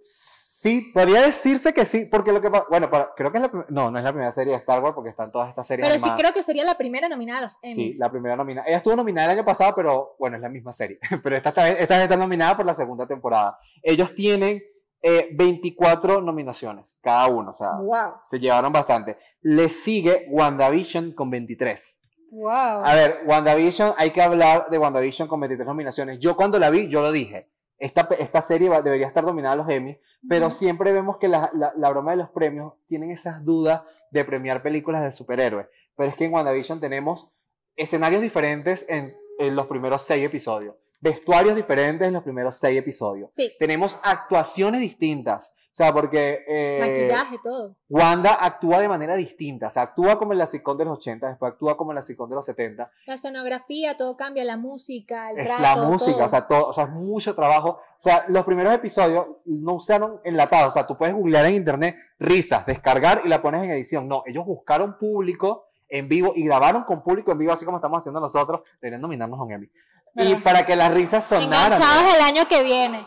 Sí, 0.00 0.90
podría 0.92 1.22
decirse 1.22 1.72
que 1.72 1.84
sí, 1.84 2.06
porque 2.10 2.32
lo 2.32 2.40
que 2.40 2.48
bueno, 2.70 2.90
para- 2.90 3.12
creo 3.14 3.30
que 3.32 3.38
es 3.38 3.42
la 3.42 3.66
no, 3.68 3.90
no 3.90 3.98
es 3.98 4.04
la 4.04 4.12
primera 4.12 4.32
serie 4.32 4.52
de 4.52 4.58
Star 4.58 4.80
Wars 4.82 4.94
porque 4.94 5.10
están 5.10 5.30
todas 5.30 5.48
estas 5.48 5.66
series 5.66 5.88
Pero 5.88 6.00
sí 6.02 6.10
creo 6.16 6.32
que 6.32 6.42
sería 6.42 6.64
la 6.64 6.76
primera 6.76 7.08
nominada 7.08 7.38
a 7.38 7.42
los 7.42 7.58
Emmys. 7.62 7.76
Sí, 7.94 7.98
la 7.98 8.10
primera 8.10 8.36
nominada. 8.36 8.66
Ella 8.66 8.76
estuvo 8.78 8.96
nominada 8.96 9.32
el 9.32 9.38
año 9.38 9.44
pasado, 9.46 9.74
pero 9.76 10.14
bueno, 10.18 10.36
es 10.36 10.42
la 10.42 10.48
misma 10.48 10.72
serie. 10.72 10.98
Pero 11.22 11.36
esta, 11.36 11.48
esta 11.50 11.64
vez, 11.64 11.80
esta 11.80 11.94
vez 11.96 12.02
está 12.04 12.16
nominada 12.16 12.56
por 12.56 12.66
la 12.66 12.74
segunda 12.74 13.06
temporada. 13.06 13.58
Ellos 13.82 14.14
tienen 14.14 14.62
eh, 15.02 15.28
24 15.32 16.20
nominaciones, 16.20 16.96
cada 17.00 17.26
uno, 17.26 17.50
o 17.50 17.54
sea, 17.54 17.72
Wow, 17.80 18.14
se 18.22 18.38
llevaron 18.38 18.72
bastante. 18.72 19.16
Le 19.40 19.68
sigue 19.68 20.26
WandaVision 20.30 21.12
con 21.12 21.28
23. 21.30 22.00
Wow. 22.32 22.82
A 22.84 22.94
ver, 22.94 23.20
WandaVision, 23.26 23.94
hay 23.96 24.10
que 24.10 24.20
hablar 24.22 24.66
de 24.70 24.78
WandaVision 24.78 25.28
con 25.28 25.38
23 25.40 25.66
nominaciones. 25.66 26.18
Yo 26.18 26.34
cuando 26.36 26.58
la 26.58 26.70
vi, 26.70 26.88
yo 26.88 27.00
lo 27.02 27.12
dije. 27.12 27.48
Esta, 27.78 28.08
esta 28.18 28.42
serie 28.42 28.68
va- 28.68 28.80
debería 28.82 29.08
estar 29.08 29.24
dominada 29.24 29.54
a 29.54 29.56
los 29.56 29.68
Emmy, 29.68 29.98
pero 30.28 30.46
Ujú. 30.48 30.54
siempre 30.56 30.92
vemos 30.92 31.18
que 31.18 31.26
la, 31.28 31.50
la- 31.52 31.72
la 31.76 31.90
broma 31.90 32.12
de 32.12 32.18
los 32.18 32.30
premios 32.30 32.74
tienen 32.86 33.10
esas 33.10 33.44
dudas 33.44 33.82
de 34.10 34.24
premiar 34.24 34.62
películas 34.62 35.02
de 35.02 35.10
superhéroes. 35.10 35.66
Pero 35.96 36.08
es 36.08 36.14
que 36.16 36.24
en 36.26 36.32
WandaVision 36.32 36.80
tenemos 36.80 37.30
escenarios 37.76 38.22
diferentes 38.22 38.86
en, 38.88 39.16
en 39.38 39.56
los 39.56 39.66
primeros 39.66 40.02
seis 40.02 40.24
episodios, 40.24 40.76
vestuarios 41.00 41.56
diferentes 41.56 42.06
en 42.06 42.14
los 42.14 42.22
primeros 42.22 42.56
seis 42.56 42.78
episodios. 42.78 43.30
Sí, 43.32 43.50
Tenemos 43.58 43.98
actuaciones 44.04 44.80
distintas, 44.80 45.52
O 45.72 45.74
sea, 45.74 45.90
porque 45.90 46.44
eh, 46.46 46.78
Maquillaje, 46.80 47.36
todo. 47.42 47.74
Wanda 47.88 48.36
actúa 48.38 48.78
de 48.78 48.88
manera 48.88 49.16
distinta. 49.16 49.68
O 49.68 49.70
sea, 49.70 49.84
actúa 49.84 50.18
como 50.18 50.32
en 50.32 50.38
la 50.38 50.46
sitcom 50.46 50.76
de 50.76 50.84
los 50.84 50.98
80, 50.98 51.28
después 51.28 51.52
actúa 51.52 51.78
como 51.78 51.92
en 51.92 51.94
la 51.94 52.02
sitcom 52.02 52.28
de 52.28 52.34
los 52.34 52.44
70. 52.44 52.90
La 53.06 53.14
escenografía, 53.14 53.96
todo 53.96 54.14
cambia, 54.18 54.44
la 54.44 54.58
música, 54.58 55.30
el 55.30 55.38
Es 55.38 55.60
la 55.60 55.76
música, 55.76 56.12
todo. 56.12 56.24
o 56.26 56.28
sea, 56.28 56.46
todo, 56.46 56.66
o 56.68 56.72
sea, 56.74 56.84
es 56.84 56.90
mucho 56.90 57.34
trabajo. 57.34 57.70
O 57.70 57.96
sea, 57.96 58.26
los 58.28 58.44
primeros 58.44 58.74
episodios 58.74 59.24
no 59.46 59.76
usaron 59.76 60.20
enlatados. 60.24 60.68
O 60.68 60.72
sea, 60.72 60.86
tú 60.86 60.98
puedes 60.98 61.14
googlear 61.14 61.46
en 61.46 61.54
internet 61.54 61.96
risas, 62.18 62.66
descargar 62.66 63.22
y 63.24 63.28
la 63.28 63.40
pones 63.40 63.64
en 63.64 63.70
edición. 63.70 64.06
No, 64.06 64.24
ellos 64.26 64.44
buscaron 64.44 64.98
público 64.98 65.68
en 65.88 66.06
vivo 66.06 66.34
y 66.36 66.44
grabaron 66.44 66.84
con 66.84 67.02
público 67.02 67.32
en 67.32 67.38
vivo, 67.38 67.52
así 67.52 67.64
como 67.64 67.78
estamos 67.78 67.96
haciendo 67.96 68.20
nosotros. 68.20 68.60
Deberían 68.82 69.00
nominarnos 69.00 69.40
a 69.40 69.42
un 69.42 69.52
Emmy. 69.52 69.70
Y 70.16 70.34
para 70.36 70.66
que 70.66 70.76
las 70.76 70.92
risas 70.92 71.24
sonaran. 71.24 71.72
Enganchados 71.72 72.14
el 72.14 72.20
año 72.20 72.46
que 72.46 72.62
viene. 72.62 73.06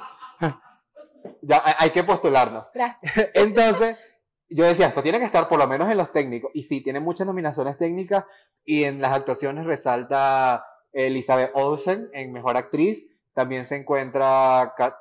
Ya 1.41 1.61
hay- 1.77 1.89
que 1.91 2.03
postularnos. 2.03 2.69
Gracias. 2.73 3.29
Entonces, 3.33 4.03
yo 4.49 4.65
decía, 4.65 4.87
esto 4.87 5.01
tiene 5.01 5.19
que 5.19 5.25
estar 5.25 5.47
por 5.47 5.59
lo 5.59 5.67
menos 5.67 5.89
en 5.89 5.97
los 5.97 6.11
técnicos. 6.11 6.51
Y 6.53 6.63
sí, 6.63 6.81
tiene 6.81 6.99
muchas 6.99 7.25
nominaciones 7.27 7.77
técnicas. 7.77 8.25
Y 8.63 8.83
en 8.83 9.01
las 9.01 9.11
actuaciones 9.13 9.65
resalta 9.65 10.65
Elizabeth 10.91 11.51
Olsen 11.53 12.09
en 12.13 12.31
Mejor 12.33 12.57
Actriz. 12.57 13.09
También 13.33 13.65
se 13.65 13.75
encuentra 13.77 14.73
Kat- 14.77 14.95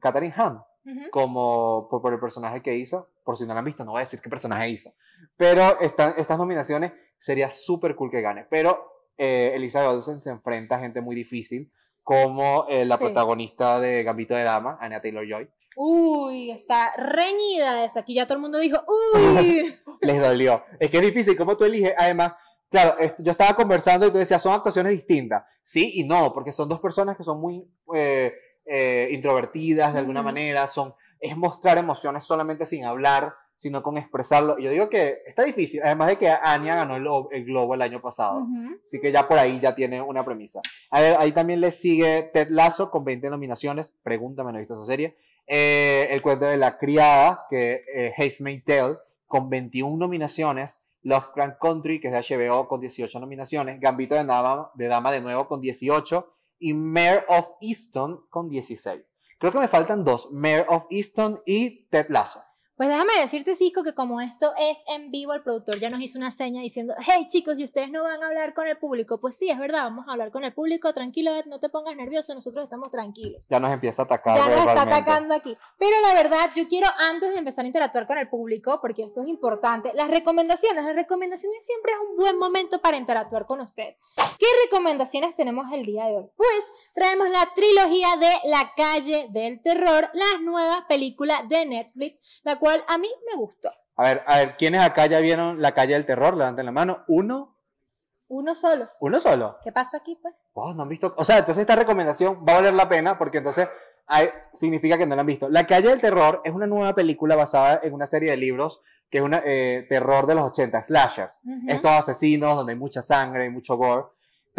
Katherine 0.00 0.34
Hahn 0.36 0.62
Ujú. 0.84 1.10
como 1.10 1.88
por, 1.88 2.02
por 2.02 2.12
el 2.12 2.20
personaje 2.20 2.62
que 2.62 2.74
hizo. 2.74 3.08
Por 3.24 3.36
si 3.36 3.46
no 3.46 3.54
la 3.54 3.60
han 3.60 3.64
visto, 3.66 3.84
no 3.84 3.92
voy 3.92 3.98
a 4.00 4.04
decir 4.04 4.20
qué 4.20 4.28
personaje 4.30 4.68
hizo. 4.70 4.90
Pero 5.36 5.78
esta- 5.80 6.10
estas 6.16 6.38
nominaciones 6.38 6.92
sería 7.18 7.50
súper 7.50 7.94
cool 7.96 8.10
que 8.10 8.20
gane. 8.20 8.46
Pero 8.50 8.92
eh, 9.16 9.52
Elizabeth 9.54 9.88
Olsen 9.90 10.20
se 10.20 10.30
enfrenta 10.30 10.76
a 10.76 10.80
gente 10.80 11.00
muy 11.00 11.16
difícil, 11.16 11.72
como 12.02 12.66
eh, 12.68 12.84
la 12.84 12.96
Sí. 12.96 13.04
protagonista 13.04 13.80
de 13.80 14.02
Gambito 14.04 14.34
de 14.34 14.44
Dama, 14.44 14.78
Anya 14.80 15.00
Taylor-Joy. 15.02 15.50
Uy, 15.80 16.50
está 16.50 16.92
reñida 16.96 17.84
esa. 17.84 18.00
Aquí 18.00 18.12
ya 18.12 18.26
todo 18.26 18.34
el 18.34 18.40
mundo 18.40 18.58
dijo, 18.58 18.82
uy. 19.14 19.78
les 20.00 20.20
dolió. 20.20 20.64
Es 20.80 20.90
que 20.90 20.96
es 20.96 21.04
difícil, 21.04 21.36
¿cómo 21.36 21.56
tú 21.56 21.64
eliges? 21.64 21.94
Además, 21.96 22.34
claro, 22.68 22.96
yo 23.18 23.30
estaba 23.30 23.54
conversando 23.54 24.04
y 24.04 24.10
tú 24.10 24.18
decías, 24.18 24.42
son 24.42 24.54
actuaciones 24.54 24.90
distintas. 24.90 25.44
Sí 25.62 25.92
y 25.94 26.04
no, 26.04 26.32
porque 26.34 26.50
son 26.50 26.68
dos 26.68 26.80
personas 26.80 27.16
que 27.16 27.22
son 27.22 27.40
muy 27.40 27.64
eh, 27.94 28.34
eh, 28.66 29.08
introvertidas 29.12 29.92
de 29.92 30.00
alguna 30.00 30.20
manera, 30.20 30.66
son, 30.66 30.96
es 31.20 31.36
mostrar 31.36 31.78
emociones 31.78 32.24
solamente 32.24 32.66
sin 32.66 32.84
hablar, 32.84 33.36
sino 33.58 33.82
con 33.82 33.98
expresarlo. 33.98 34.56
Yo 34.60 34.70
digo 34.70 34.88
que 34.88 35.18
está 35.26 35.42
difícil, 35.42 35.82
además 35.82 36.10
de 36.10 36.16
que 36.16 36.28
Anya 36.28 36.76
ganó 36.76 36.94
el, 36.94 37.36
el 37.36 37.44
Globo 37.44 37.74
el 37.74 37.82
año 37.82 38.00
pasado. 38.00 38.38
Ujú. 38.38 38.78
Así 38.84 39.00
que 39.00 39.10
ya 39.10 39.26
por 39.26 39.36
ahí 39.36 39.58
ya 39.58 39.74
tiene 39.74 40.00
una 40.00 40.24
premisa. 40.24 40.60
A 40.90 41.00
ver, 41.00 41.16
ahí 41.18 41.32
también 41.32 41.60
le 41.60 41.72
sigue 41.72 42.30
Ted 42.32 42.50
Lasso 42.50 42.88
con 42.88 43.04
20 43.04 43.28
nominaciones. 43.30 43.92
Pregúntame, 44.04 44.52
no 44.52 44.58
he 44.58 44.60
visto 44.60 44.76
esa 44.76 44.86
serie. 44.86 45.16
Eh, 45.44 46.06
el 46.10 46.22
cuento 46.22 46.44
de 46.44 46.56
la 46.56 46.78
criada, 46.78 47.46
que 47.50 47.82
eh, 47.92 48.14
Handmaid's 48.16 48.64
Tale, 48.64 48.98
con 49.26 49.50
21 49.50 49.96
nominaciones. 49.96 50.80
Lovecraft 51.02 51.58
Country, 51.60 52.00
que 52.00 52.08
es 52.08 52.28
de 52.28 52.36
HBO, 52.36 52.68
con 52.68 52.80
18 52.80 53.18
nominaciones. 53.18 53.80
Gambito 53.80 54.14
de 54.14 54.24
Dama, 54.24 54.70
de 54.74 54.86
Dama 54.86 55.10
de 55.10 55.20
nuevo, 55.20 55.48
con 55.48 55.60
18. 55.60 56.32
Y 56.60 56.74
Mayor 56.74 57.24
of 57.26 57.50
Easton, 57.60 58.24
con 58.30 58.48
16. 58.48 59.02
Creo 59.40 59.52
que 59.52 59.58
me 59.58 59.66
faltan 59.66 60.04
dos. 60.04 60.30
Mayor 60.30 60.66
of 60.68 60.84
Easton 60.90 61.40
y 61.44 61.86
Ted 61.88 62.06
Lasso. 62.10 62.40
Pues 62.78 62.88
déjame 62.88 63.12
decirte, 63.20 63.56
Cisco, 63.56 63.82
que 63.82 63.92
como 63.92 64.20
esto 64.20 64.52
es 64.56 64.78
en 64.86 65.10
vivo, 65.10 65.32
el 65.32 65.42
productor 65.42 65.80
ya 65.80 65.90
nos 65.90 66.00
hizo 66.00 66.16
una 66.16 66.30
seña 66.30 66.62
diciendo, 66.62 66.94
hey 67.00 67.26
chicos, 67.28 67.58
¿y 67.58 67.64
ustedes 67.64 67.90
no 67.90 68.04
van 68.04 68.22
a 68.22 68.28
hablar 68.28 68.54
con 68.54 68.68
el 68.68 68.78
público? 68.78 69.18
Pues 69.20 69.36
sí, 69.36 69.50
es 69.50 69.58
verdad, 69.58 69.82
vamos 69.82 70.06
a 70.06 70.12
hablar 70.12 70.30
con 70.30 70.44
el 70.44 70.54
público, 70.54 70.94
tranquilo, 70.94 71.34
Ed, 71.34 71.46
no 71.46 71.58
te 71.58 71.70
pongas 71.70 71.96
nervioso, 71.96 72.32
nosotros 72.36 72.62
estamos 72.62 72.92
tranquilos. 72.92 73.42
Ya 73.50 73.58
nos 73.58 73.72
empieza 73.72 74.02
a 74.02 74.04
atacar. 74.04 74.38
Ya 74.38 74.46
nos 74.46 74.68
está 74.68 74.82
atacando 74.82 75.34
aquí. 75.34 75.58
Pero 75.76 76.00
la 76.02 76.14
verdad, 76.14 76.50
yo 76.54 76.68
quiero 76.68 76.86
antes 76.98 77.32
de 77.32 77.38
empezar 77.38 77.64
a 77.64 77.66
interactuar 77.66 78.06
con 78.06 78.16
el 78.16 78.28
público, 78.28 78.78
porque 78.80 79.02
esto 79.02 79.22
es 79.22 79.28
importante, 79.28 79.90
las 79.94 80.08
recomendaciones. 80.08 80.84
Las 80.84 80.94
recomendaciones 80.94 81.66
siempre 81.66 81.90
es 81.90 81.98
un 82.08 82.16
buen 82.16 82.38
momento 82.38 82.80
para 82.80 82.96
interactuar 82.96 83.46
con 83.46 83.60
ustedes. 83.60 83.96
¿Qué 84.38 84.46
recomendaciones 84.66 85.34
tenemos 85.34 85.66
el 85.72 85.84
día 85.84 86.04
de 86.04 86.18
hoy? 86.18 86.26
Pues 86.36 86.72
traemos 86.94 87.28
la 87.28 87.44
trilogía 87.56 88.14
de 88.20 88.48
La 88.48 88.70
calle 88.76 89.26
del 89.30 89.60
terror, 89.62 90.10
la 90.12 90.38
nueva 90.42 90.86
película 90.88 91.42
de 91.48 91.66
Netflix, 91.66 92.20
la 92.44 92.56
cual 92.56 92.67
a 92.86 92.98
mí 92.98 93.08
me 93.30 93.36
gustó. 93.36 93.70
A 93.96 94.02
ver, 94.02 94.22
a 94.26 94.36
ver, 94.36 94.56
¿quiénes 94.56 94.80
acá 94.80 95.06
ya 95.06 95.18
vieron 95.20 95.60
La 95.60 95.72
calle 95.72 95.94
del 95.94 96.06
terror? 96.06 96.36
Levanten 96.36 96.66
la 96.66 96.72
mano. 96.72 97.04
¿Uno? 97.08 97.56
Uno 98.28 98.54
solo. 98.54 98.88
¿Uno 99.00 99.18
solo? 99.20 99.58
¿Qué 99.64 99.72
pasó 99.72 99.96
aquí, 99.96 100.16
pues? 100.20 100.34
Oh, 100.52 100.72
no 100.74 100.82
han 100.82 100.88
visto. 100.88 101.14
O 101.16 101.24
sea, 101.24 101.38
entonces 101.38 101.62
esta 101.62 101.76
recomendación 101.76 102.44
va 102.46 102.52
a 102.52 102.56
valer 102.56 102.74
la 102.74 102.88
pena 102.88 103.16
porque 103.18 103.38
entonces 103.38 103.68
hay- 104.06 104.28
significa 104.52 104.98
que 104.98 105.06
no 105.06 105.14
la 105.16 105.20
han 105.22 105.26
visto. 105.26 105.48
La 105.48 105.66
calle 105.66 105.88
del 105.88 106.00
terror 106.00 106.42
es 106.44 106.52
una 106.52 106.66
nueva 106.66 106.94
película 106.94 107.36
basada 107.36 107.80
en 107.82 107.94
una 107.94 108.06
serie 108.06 108.30
de 108.30 108.36
libros 108.36 108.80
que 109.10 109.18
es 109.18 109.24
un 109.24 109.30
terror 109.30 110.26
de 110.26 110.34
los 110.34 110.44
80, 110.44 110.84
slashers. 110.84 111.38
Ujú. 111.42 111.62
Estos 111.68 111.90
asesinos 111.90 112.54
donde 112.54 112.74
hay 112.74 112.78
mucha 112.78 113.00
sangre 113.00 113.46
y 113.46 113.50
mucho 113.50 113.76
gore. 113.76 114.04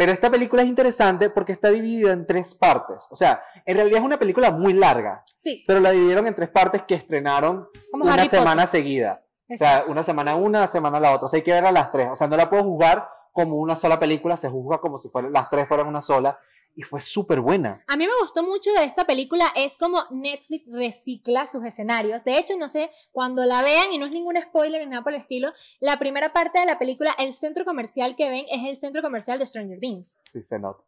Pero 0.00 0.12
esta 0.12 0.30
película 0.30 0.62
es 0.62 0.68
interesante 0.70 1.28
porque 1.28 1.52
está 1.52 1.68
dividida 1.68 2.14
en 2.14 2.26
tres 2.26 2.54
partes. 2.54 3.06
O 3.10 3.14
sea, 3.14 3.42
en 3.66 3.76
realidad 3.76 3.98
es 3.98 4.04
una 4.06 4.18
película 4.18 4.50
muy 4.50 4.72
larga, 4.72 5.22
Sí, 5.36 5.62
pero 5.66 5.78
la 5.78 5.90
dividieron 5.90 6.26
en 6.26 6.34
tres 6.34 6.48
partes 6.48 6.84
que 6.84 6.94
estrenaron 6.94 7.68
como 7.90 8.04
una 8.04 8.14
Harry 8.14 8.30
semana 8.30 8.62
Potter. 8.62 8.80
seguida. 8.80 9.22
O 9.50 9.58
sea, 9.58 9.84
una 9.88 10.02
semana 10.02 10.36
una, 10.36 10.66
semana 10.68 10.98
la 11.00 11.12
otra. 11.12 11.26
O 11.26 11.28
sea, 11.28 11.36
hay 11.36 11.42
que 11.42 11.52
ver 11.52 11.66
a 11.66 11.70
las 11.70 11.92
tres. 11.92 12.08
O 12.10 12.16
sea, 12.16 12.28
no 12.28 12.38
la 12.38 12.48
puedo 12.48 12.62
juzgar 12.62 13.10
como 13.30 13.56
una 13.56 13.76
sola 13.76 14.00
película, 14.00 14.38
se 14.38 14.48
juzga 14.48 14.78
como 14.78 14.96
si 14.96 15.10
fueran, 15.10 15.34
las 15.34 15.50
tres 15.50 15.68
fueran 15.68 15.86
una 15.86 16.00
sola. 16.00 16.38
Y 16.76 16.82
fue 16.82 17.00
súper 17.00 17.40
buena. 17.40 17.82
A 17.88 17.96
mí 17.96 18.06
me 18.06 18.12
gustó 18.22 18.42
mucho 18.42 18.70
de 18.72 18.84
esta 18.84 19.04
película, 19.04 19.44
es 19.56 19.76
como 19.76 20.02
Netflix 20.10 20.70
recicla 20.70 21.46
sus 21.46 21.64
escenarios. 21.64 22.22
De 22.24 22.38
hecho, 22.38 22.56
no 22.56 22.68
sé, 22.68 22.90
cuando 23.12 23.44
la 23.44 23.62
vean, 23.62 23.92
y 23.92 23.98
no 23.98 24.06
es 24.06 24.12
ningún 24.12 24.36
spoiler 24.40 24.80
ni 24.84 24.90
nada 24.90 25.02
por 25.02 25.12
el 25.12 25.20
estilo, 25.20 25.52
la 25.80 25.98
primera 25.98 26.32
parte 26.32 26.60
de 26.60 26.66
la 26.66 26.78
película, 26.78 27.14
el 27.18 27.32
centro 27.32 27.64
comercial 27.64 28.14
que 28.16 28.30
ven 28.30 28.46
es 28.50 28.64
el 28.66 28.76
centro 28.76 29.02
comercial 29.02 29.38
de 29.38 29.46
Stranger 29.46 29.78
Things. 29.80 30.20
Sí, 30.32 30.42
se 30.42 30.58
nota. 30.58 30.82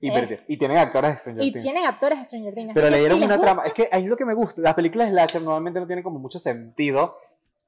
Y, 0.00 0.10
Es- 0.10 0.40
y 0.48 0.56
tienen 0.56 0.78
actores 0.78 1.12
de 1.12 1.16
Stranger 1.18 1.44
Y 1.44 1.50
Things. 1.52 1.62
tienen 1.62 1.86
actores 1.86 2.18
de 2.18 2.24
Stranger 2.24 2.54
Things. 2.54 2.70
Pero 2.74 2.90
le 2.90 2.98
dieron 2.98 3.22
una 3.22 3.40
trama. 3.40 3.62
Es 3.64 3.72
que 3.72 3.88
ahí 3.90 4.02
es 4.02 4.08
lo 4.08 4.16
que 4.16 4.24
me 4.24 4.34
gusta. 4.34 4.60
Las 4.60 4.74
películas 4.74 5.06
de 5.08 5.12
slasher 5.12 5.42
normalmente 5.42 5.80
no 5.80 5.86
tienen 5.86 6.02
como 6.02 6.18
mucho 6.18 6.38
sentido. 6.38 7.16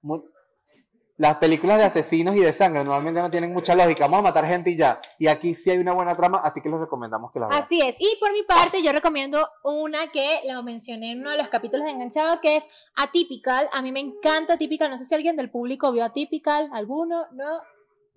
Mu- 0.03 0.23
Las 1.17 1.37
películas 1.37 1.79
de 1.79 1.85
asesinos 1.85 2.35
y 2.35 2.41
de 2.41 2.53
sangre 2.53 2.83
normalmente 2.83 3.23
no 3.23 3.31
tienen 3.31 3.53
mucha 3.53 3.77
lógica. 3.77 4.05
Vamos 4.07 4.19
a 4.19 4.23
matar 4.23 4.47
gente 4.47 4.71
y 4.71 4.77
ya. 4.77 5.01
Y 5.17 5.29
aquí 5.29 5.55
sí 5.55 5.71
hay 5.71 5.79
una 5.79 5.93
buena 5.93 6.17
trama, 6.17 6.41
así 6.43 6.61
que 6.61 6.69
les 6.69 6.81
recomendamos 6.81 7.31
que 7.31 7.39
las 7.39 7.51
vean. 7.51 7.63
Así 7.63 7.81
es. 7.81 7.95
Y 8.01 8.17
por 8.19 8.33
mi 8.33 8.43
parte, 8.43 8.83
yo 8.83 8.91
recomiendo 8.91 9.49
una 9.63 10.09
que 10.11 10.41
lo 10.51 10.63
mencioné 10.65 11.13
en 11.13 11.21
uno 11.21 11.31
de 11.31 11.37
los 11.37 11.49
capítulos 11.49 11.85
de 11.87 11.93
Enganchado, 11.93 12.41
que 12.41 12.57
es 12.57 12.67
Atypical. 12.97 13.69
A 13.73 13.81
mí 13.81 13.93
me 13.93 14.01
encanta 14.01 14.55
Atypical. 14.55 14.91
No 14.91 14.99
sé 14.99 15.05
si 15.05 15.15
alguien 15.15 15.37
del 15.37 15.51
público 15.51 15.93
vio 15.93 16.05
Atypical. 16.05 16.69
¿Alguno? 16.73 17.27
¿No? 17.33 17.61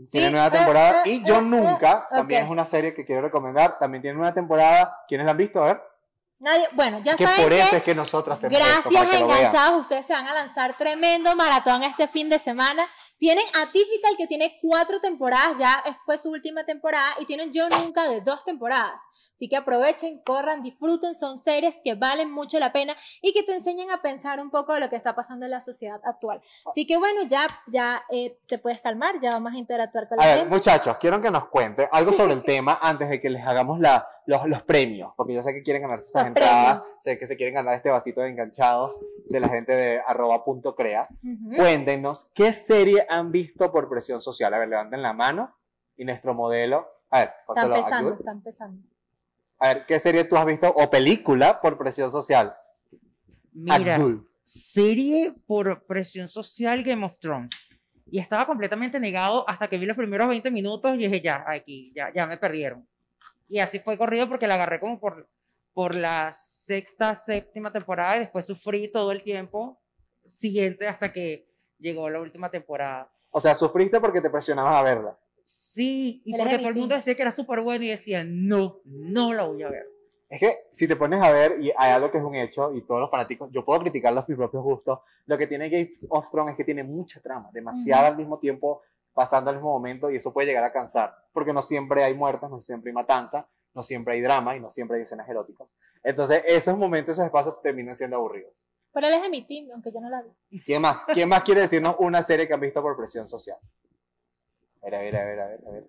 Tiene 0.09 0.27
Sí, 0.27 0.31
nueva 0.31 0.47
eh, 0.47 0.51
temporada. 0.51 1.03
eh, 1.05 1.09
y 1.09 1.23
Yo 1.23 1.35
eh, 1.37 1.41
Nunca, 1.41 2.07
también 2.09 2.45
es 2.45 2.49
una 2.49 2.65
serie 2.65 2.95
que 2.95 3.05
quiero 3.05 3.21
recomendar. 3.21 3.77
También 3.79 4.01
tiene 4.01 4.17
una 4.17 4.33
temporada. 4.33 5.01
¿Quiénes 5.07 5.25
la 5.25 5.31
han 5.31 5.37
visto? 5.37 5.63
A 5.63 5.67
ver. 5.67 5.81
Nadie. 6.39 6.67
Bueno, 6.73 6.99
ya 7.03 7.15
que 7.15 7.25
saben 7.25 7.43
por 7.43 7.53
eso 7.53 7.69
que 7.69 7.77
es 7.77 7.83
que 7.83 7.91
esto, 7.91 8.47
Gracias 8.49 9.03
a. 9.03 9.17
Enganchados, 9.17 9.81
ustedes 9.81 10.05
se 10.05 10.13
van 10.13 10.27
a 10.27 10.33
lanzar 10.33 10.77
tremendo 10.77 11.35
maratón 11.35 11.83
este 11.83 12.07
fin 12.07 12.29
de 12.29 12.37
semana. 12.37 12.87
Tienen 13.17 13.45
Atypical 13.59 14.15
que 14.15 14.27
tiene 14.27 14.59
cuatro 14.61 15.01
temporadas, 15.01 15.57
ya 15.57 15.83
fue 16.05 16.19
su 16.19 16.29
última 16.29 16.63
temporada, 16.65 17.15
y 17.19 17.25
tienen 17.25 17.51
Yo 17.51 17.67
Nunca 17.69 18.07
de 18.07 18.21
dos 18.21 18.43
temporadas. 18.43 19.01
Así 19.37 19.47
que 19.47 19.55
aprovechen, 19.55 20.19
corran, 20.25 20.63
disfruten, 20.63 21.13
son 21.13 21.37
series 21.37 21.79
que 21.83 21.93
valen 21.93 22.31
mucho 22.31 22.57
la 22.57 22.73
pena 22.73 22.95
y 23.21 23.33
que 23.33 23.43
te 23.43 23.53
enseñan 23.53 23.91
a 23.91 24.01
pensar 24.01 24.39
un 24.39 24.49
poco 24.49 24.73
de 24.73 24.79
lo 24.79 24.89
que 24.89 24.95
está 24.95 25.13
pasando 25.13 25.45
en 25.45 25.51
la 25.51 25.61
sociedad 25.61 26.01
actual. 26.05 26.41
Así 26.65 26.87
que 26.87 26.97
bueno, 26.97 27.21
ya, 27.29 27.45
ya 27.67 28.01
eh, 28.09 28.39
te 28.47 28.57
puedes 28.57 28.81
calmar, 28.81 29.19
ya 29.21 29.33
vamos 29.33 29.53
a 29.53 29.57
interactuar 29.59 30.09
con 30.09 30.19
A 30.19 30.23
la 30.23 30.29
ver, 30.29 30.39
gente. 30.39 30.55
muchachos, 30.55 30.97
quiero 30.97 31.21
que 31.21 31.29
nos 31.29 31.49
cuente 31.49 31.87
algo 31.91 32.11
sobre 32.13 32.33
el 32.33 32.41
tema 32.43 32.79
antes 32.81 33.09
de 33.09 33.21
que 33.21 33.29
les 33.29 33.45
hagamos 33.45 33.79
la, 33.79 34.07
los, 34.25 34.47
los 34.47 34.63
premios, 34.63 35.13
porque 35.15 35.35
yo 35.35 35.43
sé 35.43 35.53
que 35.53 35.61
quieren 35.61 35.83
ganarse 35.83 36.07
esas 36.07 36.23
Los 36.23 36.27
entradas, 36.29 36.81
sé 36.99 37.19
que 37.19 37.27
se 37.27 37.37
quieren 37.37 37.53
ganar 37.53 37.75
este 37.75 37.91
vasito 37.91 38.21
de 38.21 38.29
enganchados 38.29 38.99
de 39.29 39.39
la 39.39 39.49
gente 39.49 39.71
de 39.71 40.01
arroba 40.07 40.43
punto 40.43 40.73
crea. 40.75 41.09
Ujú. 41.23 41.57
Cuéntenos, 41.57 42.27
¿qué 42.33 42.53
serie 42.53 43.05
han 43.07 43.31
visto 43.31 43.71
por 43.71 43.87
presión 43.87 44.19
social? 44.19 44.51
A 44.55 44.57
ver, 44.57 44.67
levanten 44.69 45.03
la 45.03 45.13
mano 45.13 45.55
y 45.95 46.05
nuestro 46.05 46.33
modelo. 46.33 46.87
A 47.11 47.19
ver, 47.19 47.33
Está 47.47 47.61
empezando, 47.67 48.13
está 48.15 48.31
empezando. 48.31 48.96
A 49.59 49.73
ver, 49.73 49.85
¿qué 49.87 49.99
serie 49.99 50.23
tú 50.23 50.37
has 50.37 50.45
visto 50.45 50.67
o 50.67 50.89
película 50.89 51.59
por 51.61 51.77
presión 51.77 52.11
social? 52.11 52.55
Mira, 53.53 53.95
Abdul. 53.95 54.29
serie 54.43 55.33
por 55.47 55.85
presión 55.85 56.27
social 56.27 56.83
Game 56.83 57.05
of 57.05 57.17
Thrones. 57.19 57.49
Y 58.09 58.19
estaba 58.19 58.45
completamente 58.45 58.99
negado 58.99 59.43
hasta 59.49 59.67
que 59.67 59.77
vi 59.77 59.85
los 59.85 59.97
primeros 59.97 60.27
20 60.29 60.51
minutos 60.51 60.95
y 60.95 60.97
dije, 60.99 61.21
ya, 61.21 61.43
aquí, 61.47 61.91
ya, 61.95 62.13
ya 62.13 62.25
me 62.25 62.37
perdieron. 62.37 62.83
Y 63.47 63.59
así 63.59 63.79
fue 63.79 63.97
corrido 63.97 64.29
porque 64.29 64.47
la 64.47 64.53
agarré 64.53 64.79
como 64.79 64.99
por, 64.99 65.27
por 65.73 65.95
la 65.95 66.31
sexta, 66.31 67.15
séptima 67.15 67.71
temporada 67.71 68.15
y 68.15 68.19
después 68.19 68.45
sufrí 68.45 68.89
todo 68.91 69.11
el 69.11 69.23
tiempo 69.23 69.81
siguiente 70.29 70.87
hasta 70.87 71.11
que 71.11 71.47
llegó 71.79 72.09
la 72.09 72.21
última 72.21 72.49
temporada. 72.49 73.11
O 73.31 73.39
sea, 73.39 73.55
sufriste 73.55 73.99
porque 73.99 74.21
te 74.21 74.29
presionabas 74.29 74.75
a 74.75 74.83
verla. 74.83 75.17
Sí, 75.49 76.21
y 76.25 76.37
porque 76.37 76.57
todo 76.57 76.67
el 76.67 76.75
mundo 76.75 76.93
decía 76.93 77.15
que 77.15 77.21
era 77.21 77.31
súper 77.31 77.61
bueno 77.61 77.81
y 77.85 77.87
decía, 77.87 78.21
no, 78.25 78.81
no 78.83 79.33
la 79.33 79.43
voy 79.43 79.63
a 79.63 79.69
ver. 79.69 79.87
Es 80.27 80.41
que 80.41 80.57
si 80.73 80.89
te 80.89 80.97
pones 80.97 81.21
a 81.21 81.31
ver, 81.31 81.61
y 81.61 81.71
hay 81.77 81.91
algo 81.91 82.11
que 82.11 82.17
es 82.17 82.23
un 82.25 82.35
hecho, 82.35 82.73
y 82.75 82.81
todos 82.81 82.99
los 82.99 83.09
fanáticos, 83.09 83.49
yo 83.53 83.63
puedo 83.63 83.79
criticar 83.79 84.11
los 84.11 84.27
mis 84.27 84.37
propios 84.37 84.61
gustos, 84.61 84.99
lo 85.25 85.37
que 85.37 85.47
tiene 85.47 85.69
Game 85.69 85.93
of 86.09 86.29
Thrones 86.29 86.51
es 86.51 86.57
que 86.57 86.65
tiene 86.65 86.83
mucha 86.83 87.21
trama, 87.21 87.49
demasiada 87.53 88.07
al 88.07 88.17
mismo 88.17 88.39
tiempo, 88.39 88.81
pasando 89.13 89.49
al 89.49 89.55
mismo 89.55 89.71
momento, 89.71 90.11
y 90.11 90.17
eso 90.17 90.33
puede 90.33 90.47
llegar 90.47 90.65
a 90.65 90.73
cansar, 90.73 91.15
porque 91.31 91.53
no 91.53 91.61
siempre 91.61 92.03
hay 92.03 92.13
muertes, 92.13 92.49
no 92.49 92.59
siempre 92.59 92.89
hay 92.89 92.95
matanza, 92.95 93.47
no 93.73 93.83
siempre 93.83 94.15
hay 94.15 94.21
drama, 94.21 94.53
y 94.57 94.59
no 94.59 94.69
siempre 94.69 94.97
hay 94.97 95.03
escenas 95.03 95.29
eróticas. 95.29 95.73
Entonces, 96.03 96.43
esos 96.45 96.77
momentos, 96.77 97.13
esos 97.13 97.25
espacios 97.25 97.61
terminan 97.61 97.95
siendo 97.95 98.17
aburridos. 98.17 98.51
Pero 98.91 99.07
él 99.07 99.13
es 99.13 99.21
de 99.21 99.29
mi 99.29 99.43
team, 99.43 99.69
aunque 99.73 99.93
yo 99.93 100.01
no 100.01 100.09
la 100.09 100.23
vi. 100.23 100.59
¿Quién 100.59 100.81
más? 100.81 101.05
¿Quién 101.05 101.29
más 101.29 101.41
quiere 101.43 101.61
decirnos 101.61 101.95
una 101.99 102.21
serie 102.21 102.49
que 102.49 102.53
han 102.53 102.59
visto 102.59 102.81
por 102.81 102.97
presión 102.97 103.25
social? 103.25 103.57
A 104.87 104.89
ver, 104.89 104.95
a 104.95 104.99
ver, 105.01 105.15
a 105.17 105.25
ver, 105.25 105.39
a 105.39 105.47
ver. 105.47 105.59
A 105.67 105.71
ver. 105.71 105.83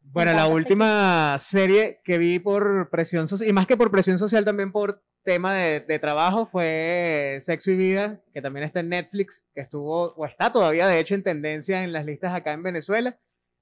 Bueno, 0.00 0.32
la 0.34 0.48
última 0.48 1.36
serie 1.38 2.00
que 2.04 2.18
vi 2.18 2.40
por 2.40 2.90
presión 2.90 3.28
social, 3.28 3.48
y 3.48 3.52
más 3.52 3.66
que 3.66 3.76
por 3.76 3.90
presión 3.90 4.18
social, 4.18 4.44
también 4.44 4.72
por 4.72 5.02
tema 5.22 5.54
de, 5.54 5.80
de 5.80 5.98
trabajo, 6.00 6.46
fue 6.46 7.38
Sexo 7.40 7.70
y 7.70 7.76
Vida, 7.76 8.20
que 8.34 8.42
también 8.42 8.66
está 8.66 8.80
en 8.80 8.88
Netflix, 8.88 9.46
que 9.54 9.60
estuvo, 9.60 10.12
o 10.14 10.26
está 10.26 10.50
todavía, 10.50 10.88
de 10.88 10.98
hecho, 10.98 11.14
en 11.14 11.22
tendencia 11.22 11.84
en 11.84 11.92
las 11.92 12.04
listas 12.04 12.34
acá 12.34 12.52
en 12.52 12.64
Venezuela. 12.64 13.16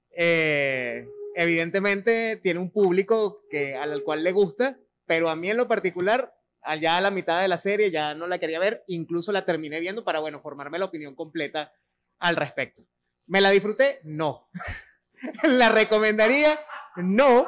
Eh, 0.09 1.07
evidentemente 1.35 2.37
tiene 2.41 2.59
un 2.59 2.71
público 2.71 3.43
que, 3.49 3.75
al 3.75 4.03
cual 4.03 4.23
le 4.23 4.31
gusta, 4.31 4.77
pero 5.05 5.29
a 5.29 5.35
mí 5.35 5.51
en 5.51 5.57
lo 5.57 5.67
particular, 5.67 6.33
allá 6.63 6.97
a 6.97 7.01
la 7.01 7.11
mitad 7.11 7.41
de 7.41 7.47
la 7.47 7.57
serie 7.57 7.91
ya 7.91 8.15
no 8.15 8.25
la 8.25 8.39
quería 8.39 8.59
ver, 8.59 8.83
incluso 8.87 9.31
la 9.31 9.45
terminé 9.45 9.79
viendo 9.79 10.03
para, 10.03 10.19
bueno, 10.19 10.41
formarme 10.41 10.79
la 10.79 10.85
opinión 10.85 11.15
completa 11.15 11.71
al 12.19 12.35
respecto. 12.35 12.83
¿Me 13.31 13.39
la 13.39 13.49
disfruté? 13.49 14.01
No. 14.03 14.39
¿La 15.43 15.69
recomendaría? 15.69 16.59
No. 16.97 17.47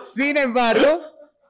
Sin 0.00 0.36
embargo, 0.36 1.00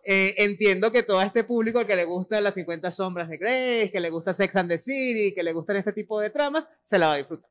eh, 0.04 0.34
entiendo 0.38 0.90
que 0.90 1.02
todo 1.02 1.20
este 1.20 1.44
público 1.44 1.80
al 1.80 1.86
que 1.86 1.94
le 1.94 2.04
gusta 2.06 2.40
las 2.40 2.54
50 2.54 2.90
sombras 2.90 3.28
de 3.28 3.36
Grey, 3.36 3.90
que 3.90 4.00
le 4.00 4.08
gusta 4.08 4.32
Sex 4.32 4.56
and 4.56 4.70
the 4.70 4.78
City, 4.78 5.34
que 5.34 5.42
le 5.42 5.52
gustan 5.52 5.76
este 5.76 5.92
tipo 5.92 6.18
de 6.18 6.30
tramas, 6.30 6.70
se 6.82 6.98
la 6.98 7.08
va 7.08 7.12
a 7.12 7.16
disfrutar. 7.18 7.50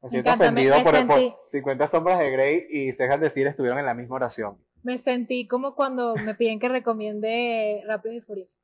Me 0.00 0.08
siento 0.08 0.30
encanta, 0.30 0.50
me- 0.52 0.62
ofendido 0.68 0.76
me 0.78 0.82
por, 0.84 1.06
por 1.06 1.18
sentí- 1.18 1.36
50 1.48 1.86
sombras 1.86 2.18
de 2.18 2.30
Grey 2.30 2.66
y 2.70 2.92
se 2.92 3.02
dejan 3.02 3.20
decir 3.20 3.46
estuvieron 3.46 3.78
en 3.78 3.84
la 3.84 3.92
misma 3.94 4.16
oración. 4.16 4.56
Me 4.82 4.96
sentí 4.96 5.46
como 5.46 5.74
cuando 5.74 6.14
me 6.24 6.34
piden 6.34 6.60
que 6.60 6.70
recomiende 6.70 7.82
Rápidos 7.86 8.16
y 8.16 8.20
Furiosos. 8.22 8.58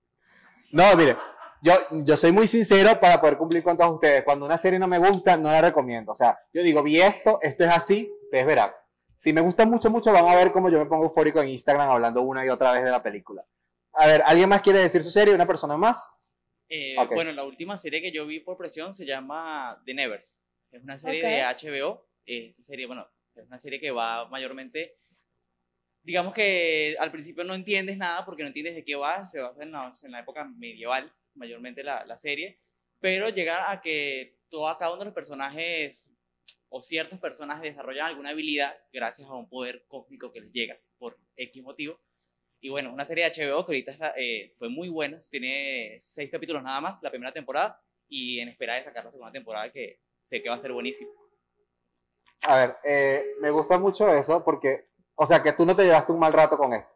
No, 0.72 0.96
mire, 0.96 1.16
yo, 1.64 1.72
yo 2.04 2.16
soy 2.16 2.30
muy 2.30 2.46
sincero 2.46 3.00
para 3.00 3.20
poder 3.20 3.38
cumplir 3.38 3.62
con 3.62 3.76
todos 3.76 3.94
ustedes. 3.94 4.22
Cuando 4.22 4.44
una 4.44 4.58
serie 4.58 4.78
no 4.78 4.86
me 4.86 4.98
gusta, 4.98 5.36
no 5.36 5.50
la 5.50 5.62
recomiendo. 5.62 6.12
O 6.12 6.14
sea, 6.14 6.38
yo 6.52 6.62
digo, 6.62 6.82
vi 6.82 7.00
esto, 7.00 7.38
esto 7.40 7.64
es 7.64 7.70
así, 7.70 8.12
ustedes 8.24 8.44
verán. 8.44 8.70
Si 9.16 9.32
me 9.32 9.40
gusta 9.40 9.64
mucho, 9.64 9.88
mucho, 9.90 10.12
van 10.12 10.26
a 10.26 10.34
ver 10.36 10.52
cómo 10.52 10.68
yo 10.68 10.78
me 10.78 10.84
pongo 10.84 11.04
eufórico 11.04 11.40
en 11.40 11.48
Instagram 11.48 11.88
hablando 11.90 12.20
una 12.20 12.44
y 12.44 12.50
otra 12.50 12.72
vez 12.72 12.84
de 12.84 12.90
la 12.90 13.02
película. 13.02 13.42
A 13.94 14.06
ver, 14.06 14.22
¿alguien 14.26 14.48
más 14.48 14.60
quiere 14.60 14.80
decir 14.80 15.02
su 15.02 15.10
serie? 15.10 15.34
¿Una 15.34 15.46
persona 15.46 15.76
más? 15.78 16.18
Eh, 16.68 16.96
Ok. 16.98 17.14
Bueno, 17.14 17.32
la 17.32 17.44
última 17.44 17.76
serie 17.78 18.02
que 18.02 18.12
yo 18.12 18.26
vi 18.26 18.40
por 18.40 18.58
presión 18.58 18.94
se 18.94 19.06
llama 19.06 19.80
The 19.86 19.94
Nevers. 19.94 20.40
Es 20.70 20.82
una 20.82 20.98
serie 20.98 21.20
Ok. 21.22 21.28
de 21.62 21.68
HBO. 21.70 22.06
Esta 22.26 22.62
serie, 22.62 22.86
bueno, 22.86 23.06
es 23.34 23.46
una 23.46 23.56
serie 23.58 23.78
que 23.78 23.90
va 23.90 24.28
mayormente. 24.28 24.96
Digamos 26.02 26.34
que 26.34 26.96
al 26.98 27.10
principio 27.10 27.44
no 27.44 27.54
entiendes 27.54 27.96
nada 27.96 28.26
porque 28.26 28.42
no 28.42 28.48
entiendes 28.48 28.74
de 28.74 28.84
qué 28.84 28.96
va. 28.96 29.24
Se 29.24 29.40
basa 29.40 29.62
en 29.62 29.72
la, 29.72 29.92
en 30.02 30.10
la 30.10 30.20
época 30.20 30.44
medieval, 30.44 31.10
mayormente 31.35 31.82
la, 31.82 32.05
la 32.05 32.16
serie. 32.16 32.61
Pero 33.01 33.28
llega 33.28 33.70
a 33.70 33.80
que 33.80 34.39
todo, 34.49 34.74
cada 34.76 34.93
uno 34.93 35.01
de 35.01 35.07
los 35.07 35.14
personajes 35.14 36.11
o 36.68 36.80
ciertos 36.80 37.20
personajes 37.20 37.62
desarrollan 37.62 38.07
alguna 38.07 38.30
habilidad 38.30 38.76
gracias 38.93 39.28
a 39.28 39.35
un 39.35 39.49
poder 39.49 39.85
cósmico 39.87 40.32
que 40.32 40.41
les 40.41 40.53
llega 40.53 40.78
por 40.99 41.18
X 41.37 41.62
motivo. 41.62 42.01
Y 42.61 42.70
bueno, 42.70 42.93
una 42.93 43.05
serie 43.05 43.24
de 43.24 43.30
HBO 43.30 43.64
que 43.64 43.72
ahorita 43.72 43.91
está, 43.91 44.14
eh, 44.16 44.53
fue 44.57 44.68
muy 44.68 44.89
buena. 44.89 45.20
Tiene 45.30 45.99
seis 46.01 46.30
capítulos 46.30 46.62
nada 46.62 46.80
más, 46.80 47.03
la 47.03 47.11
primera 47.11 47.32
temporada. 47.32 47.80
Y 48.09 48.41
en 48.41 48.49
espera 48.49 48.74
de 48.74 48.85
sacar 48.85 49.05
la 49.05 49.11
segunda 49.11 49.32
temporada, 49.32 49.70
que 49.70 50.01
sé 50.24 50.43
que 50.43 50.49
va 50.49 50.55
a 50.55 50.59
ser 50.59 50.72
buenísimo. 50.72 51.11
A 52.43 52.57
ver, 52.57 52.76
eh, 52.85 53.24
me 53.41 53.51
gusta 53.51 53.78
mucho 53.78 54.12
eso 54.12 54.43
porque, 54.43 54.87
o 55.14 55.26
sea, 55.26 55.43
que 55.43 55.53
tú 55.53 55.66
no 55.66 55.76
te 55.76 55.85
llevaste 55.85 56.12
un 56.12 56.18
mal 56.18 56.32
rato 56.32 56.57
con 56.57 56.72
esto. 56.72 56.93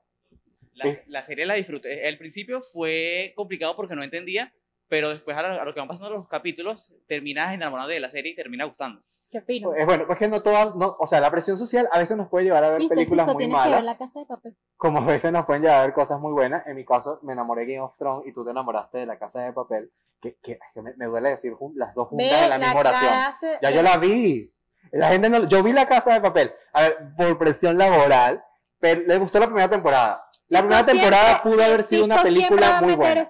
La, 0.78 0.84
la 1.06 1.24
serie 1.24 1.44
la 1.46 1.54
disfruté. 1.54 2.06
Al 2.08 2.18
principio 2.18 2.60
fue 2.60 3.32
complicado 3.36 3.74
porque 3.76 3.94
no 3.94 4.02
entendía, 4.02 4.52
pero 4.88 5.10
después 5.10 5.36
a 5.36 5.42
lo, 5.42 5.60
a 5.60 5.64
lo 5.64 5.74
que 5.74 5.80
van 5.80 5.88
pasando 5.88 6.10
los 6.10 6.28
capítulos, 6.28 6.94
terminas 7.06 7.52
enamorado 7.52 7.88
de 7.88 8.00
la 8.00 8.08
serie 8.08 8.32
y 8.32 8.34
termina 8.36 8.64
gustando. 8.64 9.02
Qué 9.30 9.42
fino. 9.42 9.74
Es 9.74 9.84
bueno, 9.84 10.06
porque 10.06 10.26
no 10.26 10.42
todas, 10.42 10.74
no, 10.74 10.96
o 10.98 11.06
sea, 11.06 11.20
la 11.20 11.30
presión 11.30 11.58
social 11.58 11.86
a 11.92 11.98
veces 11.98 12.16
nos 12.16 12.28
puede 12.28 12.46
llevar 12.46 12.64
a 12.64 12.70
ver 12.70 12.88
películas 12.88 13.26
muy 13.26 13.36
tienes 13.44 13.56
que 13.56 13.62
ver 13.62 13.70
malas. 13.72 13.84
la 13.84 13.98
casa 13.98 14.20
de 14.20 14.24
papel. 14.26 14.56
como 14.78 15.00
a 15.00 15.04
veces 15.04 15.30
nos 15.32 15.44
pueden 15.44 15.62
llevar 15.64 15.80
a 15.80 15.82
ver 15.82 15.92
cosas 15.92 16.18
muy 16.18 16.32
buenas. 16.32 16.66
En 16.66 16.74
mi 16.76 16.86
caso, 16.86 17.18
me 17.22 17.34
enamoré 17.34 17.66
de 17.66 17.74
Game 17.74 17.84
of 17.84 17.94
Thrones 17.98 18.26
y 18.26 18.32
tú 18.32 18.42
te 18.42 18.52
enamoraste 18.52 18.96
de 18.98 19.04
La 19.06 19.18
Casa 19.18 19.42
de 19.42 19.52
Papel. 19.52 19.90
Que, 20.22 20.36
que, 20.42 20.58
que 20.72 20.80
me, 20.80 20.94
me 20.96 21.04
duele 21.04 21.28
decir 21.28 21.52
jun- 21.52 21.74
las 21.76 21.94
dos 21.94 22.08
juntas 22.08 22.26
Ve 22.26 22.44
en 22.44 22.50
la 22.50 22.58
misma 22.58 22.80
oración. 22.80 23.10
casa- 23.10 23.58
Ya 23.60 23.70
yo 23.70 23.82
la 23.82 23.98
vi. 23.98 24.50
La 24.92 25.08
gente 25.10 25.28
no, 25.28 25.46
yo 25.46 25.62
vi 25.62 25.72
La 25.74 25.86
Casa 25.86 26.14
de 26.14 26.20
Papel. 26.22 26.50
A 26.72 26.80
ver, 26.82 26.96
por 27.14 27.36
presión 27.38 27.76
laboral, 27.76 28.42
pero 28.80 29.02
le 29.02 29.18
gustó 29.18 29.38
la 29.40 29.46
primera 29.46 29.68
temporada. 29.68 30.24
La 30.48 30.60
primera 30.60 30.84
temporada 30.84 31.42
pudo 31.42 31.62
haber 31.62 31.82
sido 31.82 32.04
una 32.04 32.22
película 32.22 32.80
muy 32.80 32.94
buena. 32.94 33.26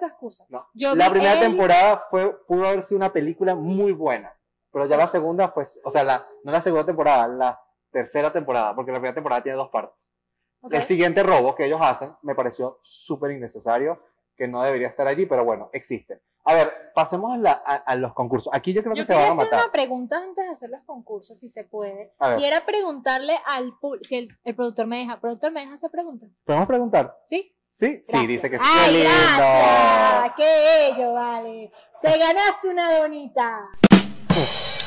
No, 0.48 0.68
la 0.94 1.10
primera 1.10 1.40
temporada 1.40 2.02
fue, 2.10 2.44
pudo 2.46 2.66
haber 2.66 2.82
sido 2.82 2.98
una 2.98 3.12
película 3.12 3.54
muy 3.54 3.92
buena. 3.92 4.34
Pero 4.70 4.86
ya 4.86 4.96
la 4.96 5.06
segunda 5.06 5.48
fue, 5.48 5.64
o 5.84 5.90
sea, 5.90 6.04
la, 6.04 6.26
no 6.44 6.52
la 6.52 6.60
segunda 6.60 6.86
temporada, 6.86 7.26
la 7.26 7.58
tercera 7.90 8.32
temporada, 8.32 8.74
porque 8.74 8.92
la 8.92 8.98
primera 8.98 9.14
temporada 9.14 9.42
tiene 9.42 9.56
dos 9.56 9.70
partes. 9.70 9.96
Ok. 10.60 10.74
El 10.74 10.82
siguiente 10.82 11.22
robo 11.22 11.54
que 11.54 11.64
ellos 11.64 11.80
hacen 11.82 12.12
me 12.22 12.34
pareció 12.34 12.78
súper 12.82 13.32
innecesario, 13.32 14.00
que 14.36 14.46
no 14.46 14.62
debería 14.62 14.88
estar 14.88 15.06
allí, 15.06 15.26
pero 15.26 15.44
bueno, 15.44 15.70
existe. 15.72 16.20
A 16.44 16.54
ver, 16.54 16.72
pasemos 16.94 17.32
a, 17.32 17.36
la- 17.36 17.62
a- 17.66 17.74
a 17.76 17.96
los 17.96 18.14
concursos. 18.14 18.50
Aquí 18.54 18.72
yo 18.72 18.82
creo 18.82 18.94
que 18.94 19.00
Yo 19.00 19.04
se 19.04 19.12
quería 19.12 19.28
van 19.28 19.38
a 19.38 19.42
hacer 19.42 19.52
matar. 19.52 19.64
una 19.64 19.72
pregunta 19.72 20.16
antes 20.16 20.44
de 20.46 20.50
hacer 20.52 20.70
los 20.70 20.82
concursos, 20.84 21.38
si 21.38 21.48
se 21.48 21.64
puede. 21.64 22.12
Y 22.38 22.44
era 22.44 22.64
preguntarle 22.64 23.38
al 23.46 23.76
público, 23.78 24.04
si 24.08 24.16
el, 24.16 24.28
el 24.44 24.54
productor 24.54 24.86
me 24.86 24.98
deja, 24.98 25.20
¿productor 25.20 25.52
me 25.52 25.60
deja 25.60 25.74
hacer 25.74 25.90
preguntas? 25.90 26.30
¿Podemos 26.44 26.66
preguntar? 26.66 27.16
¿Sí? 27.28 27.54
¿Sí? 27.72 28.02
Sí, 28.04 28.26
dice 28.26 28.50
que 28.50 28.58
sí. 28.58 28.64
¡Ay, 28.66 28.92
¡Qué 28.92 28.98
lindo! 28.98 30.34
¡Qué 30.36 30.94
bello, 30.96 31.12
vale! 31.12 31.70
¡Te 32.02 32.18
ganaste 32.18 32.68
una 32.70 32.98
donita! 32.98 33.68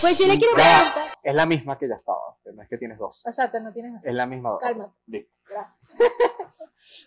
Pues 0.01 0.17
yo 0.17 0.27
le 0.27 0.37
quiero 0.37 0.53
preguntar... 0.53 1.11
Es 1.21 1.35
la 1.35 1.45
misma 1.45 1.77
que 1.77 1.87
ya 1.87 1.95
estaba, 1.95 2.35
no 2.53 2.63
es 2.63 2.67
que 2.67 2.77
tienes 2.77 2.97
dos. 2.97 3.21
O 3.25 3.31
sea, 3.31 3.51
tú 3.51 3.59
no 3.61 3.71
tienes... 3.71 4.03
Es 4.03 4.13
la 4.13 4.25
misma. 4.25 4.57
Cálmate. 4.59 4.93
Listo. 5.07 5.31
Gracias. 5.47 5.79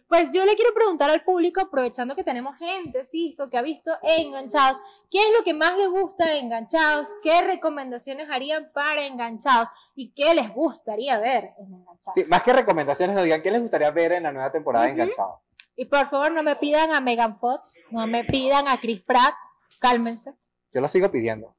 Pues 0.08 0.32
yo 0.32 0.44
le 0.44 0.54
quiero 0.54 0.72
preguntar 0.72 1.10
al 1.10 1.24
público, 1.24 1.60
aprovechando 1.60 2.14
que 2.14 2.22
tenemos 2.22 2.56
gente, 2.56 3.04
Cisco, 3.04 3.50
que 3.50 3.58
ha 3.58 3.62
visto 3.62 3.90
Enganchados, 4.02 4.80
¿qué 5.10 5.18
es 5.18 5.28
lo 5.36 5.42
que 5.42 5.52
más 5.52 5.76
les 5.76 5.88
gusta 5.88 6.28
de 6.28 6.38
Enganchados? 6.38 7.08
¿Qué 7.22 7.42
recomendaciones 7.42 8.28
harían 8.30 8.70
para 8.72 9.04
Enganchados? 9.04 9.68
¿Y 9.96 10.12
qué 10.12 10.32
les 10.34 10.54
gustaría 10.54 11.18
ver 11.18 11.54
en 11.58 11.74
Enganchados? 11.74 12.14
Sí, 12.14 12.24
más 12.28 12.44
que 12.44 12.52
recomendaciones, 12.52 13.20
digan 13.22 13.42
qué 13.42 13.50
les 13.50 13.62
gustaría 13.62 13.90
ver 13.90 14.12
en 14.12 14.22
la 14.22 14.32
nueva 14.32 14.52
temporada 14.52 14.86
de 14.86 14.92
Ujú. 14.92 15.02
Enganchados. 15.02 15.40
Y 15.76 15.86
por 15.86 16.08
favor, 16.08 16.30
no 16.30 16.44
me 16.44 16.54
pidan 16.54 16.92
a 16.92 17.00
Megan 17.00 17.40
Fox, 17.40 17.74
no 17.90 18.06
me 18.06 18.22
pidan 18.24 18.68
a 18.68 18.78
Chris 18.78 19.02
Pratt, 19.02 19.34
cálmense. 19.80 20.34
Yo 20.72 20.80
lo 20.80 20.86
sigo 20.88 21.10
pidiendo. 21.10 21.56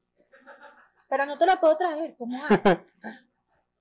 Pero 1.08 1.26
no 1.26 1.38
te 1.38 1.46
la 1.46 1.60
puedo 1.60 1.76
traer, 1.76 2.14
¿cómo 2.18 2.36
hago? 2.44 2.56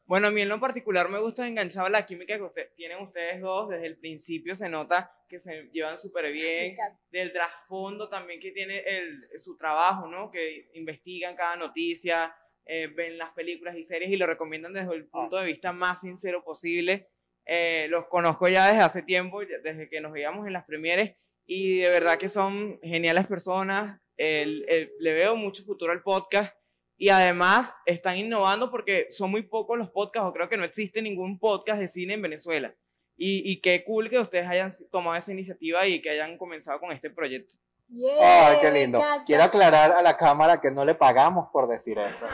Bueno, 0.07 0.28
a 0.28 0.30
mí 0.32 0.39
en 0.43 0.49
lo 0.49 0.59
particular 0.59 1.09
me 1.09 1.17
gusta 1.17 1.47
enganchado 1.47 1.89
la 1.89 2.05
química 2.05 2.36
que 2.38 2.43
usted- 2.43 2.69
tienen 2.76 3.01
ustedes 3.01 3.41
dos. 3.41 3.69
Desde 3.69 3.88
el 3.88 3.97
principio 3.97 4.53
se 4.53 4.69
nota 4.69 5.11
que 5.28 5.39
se 5.39 5.63
llevan 5.73 5.97
súper 5.97 6.32
bien. 6.32 6.78
Del 7.09 7.34
trasfondo 7.34 8.07
también 8.07 8.39
que 8.39 8.51
tiene 8.51 8.84
el, 8.86 9.28
su 9.39 9.57
trabajo, 9.57 10.05
¿no? 10.07 10.30
Que 10.30 10.69
investigan 10.76 11.36
cada 11.36 11.55
noticia, 11.55 12.36
eh, 12.67 12.86
ven 12.86 13.17
las 13.17 13.32
películas 13.32 13.76
y 13.78 13.84
series 13.84 14.11
y 14.11 14.15
lo 14.17 14.28
recomiendan 14.28 14.73
desde 14.73 14.93
el 14.93 15.07
punto 15.07 15.38
de 15.38 15.47
vista 15.47 15.71
más 15.71 16.01
sincero 16.01 16.43
posible. 16.43 17.09
Eh, 17.47 17.88
los 17.89 18.05
conozco 18.05 18.47
ya 18.47 18.67
desde 18.67 18.82
hace 18.84 19.01
tiempo, 19.01 19.39
desde 19.41 19.89
que 19.89 20.01
nos 20.01 20.11
veíamos 20.11 20.45
en 20.45 20.53
las 20.53 20.65
premieres 20.65 21.15
y 21.47 21.80
de 21.80 21.89
verdad 21.89 22.19
que 22.19 22.30
son 22.30 22.80
geniales 22.84 23.26
personas. 23.26 23.99
El- 24.17 24.65
el- 24.69 24.91
le 24.99 25.13
veo 25.13 25.36
mucho 25.36 25.63
futuro 25.63 25.91
al 25.91 26.03
podcast 26.03 26.55
y 26.97 27.09
además 27.09 27.73
están 27.85 28.17
innovando 28.17 28.71
porque 28.71 29.07
son 29.09 29.31
muy 29.31 29.43
pocos 29.43 29.77
los 29.77 29.89
podcasts, 29.89 30.27
o 30.29 30.33
creo 30.33 30.47
que 30.49 30.57
no 30.57 30.63
existe 30.63 31.01
ningún 31.01 31.39
podcast 31.39 31.79
de 31.79 31.87
cine 31.87 32.13
en 32.13 32.21
Venezuela. 32.21 32.73
Y, 33.17 33.49
y 33.49 33.61
qué 33.61 33.83
cool 33.85 34.09
que 34.09 34.19
ustedes 34.19 34.47
hayan 34.47 34.69
tomado 34.91 35.15
esa 35.15 35.31
iniciativa 35.31 35.85
y 35.87 36.01
que 36.01 36.09
hayan 36.09 36.37
comenzado 36.37 36.79
con 36.79 36.91
este 36.91 37.09
proyecto. 37.09 37.55
Yeah, 37.87 38.47
Ay, 38.49 38.57
qué 38.61 38.71
lindo. 38.71 39.01
Quiero 39.25 39.43
aclarar 39.43 39.91
a 39.93 40.01
la 40.01 40.17
cámara 40.17 40.59
que 40.59 40.71
no 40.71 40.83
le 40.83 40.95
pagamos 40.95 41.47
por 41.53 41.67
decir 41.67 41.97
eso. 41.99 42.25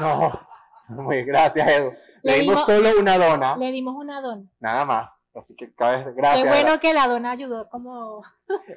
No. 0.00 0.46
Muy 0.88 1.24
gracias, 1.24 1.68
Edu. 1.70 1.92
Le, 2.22 2.32
Le 2.32 2.38
dimos 2.40 2.56
dimos- 2.56 2.66
solo 2.66 2.90
una 3.00 3.18
dona, 3.18 3.56
Le 3.56 3.70
dimos 3.72 3.94
una 3.96 4.20
dona. 4.20 4.42
nada 4.60 4.84
más. 4.84 5.20
Así 5.34 5.54
que 5.54 5.72
cada 5.74 5.98
vez, 6.04 6.14
gracias. 6.16 6.42
Qué 6.42 6.44
de 6.44 6.50
verdad. 6.50 6.62
bueno 6.66 6.80
que 6.80 6.94
la 6.94 7.06
dona 7.06 7.30
ayudó 7.30 7.68
como... 7.68 8.22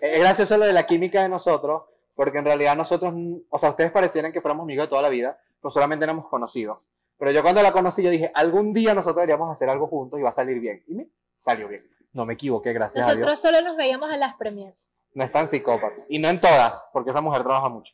Es 0.02 0.20
gracioso 0.20 0.58
lo 0.58 0.66
de 0.66 0.74
la 0.74 0.86
química 0.86 1.22
de 1.24 1.30
nosotros, 1.30 1.84
porque 2.16 2.38
en 2.38 2.46
realidad 2.46 2.76
nosotros, 2.76 3.14
o 3.50 3.58
sea, 3.58 3.70
ustedes 3.70 3.92
parecieran 3.92 4.32
que 4.32 4.42
fuéramos 4.42 4.64
amigos 4.64 4.86
de 4.86 4.90
toda 4.90 5.02
la 5.02 5.10
vida, 5.10 5.40
pero 5.62 5.72
solamente 5.72 6.04
éramos 6.04 6.28
conocidos. 6.28 6.80
Pero 7.18 7.32
yo 7.32 7.44
cuando 7.44 7.62
la 7.62 7.72
conocí, 7.72 8.02
yo 8.02 8.10
dije, 8.10 8.32
algún 8.34 8.74
día 8.74 8.94
nosotros 8.94 9.18
deberíamos 9.18 9.52
hacer 9.52 9.70
algo 9.70 9.88
juntos 9.88 10.20
y 10.20 10.24
va 10.24 10.30
a 10.30 10.34
salir 10.34 10.60
bien. 10.60 10.84
Y 10.88 10.96
me 10.96 11.08
salió 11.36 11.68
bien. 11.68 11.88
No 12.14 12.26
me 12.26 12.34
equivoqué, 12.34 12.74
gracias 12.74 13.06
a 13.06 13.14
Dios. 13.14 13.20
Nosotros 13.20 13.40
solo 13.40 13.62
nos 13.62 13.78
veíamos 13.78 14.12
en 14.12 14.20
las 14.20 14.36
premiers. 14.36 14.90
No 15.14 15.24
es 15.24 15.32
tan 15.32 15.48
psicópata. 15.48 16.04
Y 16.10 16.20
no 16.20 16.30
en 16.30 16.40
todas, 16.40 16.84
porque 16.92 17.12
esa 17.12 17.22
mujer 17.22 17.44
trabaja 17.44 17.70
mucho. 17.70 17.94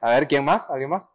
A 0.00 0.10
ver, 0.10 0.26
¿quién 0.26 0.44
más? 0.44 0.68
¿Alguien 0.70 0.90
más? 0.90 1.10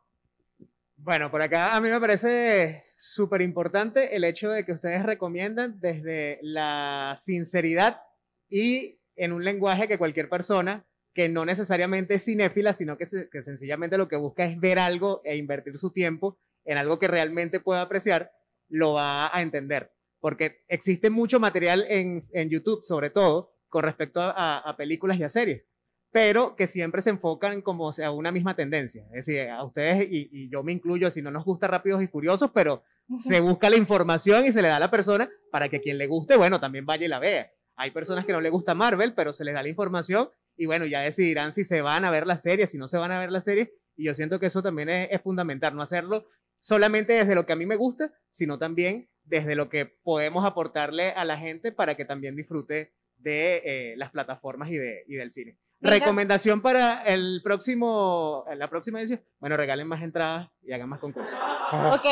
Bueno, 0.97 1.29
por 1.29 1.41
acá 1.41 1.75
a 1.75 1.81
mí 1.81 1.89
me 1.89 1.99
parece 1.99 2.83
súper 2.97 3.41
importante 3.41 4.15
el 4.15 4.23
hecho 4.23 4.49
de 4.49 4.65
que 4.65 4.71
ustedes 4.71 5.03
recomiendan 5.03 5.79
desde 5.79 6.39
la 6.41 7.15
sinceridad 7.17 8.01
y 8.49 8.99
en 9.15 9.33
un 9.33 9.43
lenguaje 9.43 9.87
que 9.87 9.97
cualquier 9.97 10.29
persona 10.29 10.85
que 11.15 11.29
no 11.29 11.45
necesariamente 11.45 12.13
es 12.15 12.25
cinéfila, 12.25 12.73
sino 12.73 12.97
que, 12.97 13.07
se- 13.07 13.29
que 13.29 13.41
sencillamente 13.41 13.97
lo 13.97 14.07
que 14.07 14.17
busca 14.17 14.45
es 14.45 14.59
ver 14.59 14.77
algo 14.77 15.21
e 15.23 15.37
invertir 15.37 15.79
su 15.79 15.89
tiempo 15.91 16.37
en 16.65 16.77
algo 16.77 16.99
que 16.99 17.07
realmente 17.07 17.59
pueda 17.59 17.81
apreciar, 17.81 18.31
lo 18.69 18.93
va 18.93 19.35
a 19.35 19.41
entender. 19.41 19.91
Porque 20.19 20.63
existe 20.67 21.09
mucho 21.09 21.39
material 21.39 21.85
en, 21.89 22.27
en 22.33 22.49
YouTube, 22.49 22.83
sobre 22.83 23.09
todo, 23.09 23.53
con 23.69 23.83
respecto 23.83 24.19
a, 24.21 24.31
a- 24.31 24.57
a 24.59 24.75
películas 24.77 25.17
y 25.17 25.23
a 25.23 25.29
series, 25.29 25.63
pero 26.11 26.55
que 26.55 26.67
siempre 26.67 27.01
se 27.01 27.09
enfocan 27.11 27.61
como 27.61 27.91
sea, 27.93 28.11
una 28.11 28.31
misma 28.31 28.55
tendencia. 28.55 29.03
Es 29.13 29.25
decir, 29.25 29.49
a 29.49 29.63
ustedes 29.63 30.07
y, 30.09 30.29
y 30.31 30.49
yo 30.49 30.63
me 30.63 30.71
incluyo, 30.73 31.09
si 31.11 31.21
no 31.21 31.31
nos 31.31 31.45
gusta 31.45 31.67
Rápidos 31.67 32.01
y 32.03 32.07
Furiosos, 32.07 32.51
pero 32.53 32.83
se 33.19 33.39
busca 33.39 33.69
la 33.69 33.77
información 33.77 34.45
y 34.45 34.51
se 34.51 34.61
le 34.61 34.67
da 34.67 34.77
a 34.77 34.79
la 34.79 34.89
persona 34.91 35.29
para 35.51 35.69
que 35.69 35.79
quien 35.79 35.97
le 35.97 36.07
guste, 36.07 36.35
bueno, 36.37 36.59
también 36.59 36.85
vaya 36.85 37.05
y 37.05 37.09
la 37.09 37.19
vea. 37.19 37.51
Hay 37.75 37.91
personas 37.91 38.25
que 38.25 38.31
no 38.31 38.41
le 38.41 38.49
gusta 38.49 38.73
Marvel, 38.73 39.13
pero 39.13 39.31
se 39.31 39.45
les 39.45 39.53
da 39.53 39.61
la 39.61 39.69
información 39.69 40.29
y 40.57 40.65
bueno, 40.65 40.85
ya 40.85 41.01
decidirán 41.01 41.51
si 41.51 41.63
se 41.63 41.81
van 41.81 42.05
a 42.05 42.11
ver 42.11 42.27
la 42.27 42.37
serie, 42.37 42.67
si 42.67 42.77
no 42.77 42.87
se 42.87 42.97
van 42.97 43.11
a 43.11 43.19
ver 43.19 43.31
la 43.31 43.39
serie. 43.39 43.73
Y 43.95 44.05
yo 44.05 44.13
siento 44.13 44.39
que 44.39 44.47
eso 44.47 44.61
también 44.61 44.89
es, 44.89 45.09
es 45.11 45.21
fundamental, 45.21 45.75
no 45.75 45.81
hacerlo 45.81 46.27
solamente 46.65 47.13
desde 47.13 47.35
lo 47.35 47.45
que 47.45 47.53
a 47.53 47.55
mí 47.55 47.67
me 47.67 47.75
gusta, 47.75 48.11
sino 48.31 48.57
también 48.57 49.07
desde 49.23 49.53
lo 49.53 49.69
que 49.69 49.85
podemos 49.85 50.43
aportarle 50.45 51.11
a 51.11 51.23
la 51.23 51.37
gente 51.37 51.71
para 51.71 51.95
que 51.95 52.05
también 52.05 52.35
disfrute 52.35 52.91
de 53.17 53.61
eh, 53.63 53.93
las 53.97 54.09
plataformas 54.09 54.71
y, 54.71 54.77
de, 54.77 55.03
y 55.07 55.13
del 55.13 55.29
cine. 55.29 55.59
Venga. 55.79 55.97
Recomendación 55.97 56.63
para 56.63 57.03
el 57.03 57.41
próximo, 57.43 58.45
la 58.55 58.67
próxima 58.67 58.99
edición. 58.99 59.23
Bueno, 59.39 59.57
regalen 59.57 59.87
más 59.87 60.01
entradas 60.01 60.49
y 60.63 60.73
hagan 60.73 60.89
más 60.89 60.99
concursos. 60.99 61.37
Ok, 61.71 62.05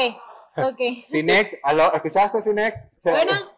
ok. 0.57 0.79
Cinex, 1.07 1.57
aló, 1.63 1.91
¿escuchaste 1.93 2.41
Cinex? 2.43 2.75
Buenas. 3.03 3.55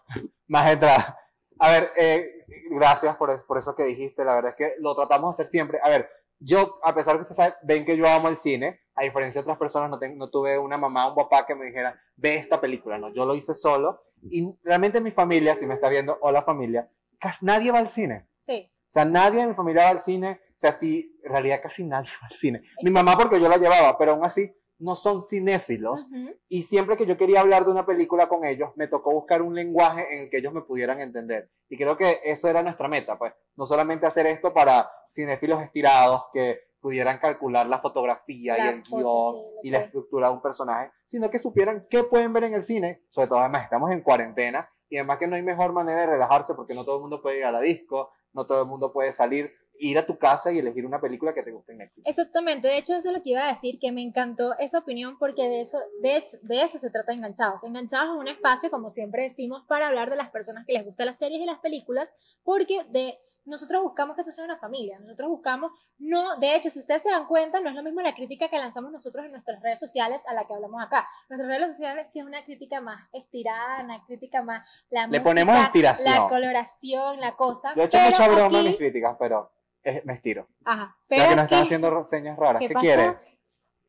Más 0.48 0.72
entrada. 0.72 1.18
A 1.60 1.72
ver, 1.72 1.92
eh, 1.98 2.35
gracias 2.70 3.16
por, 3.18 3.46
por 3.46 3.58
eso 3.58 3.76
que 3.76 3.84
dijiste. 3.86 4.24
La 4.26 4.36
verdad 4.36 4.52
es 4.52 4.58
que 4.58 4.74
lo 4.80 4.96
tratamos 4.96 5.36
de 5.38 5.43
hacer 5.43 5.52
siempre. 5.52 5.80
A 5.84 5.89
ver, 5.89 6.10
yo, 6.39 6.80
a 6.84 6.93
pesar 6.93 7.14
de 7.14 7.20
que 7.20 7.32
ustedes 7.32 7.38
saben, 7.38 7.54
ven 7.64 7.86
que 7.86 7.98
yo 7.98 8.08
amo 8.08 8.28
el 8.30 8.38
cine, 8.38 8.82
a 8.96 9.04
diferencia 9.04 9.39
de 9.41 9.43
otras 9.43 9.58
personas, 9.58 9.89
no, 9.89 10.00
ten- 10.00 10.18
no 10.18 10.30
tuve 10.30 10.58
una 10.58 10.78
mamá 10.78 11.08
o 11.08 11.10
un 11.10 11.16
papá 11.16 11.46
que 11.46 11.56
me 11.56 11.66
dijera, 11.66 12.00
ve 12.16 12.36
esta 12.36 12.60
película. 12.62 12.98
No, 12.98 13.14
yo 13.14 13.26
lo 13.26 13.36
hice 13.36 13.54
solo. 13.54 14.04
Y 14.30 14.48
realmente 14.64 15.02
mi 15.02 15.12
familia, 15.12 15.56
si 15.56 15.66
me 15.68 15.76
está 15.76 15.89
viendo, 15.89 16.18
hola 16.22 16.41
familia, 16.41 16.89
casi 17.20 17.46
nadie 17.46 17.72
va 17.72 17.80
al 17.80 17.89
cine. 17.89 18.28
Sí. 18.46 18.72
O 18.72 18.91
sea, 18.96 19.06
nadie 19.06 19.41
de 19.41 19.48
mi 19.48 19.54
familia 19.54 19.84
va 19.86 19.89
al 19.89 20.00
cine. 20.00 20.39
O 20.52 20.60
sea, 20.60 20.72
sí, 20.72 21.20
en 21.24 21.32
realidad 21.32 21.60
casi 21.62 21.84
nadie 21.84 22.10
va 22.24 22.28
al 22.28 22.34
cine. 22.36 22.62
Mi 22.82 22.91
mamá 22.91 23.18
porque 23.18 23.39
yo 23.39 23.50
la 23.50 23.58
llevaba, 23.58 23.98
pero 23.98 24.14
aún 24.14 24.24
así 24.26 24.54
no 24.80 24.96
son 24.96 25.22
cinéfilos. 25.22 26.08
Y 26.48 26.64
siempre 26.64 26.98
que 26.98 27.06
yo 27.06 27.18
quería 27.18 27.42
hablar 27.42 27.66
de 27.66 27.72
una 27.72 27.86
película 27.86 28.28
con 28.28 28.46
ellos, 28.46 28.72
me 28.76 28.88
tocó 28.88 29.12
buscar 29.12 29.42
un 29.42 29.56
lenguaje 29.56 30.06
en 30.14 30.24
el 30.24 30.30
que 30.30 30.38
ellos 30.38 30.54
me 30.54 30.62
pudieran 30.62 31.00
entender. 31.00 31.50
Y 31.70 31.78
creo 31.78 31.98
que 31.98 32.20
eso 32.24 32.48
era 32.48 32.64
nuestra 32.64 32.88
meta, 32.88 33.18
pues. 33.18 33.34
No 33.56 33.66
solamente 33.66 34.06
hacer 34.06 34.26
esto 34.28 34.54
para 34.54 34.90
cinéfilos 35.10 35.62
estirados 35.62 36.26
que 36.34 36.66
pudieran 36.80 37.18
calcular 37.18 37.66
la 37.68 37.80
fotografía 37.80 38.58
La 38.58 38.66
y 38.66 38.68
el 38.68 38.84
guion 38.84 39.36
y 39.64 39.72
la 39.72 39.80
estructura 39.80 40.28
de 40.28 40.36
un 40.36 40.42
personaje, 40.42 40.92
sino 41.08 41.32
que 41.32 41.40
supieran 41.40 41.88
qué 41.90 42.04
pueden 42.04 42.32
ver 42.32 42.44
en 42.44 42.54
el 42.54 42.64
cine. 42.64 43.02
Sobre 43.10 43.28
todo, 43.28 43.40
además, 43.40 43.64
estamos 43.64 43.92
en 43.92 44.02
cuarentena 44.02 44.70
y 44.88 44.98
además 44.98 45.18
que 45.18 45.26
no 45.26 45.36
hay 45.36 45.42
mejor 45.42 45.74
manera 45.74 46.02
de 46.02 46.06
relajarse 46.06 46.54
porque 46.54 46.76
no 46.76 46.86
todo 46.86 46.98
el 46.98 47.02
mundo 47.02 47.24
puede 47.24 47.40
ir 47.40 47.46
a 47.46 47.52
la 47.52 47.60
disco, 47.60 48.12
no 48.34 48.46
todo 48.46 48.62
el 48.62 48.68
mundo 48.68 48.94
puede 48.94 49.12
salir, 49.14 49.52
ir 49.80 49.98
a 49.98 50.06
tu 50.06 50.18
casa 50.18 50.52
y 50.52 50.60
elegir 50.60 50.86
una 50.86 51.00
película 51.02 51.34
que 51.34 51.44
te 51.44 51.52
guste 51.52 51.72
en 51.74 51.80
Netflix. 51.80 52.08
Exactamente, 52.08 52.68
de 52.68 52.78
hecho 52.78 52.96
eso 52.96 53.10
es 53.10 53.16
lo 53.18 53.22
que 53.24 53.32
iba 53.32 53.44
a 53.46 53.50
decir, 53.50 53.80
que 53.80 53.92
me 53.92 54.02
encantó 54.02 54.58
esa 54.60 54.80
opinión 54.80 55.18
porque 55.20 55.44
de 55.50 55.62
eso, 55.62 55.78
de 56.02 56.18
hecho, 56.18 56.38
de 56.42 56.62
eso 56.64 56.78
se 56.78 56.90
trata 56.90 57.14
Enganchados. 57.14 57.64
Enganchados 57.64 58.16
es 58.16 58.20
un 58.20 58.28
espacio, 58.28 58.70
como 58.72 58.90
siempre 58.90 59.24
decimos, 59.24 59.64
para 59.68 59.88
hablar 59.88 60.10
de 60.10 60.16
las 60.16 60.30
personas 60.30 60.66
que 60.66 60.74
les 60.74 60.86
gustan 60.86 61.08
las 61.08 61.18
series 61.18 61.42
y 61.42 61.46
las 61.46 61.60
películas, 61.60 62.08
porque 62.44 62.84
de 62.90 63.20
nosotros 63.48 63.84
buscamos 63.84 64.16
que 64.16 64.24
eso 64.24 64.32
sea 64.32 64.44
una 64.44 64.58
familia, 64.58 64.98
nosotros 65.00 65.30
buscamos, 65.30 65.72
no, 66.00 66.36
de 66.40 66.56
hecho, 66.56 66.72
si 66.72 66.80
ustedes 66.80 67.04
se 67.04 67.12
dan 67.12 67.28
cuenta, 67.28 67.60
no 67.60 67.70
es 67.70 67.76
lo 67.76 67.84
mismo 67.84 68.02
la 68.02 68.16
crítica 68.16 68.50
que 68.50 68.58
lanzamos 68.58 68.92
nosotros 68.92 69.24
en 69.24 69.34
nuestras 69.34 69.62
redes 69.62 69.80
sociales 69.80 70.20
a 70.28 70.34
la 70.34 70.46
que 70.48 70.54
hablamos 70.56 70.82
acá. 70.84 71.08
Nuestras 71.30 71.48
redes 71.56 71.72
sociales 71.74 72.10
sí 72.12 72.18
es 72.20 72.26
una 72.26 72.44
crítica 72.44 72.82
más 72.82 73.08
estirada, 73.14 73.84
una 73.84 74.04
crítica 74.04 74.42
más, 74.42 74.68
la 74.90 75.02
Le 75.02 75.08
música, 75.10 75.24
ponemos 75.24 75.58
inspiración. 75.60 76.12
la 76.12 76.28
coloración, 76.28 77.20
la 77.20 77.36
cosa. 77.36 77.74
Yo 77.76 77.84
he 77.84 77.86
hecho 77.86 78.00
mucha 78.00 78.28
broma 78.30 78.48
en 78.48 78.56
aquí- 78.56 78.68
mis 78.70 78.78
críticas, 78.78 79.16
pero 79.20 79.52
es- 79.86 80.06
me 80.06 80.14
estiro. 80.14 80.48
Ajá, 80.66 80.96
Ya 81.00 81.06
pero 81.08 81.24
que 81.30 81.36
nos 81.36 81.44
están 81.46 81.60
aquí- 81.60 81.66
haciendo 81.68 82.04
señas 82.04 82.38
raras. 82.38 82.60
¿Qué 82.60 82.68
¿Qué, 82.68 82.74
quieres? 82.76 83.32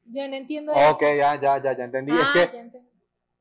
Yo 0.04 0.28
no 0.28 0.36
entiendo 0.36 0.72
eso. 0.72 0.90
Ok, 0.92 1.00
ya, 1.02 1.34
ya, 1.40 1.58
ya, 1.60 1.76
ya 1.76 1.84
entendí. 1.84 2.12
Ah, 2.12 2.20
es, 2.22 2.28
que, 2.48 2.56
ya 2.56 2.62
entendí. 2.62 2.88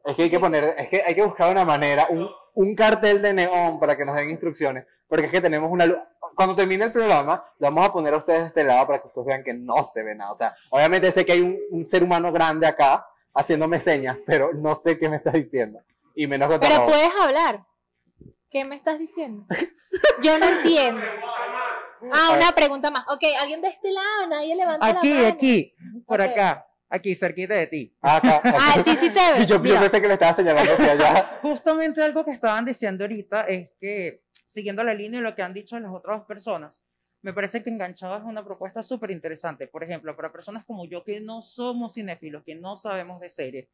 es 0.06 0.16
que 0.16 0.24
hay 0.24 0.30
que 0.32 0.40
poner, 0.40 0.76
es 0.80 0.90
que 0.90 1.04
hay 1.04 1.14
que 1.16 1.22
buscar 1.24 1.52
una 1.52 1.64
manera, 1.64 2.08
un, 2.10 2.28
un 2.56 2.76
cartel 2.76 3.22
de 3.22 3.34
neón 3.34 3.80
para 3.80 3.96
que 3.96 4.04
nos 4.06 4.16
den 4.16 4.30
instrucciones, 4.32 4.86
porque 5.08 5.26
es 5.28 5.32
que 5.32 5.42
tenemos 5.42 5.70
una 5.72 5.86
luz. 5.86 6.00
Cuando 6.36 6.56
termine 6.56 6.84
el 6.86 6.92
programa, 6.92 7.46
lo 7.60 7.68
vamos 7.68 7.86
a 7.88 7.94
poner 7.94 8.14
a 8.14 8.18
ustedes 8.18 8.42
de 8.42 8.48
este 8.48 8.64
lado 8.64 8.88
para 8.88 9.00
que 9.00 9.08
ustedes 9.08 9.28
vean 9.28 9.44
que 9.44 9.54
no 9.54 9.84
se 9.86 10.02
ve 10.04 10.16
nada. 10.16 10.32
O 10.32 10.36
sea, 10.36 10.56
obviamente 10.72 11.12
sé 11.12 11.26
que 11.26 11.34
hay 11.34 11.42
un, 11.42 11.58
un 11.70 11.86
ser 11.86 12.04
humano 12.04 12.32
grande 12.32 12.66
acá 12.68 13.06
haciéndome 13.34 13.80
señas, 13.80 14.18
pero 14.26 14.52
no 14.54 14.76
sé 14.76 14.98
qué 14.98 15.08
me 15.08 15.18
está 15.18 15.32
diciendo. 15.32 15.80
Y 16.16 16.28
menos 16.28 16.50
que 16.50 16.60
Pero 16.60 16.86
puedes 16.86 17.10
hablar. 17.22 17.64
¿Qué 18.50 18.64
me 18.66 18.76
estás 18.76 18.98
diciendo? 19.00 19.46
Yo 20.24 20.38
no 20.40 20.46
entiendo. 20.48 21.02
Ah, 22.12 22.34
una 22.38 22.52
pregunta 22.54 22.92
más. 22.92 23.06
Ok, 23.10 23.24
alguien 23.40 23.62
de 23.62 23.70
este 23.70 23.92
lado, 23.92 24.28
nadie 24.30 24.56
levanta 24.56 24.88
Aquí, 24.88 25.10
la 25.10 25.16
mano. 25.22 25.28
aquí, 25.34 25.76
por 26.06 26.22
Ok. 26.22 26.28
acá, 26.28 26.68
aquí, 26.90 27.16
cerquita 27.16 27.54
de 27.56 27.68
ti. 27.68 27.98
Ah, 28.02 28.18
acá, 28.18 28.36
acá. 28.38 28.58
Ah, 28.60 28.74
a 28.80 28.84
ti 28.84 28.96
sí 28.96 29.10
te 29.10 29.20
Y 29.20 29.40
ves. 29.40 29.48
yo, 29.48 29.62
yo 29.64 29.80
pensé 29.80 30.02
que 30.02 30.08
le 30.08 30.14
estaba 30.14 30.34
señalando 30.34 30.72
hacia 30.74 30.92
allá. 30.92 31.40
Justamente 31.42 32.02
algo 32.04 32.24
que 32.26 32.32
estaban 32.32 32.66
diciendo 32.66 33.04
ahorita 33.04 33.42
es 33.44 33.70
que, 33.80 34.24
siguiendo 34.46 34.84
la 34.84 34.94
línea 34.94 35.20
de 35.20 35.24
lo 35.30 35.36
que 35.36 35.42
han 35.44 35.54
dicho 35.54 35.80
las 35.80 35.92
otras 35.94 36.22
personas, 36.24 36.84
me 37.22 37.34
parece 37.34 37.64
que 37.64 37.70
Enganchado 37.72 38.18
es 38.18 38.24
una 38.24 38.46
propuesta 38.46 38.84
súper 38.84 39.10
interesante. 39.12 39.68
Por 39.68 39.84
ejemplo, 39.84 40.16
para 40.16 40.32
personas 40.32 40.64
como 40.64 40.86
yo 40.86 41.04
que 41.04 41.20
no 41.22 41.42
somos 41.42 41.96
cinéfilos, 41.96 42.44
que 42.46 42.54
no 42.56 42.76
sabemos 42.78 43.20
de 43.20 43.30
series, 43.32 43.68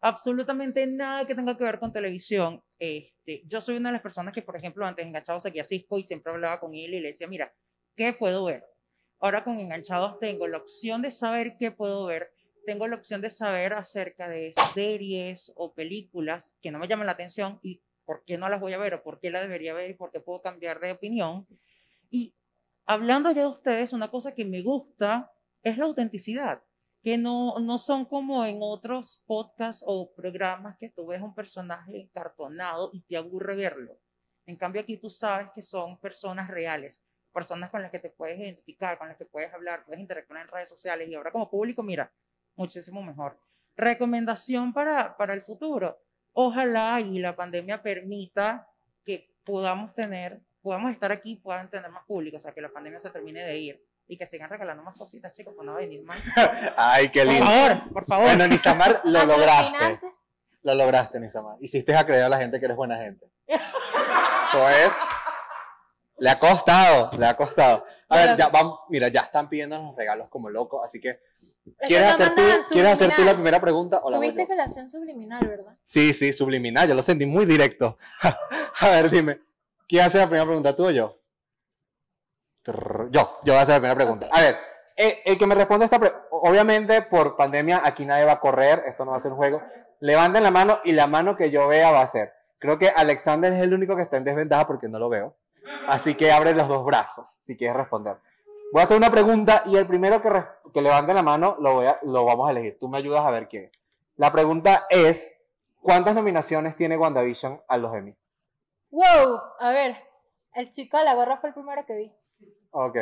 absolutamente 0.00 0.86
nada 0.86 1.26
que 1.26 1.34
tenga 1.34 1.56
que 1.56 1.64
ver 1.64 1.78
con 1.78 1.92
televisión. 1.92 2.62
Este, 2.78 3.42
yo 3.46 3.60
soy 3.60 3.76
una 3.76 3.88
de 3.88 3.94
las 3.94 4.02
personas 4.02 4.32
que, 4.34 4.42
por 4.42 4.56
ejemplo, 4.56 4.86
antes 4.86 5.04
Enganchados 5.04 5.42
seguía 5.42 5.62
a 5.62 5.64
Cisco 5.64 5.98
y 5.98 6.04
siempre 6.04 6.32
hablaba 6.32 6.60
con 6.60 6.74
él 6.74 6.94
y 6.94 7.00
le 7.00 7.08
decía, 7.08 7.26
mira, 7.28 7.52
¿qué 7.96 8.12
puedo 8.12 8.44
ver? 8.44 8.64
Ahora 9.18 9.44
con 9.44 9.58
Enganchados 9.58 10.18
tengo 10.18 10.48
la 10.48 10.58
opción 10.58 11.02
de 11.02 11.10
saber 11.10 11.56
qué 11.58 11.70
puedo 11.70 12.06
ver, 12.06 12.32
tengo 12.66 12.86
la 12.86 12.96
opción 12.96 13.20
de 13.20 13.30
saber 13.30 13.72
acerca 13.72 14.28
de 14.28 14.52
series 14.72 15.52
o 15.56 15.74
películas 15.74 16.52
que 16.60 16.70
no 16.70 16.78
me 16.78 16.88
llaman 16.88 17.06
la 17.06 17.12
atención 17.12 17.58
y 17.62 17.82
por 18.04 18.24
qué 18.24 18.38
no 18.38 18.48
las 18.48 18.60
voy 18.60 18.72
a 18.72 18.78
ver 18.78 18.94
o 18.94 19.02
por 19.02 19.20
qué 19.20 19.30
las 19.30 19.42
debería 19.42 19.74
ver 19.74 19.90
y 19.90 19.94
por 19.94 20.10
qué 20.10 20.20
puedo 20.20 20.42
cambiar 20.42 20.80
de 20.80 20.92
opinión. 20.92 21.46
Y 22.10 22.34
hablando 22.84 23.30
ya 23.32 23.42
de 23.42 23.48
ustedes, 23.48 23.92
una 23.92 24.10
cosa 24.10 24.34
que 24.34 24.44
me 24.44 24.62
gusta 24.62 25.32
es 25.62 25.78
la 25.78 25.84
autenticidad, 25.84 26.62
que 27.02 27.18
no, 27.18 27.58
no 27.60 27.78
son 27.78 28.04
como 28.04 28.44
en 28.44 28.58
otros 28.60 29.22
podcasts 29.26 29.84
o 29.86 30.12
programas 30.12 30.76
que 30.78 30.88
tú 30.88 31.06
ves 31.06 31.22
un 31.22 31.34
personaje 31.34 32.00
encartonado 32.00 32.90
y 32.92 33.02
te 33.02 33.16
aburre 33.16 33.54
verlo. 33.54 33.98
En 34.46 34.56
cambio 34.56 34.82
aquí 34.82 34.96
tú 34.96 35.08
sabes 35.10 35.48
que 35.54 35.62
son 35.62 35.98
personas 35.98 36.48
reales, 36.48 37.00
personas 37.32 37.70
con 37.70 37.82
las 37.82 37.90
que 37.90 37.98
te 37.98 38.10
puedes 38.10 38.38
identificar, 38.38 38.98
con 38.98 39.08
las 39.08 39.16
que 39.16 39.24
puedes 39.24 39.52
hablar, 39.52 39.84
puedes 39.84 40.00
interactuar 40.00 40.42
en 40.42 40.48
redes 40.48 40.68
sociales 40.68 41.08
y 41.08 41.14
ahora 41.14 41.32
como 41.32 41.50
público, 41.50 41.82
mira, 41.82 42.12
muchísimo 42.56 43.02
mejor. 43.02 43.38
Recomendación 43.76 44.72
para, 44.72 45.16
para 45.16 45.32
el 45.34 45.42
futuro. 45.42 45.98
Ojalá 46.34 47.00
y 47.00 47.18
la 47.18 47.34
pandemia 47.34 47.82
permita 47.82 48.68
que 49.04 49.34
podamos 49.44 49.94
tener, 49.94 50.40
podamos 50.62 50.90
estar 50.92 51.10
aquí, 51.10 51.36
puedan 51.36 51.70
tener 51.70 51.90
más 51.90 52.04
público, 52.04 52.36
o 52.36 52.40
sea, 52.40 52.52
que 52.52 52.60
la 52.60 52.70
pandemia 52.70 52.98
se 52.98 53.10
termine 53.10 53.40
de 53.42 53.58
ir 53.58 53.86
y 54.06 54.16
que 54.16 54.26
sigan 54.26 54.50
regalando 54.50 54.82
más 54.82 54.96
cositas, 54.96 55.32
chicos, 55.32 55.54
pues 55.56 55.64
no 55.64 55.72
va 55.72 55.78
a 55.78 55.80
venir 55.80 56.02
mal. 56.04 56.18
Ay, 56.76 57.08
qué 57.08 57.24
Por 57.24 57.32
lindo. 57.32 57.46
favor, 57.46 57.92
por 57.92 58.04
favor. 58.04 58.26
Bueno, 58.26 58.46
Nisamar, 58.46 59.00
lo 59.04 59.24
lograste. 59.24 60.00
Lo 60.62 60.74
lograste, 60.74 61.18
Nisamar. 61.18 61.56
Hiciste 61.60 61.94
a 61.96 62.04
creer 62.04 62.24
a 62.24 62.28
la 62.28 62.38
gente 62.38 62.58
que 62.58 62.66
eres 62.66 62.76
buena 62.76 62.96
gente. 62.96 63.26
Eso 63.46 64.68
es. 64.68 64.92
Le 66.18 66.30
ha 66.30 66.38
costado, 66.38 67.10
le 67.18 67.26
ha 67.26 67.36
costado. 67.36 67.84
A 68.08 68.16
ver, 68.18 68.36
ya 68.36 68.48
vamos, 68.48 68.80
mira, 68.88 69.08
ya 69.08 69.22
están 69.22 69.48
pidiendo 69.48 69.78
los 69.78 69.96
regalos 69.96 70.28
como 70.28 70.50
locos, 70.50 70.82
así 70.84 71.00
que 71.00 71.20
Es 71.80 71.88
¿quieres 71.88 72.12
hacer, 72.12 72.34
tú, 72.34 72.42
¿quieres 72.70 72.92
hacer 72.92 73.14
tú 73.16 73.24
la 73.24 73.34
primera 73.34 73.60
pregunta 73.60 74.00
o 74.02 74.10
la 74.10 74.18
Tuviste 74.18 74.42
yo? 74.42 74.48
que 74.48 74.54
la 74.54 74.64
hacían 74.64 74.88
subliminal, 74.88 75.46
¿verdad? 75.46 75.76
Sí, 75.84 76.12
sí, 76.12 76.32
subliminal, 76.32 76.88
yo 76.88 76.94
lo 76.94 77.02
sentí 77.02 77.26
muy 77.26 77.46
directo. 77.46 77.98
a 78.80 78.88
ver, 78.88 79.10
dime, 79.10 79.40
¿quién 79.88 80.04
hace 80.04 80.18
la 80.18 80.26
primera 80.26 80.46
pregunta, 80.46 80.76
tú 80.76 80.86
o 80.86 80.90
yo? 80.90 81.18
Yo, 82.64 83.10
yo 83.10 83.40
voy 83.44 83.54
a 83.54 83.60
hacer 83.62 83.74
la 83.74 83.80
primera 83.80 83.96
pregunta. 83.96 84.28
A 84.30 84.40
ver, 84.40 84.56
eh, 84.96 85.22
el 85.24 85.38
que 85.38 85.46
me 85.46 85.54
responde 85.54 85.86
esta 85.86 85.98
pregunta, 85.98 86.26
obviamente 86.30 87.02
por 87.02 87.36
pandemia 87.36 87.80
aquí 87.84 88.04
nadie 88.04 88.24
va 88.24 88.32
a 88.32 88.40
correr, 88.40 88.84
esto 88.86 89.04
no 89.04 89.12
va 89.12 89.16
a 89.16 89.20
ser 89.20 89.32
un 89.32 89.38
juego. 89.38 89.62
Levanten 90.00 90.42
la 90.42 90.50
mano 90.50 90.80
y 90.84 90.92
la 90.92 91.06
mano 91.06 91.36
que 91.36 91.50
yo 91.50 91.68
vea 91.68 91.90
va 91.90 92.02
a 92.02 92.08
ser. 92.08 92.32
Creo 92.58 92.78
que 92.78 92.88
Alexander 92.88 93.52
es 93.52 93.60
el 93.60 93.74
único 93.74 93.96
que 93.96 94.02
está 94.02 94.16
en 94.16 94.24
desventaja 94.24 94.66
porque 94.66 94.88
no 94.88 94.98
lo 94.98 95.08
veo. 95.08 95.36
Así 95.88 96.14
que 96.14 96.30
abre 96.32 96.54
los 96.54 96.68
dos 96.68 96.84
brazos 96.84 97.38
si 97.40 97.56
quieres 97.56 97.76
responder. 97.76 98.16
Voy 98.72 98.80
a 98.80 98.84
hacer 98.84 98.96
una 98.96 99.10
pregunta 99.10 99.62
y 99.66 99.76
el 99.76 99.86
primero 99.86 100.22
que, 100.22 100.30
que 100.72 100.80
levante 100.82 101.12
la 101.14 101.22
mano 101.22 101.56
lo, 101.60 101.74
voy 101.74 101.86
a- 101.86 101.98
lo 102.02 102.24
vamos 102.24 102.48
a 102.48 102.52
elegir. 102.52 102.78
Tú 102.78 102.88
me 102.88 102.98
ayudas 102.98 103.24
a 103.24 103.30
ver 103.30 103.48
quién. 103.48 103.70
La 104.16 104.32
pregunta 104.32 104.86
es, 104.90 105.38
¿cuántas 105.80 106.14
nominaciones 106.14 106.74
tiene 106.76 106.96
WandaVision 106.96 107.60
a 107.68 107.76
los 107.76 107.94
Emmy? 107.94 108.14
Wow, 108.90 109.40
a 109.60 109.70
ver, 109.70 109.96
el 110.54 110.70
chico 110.70 110.98
de 110.98 111.04
la 111.04 111.14
gorra 111.14 111.38
fue 111.38 111.50
el 111.50 111.54
primero 111.54 111.84
que 111.86 111.96
vi. 111.96 112.12
Ok. 112.70 112.96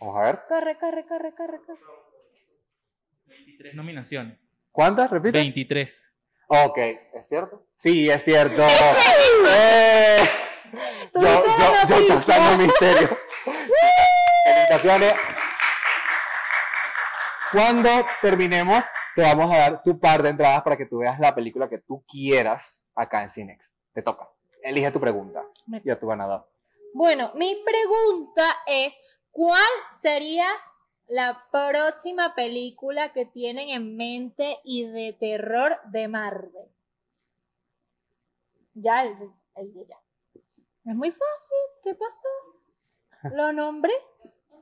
Vamos 0.00 0.16
a 0.18 0.22
ver. 0.22 0.42
Corre, 0.48 0.78
corre, 0.78 1.06
corre, 1.06 1.34
corre, 1.34 1.60
corre. 1.64 1.80
23 3.26 3.74
nominaciones. 3.74 4.38
¿Cuántas? 4.72 5.10
Repite. 5.10 5.38
23. 5.38 6.12
Ok, 6.48 6.78
¿es 6.78 7.28
cierto? 7.28 7.66
Sí, 7.76 8.10
es 8.10 8.22
cierto. 8.22 8.62
¡Eh! 9.48 10.18
Yo, 11.14 11.20
yo, 11.20 11.98
yo 11.98 12.58
misterio. 12.58 13.08
Felicitaciones. 14.44 15.14
Cuando 17.52 17.90
terminemos, 18.20 18.84
te 19.14 19.22
vamos 19.22 19.50
a 19.54 19.58
dar 19.58 19.82
tu 19.82 19.98
par 20.00 20.22
de 20.22 20.30
entradas 20.30 20.62
para 20.62 20.76
que 20.76 20.86
tú 20.86 20.98
veas 20.98 21.20
la 21.20 21.34
película 21.34 21.68
que 21.68 21.78
tú 21.78 22.04
quieras 22.08 22.84
acá 22.94 23.22
en 23.22 23.28
Cinex. 23.28 23.76
Te 23.92 24.02
toca. 24.02 24.28
Elige 24.62 24.90
tu 24.90 24.98
pregunta 25.00 25.44
y 25.84 25.90
a 25.90 25.98
tu 25.98 26.06
ganador. 26.06 26.48
Bueno, 26.94 27.32
mi 27.34 27.54
pregunta 27.64 28.44
es, 28.66 28.98
¿cuál 29.30 29.70
sería 30.00 30.46
la 31.06 31.44
próxima 31.52 32.34
película 32.34 33.12
que 33.12 33.26
tienen 33.26 33.68
en 33.68 33.96
mente 33.96 34.58
y 34.64 34.86
de 34.86 35.12
terror 35.12 35.78
de 35.84 36.08
Marvel? 36.08 36.68
Ya, 38.74 39.04
el, 39.04 39.16
el 39.54 39.74
de 39.74 39.86
ya. 39.86 40.03
Es 40.86 40.94
muy 40.94 41.10
fácil, 41.10 41.56
¿qué 41.82 41.94
pasó? 41.94 42.28
¿Lo 43.34 43.52
nombré? 43.52 43.94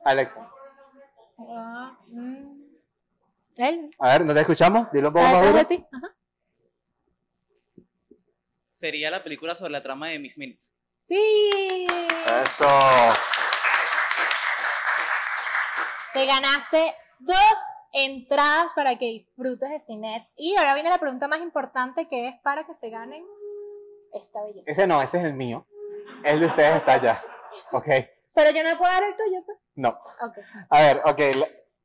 Alexa. 0.05 0.49
Ah, 1.37 1.97
mm. 2.07 2.63
Él. 3.57 3.95
A 3.99 4.09
ver, 4.09 4.25
¿no 4.25 4.33
te 4.33 4.39
escuchamos? 4.39 4.89
Dilo 4.93 5.09
un 5.09 5.13
poco 5.13 5.25
más. 5.25 5.67
Sería 8.71 9.11
la 9.11 9.21
película 9.21 9.53
sobre 9.53 9.71
la 9.71 9.83
trama 9.83 10.07
de 10.09 10.19
Miss 10.19 10.37
Minutes. 10.37 10.71
Sí. 11.03 11.87
Eso. 11.87 12.67
Te 16.13 16.25
ganaste 16.25 16.95
dos 17.19 17.57
entradas 17.91 18.71
para 18.75 18.97
que 18.97 19.05
disfrutes 19.05 19.69
de 19.69 19.79
Cinex. 19.79 20.31
Y 20.37 20.55
ahora 20.55 20.73
viene 20.73 20.89
la 20.89 20.99
pregunta 20.99 21.27
más 21.27 21.41
importante 21.41 22.07
que 22.07 22.29
es 22.29 22.35
para 22.41 22.65
que 22.65 22.75
se 22.75 22.89
ganen 22.89 23.25
esta 24.13 24.41
belleza. 24.43 24.71
Ese 24.71 24.87
no, 24.87 25.01
ese 25.01 25.17
es 25.17 25.23
el 25.25 25.33
mío. 25.33 25.65
El 26.23 26.39
de 26.39 26.45
ustedes 26.47 26.75
está 26.77 26.93
allá. 26.93 27.21
Ok. 27.71 27.87
Pero 28.33 28.49
yo 28.51 28.63
no 28.63 28.77
puedo 28.77 28.91
dar 28.91 29.03
el 29.03 29.15
tuyo, 29.15 29.43
pues. 29.45 29.57
No. 29.75 29.89
Ok. 29.89 30.37
A 30.69 30.81
ver, 30.81 31.01
ok. 31.05 31.19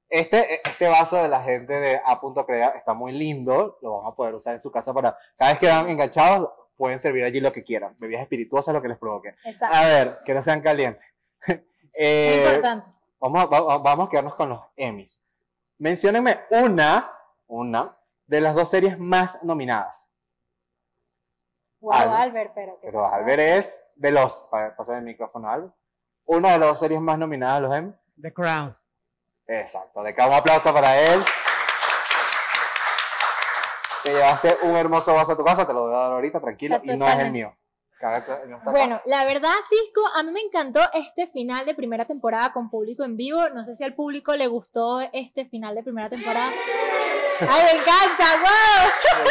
Este, 0.08 0.66
este 0.66 0.88
vaso 0.88 1.22
de 1.22 1.28
la 1.28 1.42
gente 1.42 1.74
de 1.78 2.00
A.Crea 2.04 2.68
está 2.70 2.94
muy 2.94 3.12
lindo. 3.12 3.78
Lo 3.82 3.98
van 4.00 4.12
a 4.12 4.14
poder 4.16 4.34
usar 4.34 4.54
en 4.54 4.58
su 4.58 4.70
casa 4.70 4.94
para. 4.94 5.16
Cada 5.36 5.50
vez 5.52 5.60
que 5.60 5.66
van 5.66 5.88
enganchados, 5.88 6.48
pueden 6.76 6.98
servir 6.98 7.24
allí 7.24 7.40
lo 7.40 7.52
que 7.52 7.62
quieran. 7.64 7.94
Bebidas 7.98 8.22
espirituosas, 8.22 8.72
lo 8.74 8.80
que 8.80 8.88
les 8.88 8.96
provoque. 8.98 9.34
Exacto. 9.44 9.76
A 9.76 9.84
ver, 9.84 10.18
que 10.24 10.32
no 10.34 10.42
sean 10.42 10.60
calientes. 10.60 11.04
Eh, 12.00 12.42
Muy 12.44 12.54
importante. 12.54 12.86
vamos, 13.18 13.42
a- 13.42 13.46
va- 13.46 13.78
vamos 13.78 14.06
a 14.06 14.10
quedarnos 14.10 14.36
con 14.36 14.48
los 14.50 14.60
Emmys. 14.76 15.18
Menciónenme 15.78 16.38
una, 16.50 17.10
una 17.48 17.96
de 18.26 18.40
las 18.40 18.54
dos 18.54 18.70
series 18.70 18.96
más 19.00 19.42
nominadas. 19.42 20.07
Wow, 21.80 21.92
Albert. 21.92 22.20
Albert, 22.20 22.52
pero. 22.54 22.78
¿qué 22.80 22.86
Pero 22.88 23.02
pasó? 23.02 23.14
Albert 23.14 23.40
es 23.40 23.90
veloz. 23.96 24.48
Para 24.50 24.76
pasar 24.76 24.98
el 24.98 25.04
micrófono 25.04 25.48
a 25.48 25.54
Albert. 25.54 25.74
Una 26.24 26.52
de 26.52 26.58
las 26.58 26.68
dos 26.68 26.78
series 26.80 27.00
más 27.00 27.18
nominadas 27.18 27.56
a 27.56 27.60
los 27.60 27.76
Emmy. 27.76 27.92
The 28.20 28.32
Crown. 28.32 28.76
Exacto, 29.46 30.02
de 30.02 30.14
cada 30.14 30.28
un 30.28 30.34
aplauso 30.34 30.74
para 30.74 31.00
él. 31.00 31.22
Te 34.02 34.12
llevaste 34.12 34.58
un 34.62 34.76
hermoso 34.76 35.14
vaso 35.14 35.32
a 35.32 35.36
tu 35.36 35.44
casa, 35.44 35.66
te 35.66 35.72
lo 35.72 35.86
voy 35.86 35.94
a 35.94 35.98
dar 35.98 36.12
ahorita, 36.12 36.40
tranquilo, 36.40 36.80
y 36.82 36.96
no 36.96 37.06
es 37.06 37.18
el 37.18 37.32
mío. 37.32 37.56
Bueno, 38.64 39.00
la 39.06 39.24
verdad, 39.24 39.50
Cisco, 39.68 40.06
a 40.14 40.22
mí 40.22 40.30
me 40.30 40.40
encantó 40.40 40.80
este 40.92 41.26
final 41.28 41.66
de 41.66 41.74
primera 41.74 42.04
temporada 42.04 42.52
con 42.52 42.70
público 42.70 43.04
en 43.04 43.16
vivo. 43.16 43.48
No 43.50 43.64
sé 43.64 43.74
si 43.74 43.82
al 43.82 43.94
público 43.94 44.36
le 44.36 44.46
gustó 44.46 45.00
este 45.12 45.46
final 45.46 45.74
de 45.74 45.82
primera 45.82 46.08
temporada. 46.08 46.52
¡Ay, 47.40 47.64
me 47.64 47.80
encanta! 47.80 48.24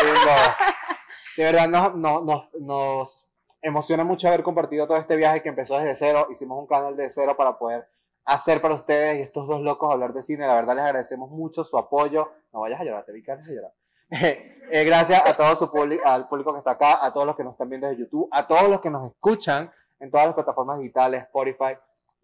¡Wow! 0.04 0.97
De 1.38 1.44
verdad, 1.44 1.68
nos, 1.70 1.96
nos, 1.96 2.24
nos, 2.24 2.54
nos 2.60 3.30
emociona 3.62 4.04
mucho 4.04 4.28
haber 4.28 4.44
compartido 4.44 4.88
todo 4.88 4.98
este 4.98 5.16
viaje 5.16 5.42
que 5.42 5.50
empezó 5.50 5.78
desde 5.78 5.96
cero. 5.96 6.28
Hicimos 6.32 6.58
un 6.60 6.68
canal 6.68 6.96
de 6.98 7.10
cero 7.10 7.36
para 7.38 7.58
poder 7.58 7.88
hacer 8.26 8.60
para 8.62 8.74
ustedes 8.74 9.20
y 9.20 9.22
estos 9.22 9.48
dos 9.48 9.62
locos 9.62 9.92
hablar 9.92 10.14
de 10.14 10.22
cine. 10.22 10.46
La 10.48 10.56
verdad, 10.56 10.76
les 10.76 10.84
agradecemos 10.86 11.30
mucho 11.30 11.64
su 11.64 11.78
apoyo. 11.78 12.32
No 12.52 12.62
vayas 12.62 12.82
a 12.82 12.84
llorar, 12.84 13.06
te 13.06 13.12
vi 13.14 13.24
que 13.24 13.32
a 13.32 13.38
llorar. 13.38 13.74
Eh, 14.70 14.84
gracias 14.84 15.26
a 15.26 15.38
todo 15.38 15.56
su 15.56 15.68
publi- 15.72 16.02
al 16.04 16.28
público 16.28 16.52
que 16.52 16.58
está 16.60 16.72
acá, 16.72 17.00
a 17.06 17.14
todos 17.14 17.26
los 17.26 17.38
que 17.38 17.44
nos 17.46 17.54
están 17.54 17.70
viendo 17.70 17.88
desde 17.88 18.02
YouTube, 18.02 18.28
a 18.34 18.46
todos 18.46 18.68
los 18.68 18.82
que 18.82 18.90
nos 18.90 19.10
escuchan 19.10 19.72
en 20.02 20.12
todas 20.12 20.26
las 20.26 20.36
plataformas 20.36 20.80
digitales, 20.80 21.24
Spotify. 21.24 21.78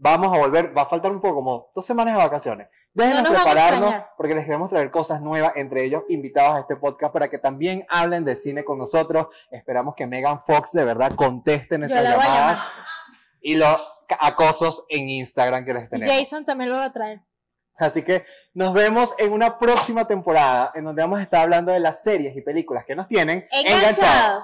Vamos 0.04 0.36
a 0.36 0.38
volver, 0.38 0.78
va 0.78 0.82
a 0.82 0.86
faltar 0.86 1.12
un 1.12 1.22
poco, 1.22 1.36
como 1.36 1.72
dos 1.74 1.86
semanas 1.86 2.14
de 2.14 2.22
vacaciones. 2.22 2.68
Déjenos 2.94 3.24
No 3.24 3.30
prepararnos 3.30 3.96
porque 4.18 4.36
les 4.36 4.44
queremos 4.44 4.70
traer 4.70 4.92
cosas 4.92 5.22
nuevas, 5.22 5.54
entre 5.56 5.86
ellos 5.86 6.04
invitados 6.10 6.58
a 6.58 6.60
este 6.60 6.76
podcast 6.76 7.14
para 7.14 7.30
que 7.30 7.38
también 7.38 7.86
hablen 7.88 8.26
de 8.26 8.36
cine 8.36 8.66
con 8.66 8.78
nosotros. 8.78 9.28
Esperamos 9.50 9.96
que 9.96 10.06
Megan 10.06 10.44
Fox 10.44 10.74
de 10.74 10.84
verdad 10.84 11.14
conteste 11.16 11.76
Yo 11.76 11.80
nuestras 11.80 12.04
la 12.04 12.16
voy 12.16 12.20
a 12.20 12.28
llamadas 12.28 12.58
llamar. 12.58 12.68
y 13.40 13.56
los 13.56 13.94
acosos 14.20 14.84
en 14.90 15.10
Instagram 15.10 15.64
que 15.64 15.74
les 15.74 15.90
tenemos. 15.90 16.14
Jason 16.14 16.44
también 16.44 16.70
lo 16.70 16.76
va 16.76 16.86
a 16.86 16.92
traer. 16.92 17.22
Así 17.78 18.02
que 18.02 18.26
nos 18.54 18.74
vemos 18.74 19.16
en 19.18 19.32
una 19.32 19.58
próxima 19.58 20.06
temporada 20.06 20.74
en 20.76 20.84
donde 20.84 21.02
vamos 21.02 21.20
a 21.20 21.24
estar 21.24 21.44
hablando 21.44 21.72
de 21.72 21.80
las 21.80 22.04
series 22.04 22.36
y 22.36 22.42
películas 22.42 22.84
que 22.84 22.94
nos 22.94 23.08
tienen 23.08 23.48
Enganchados. 23.52 24.44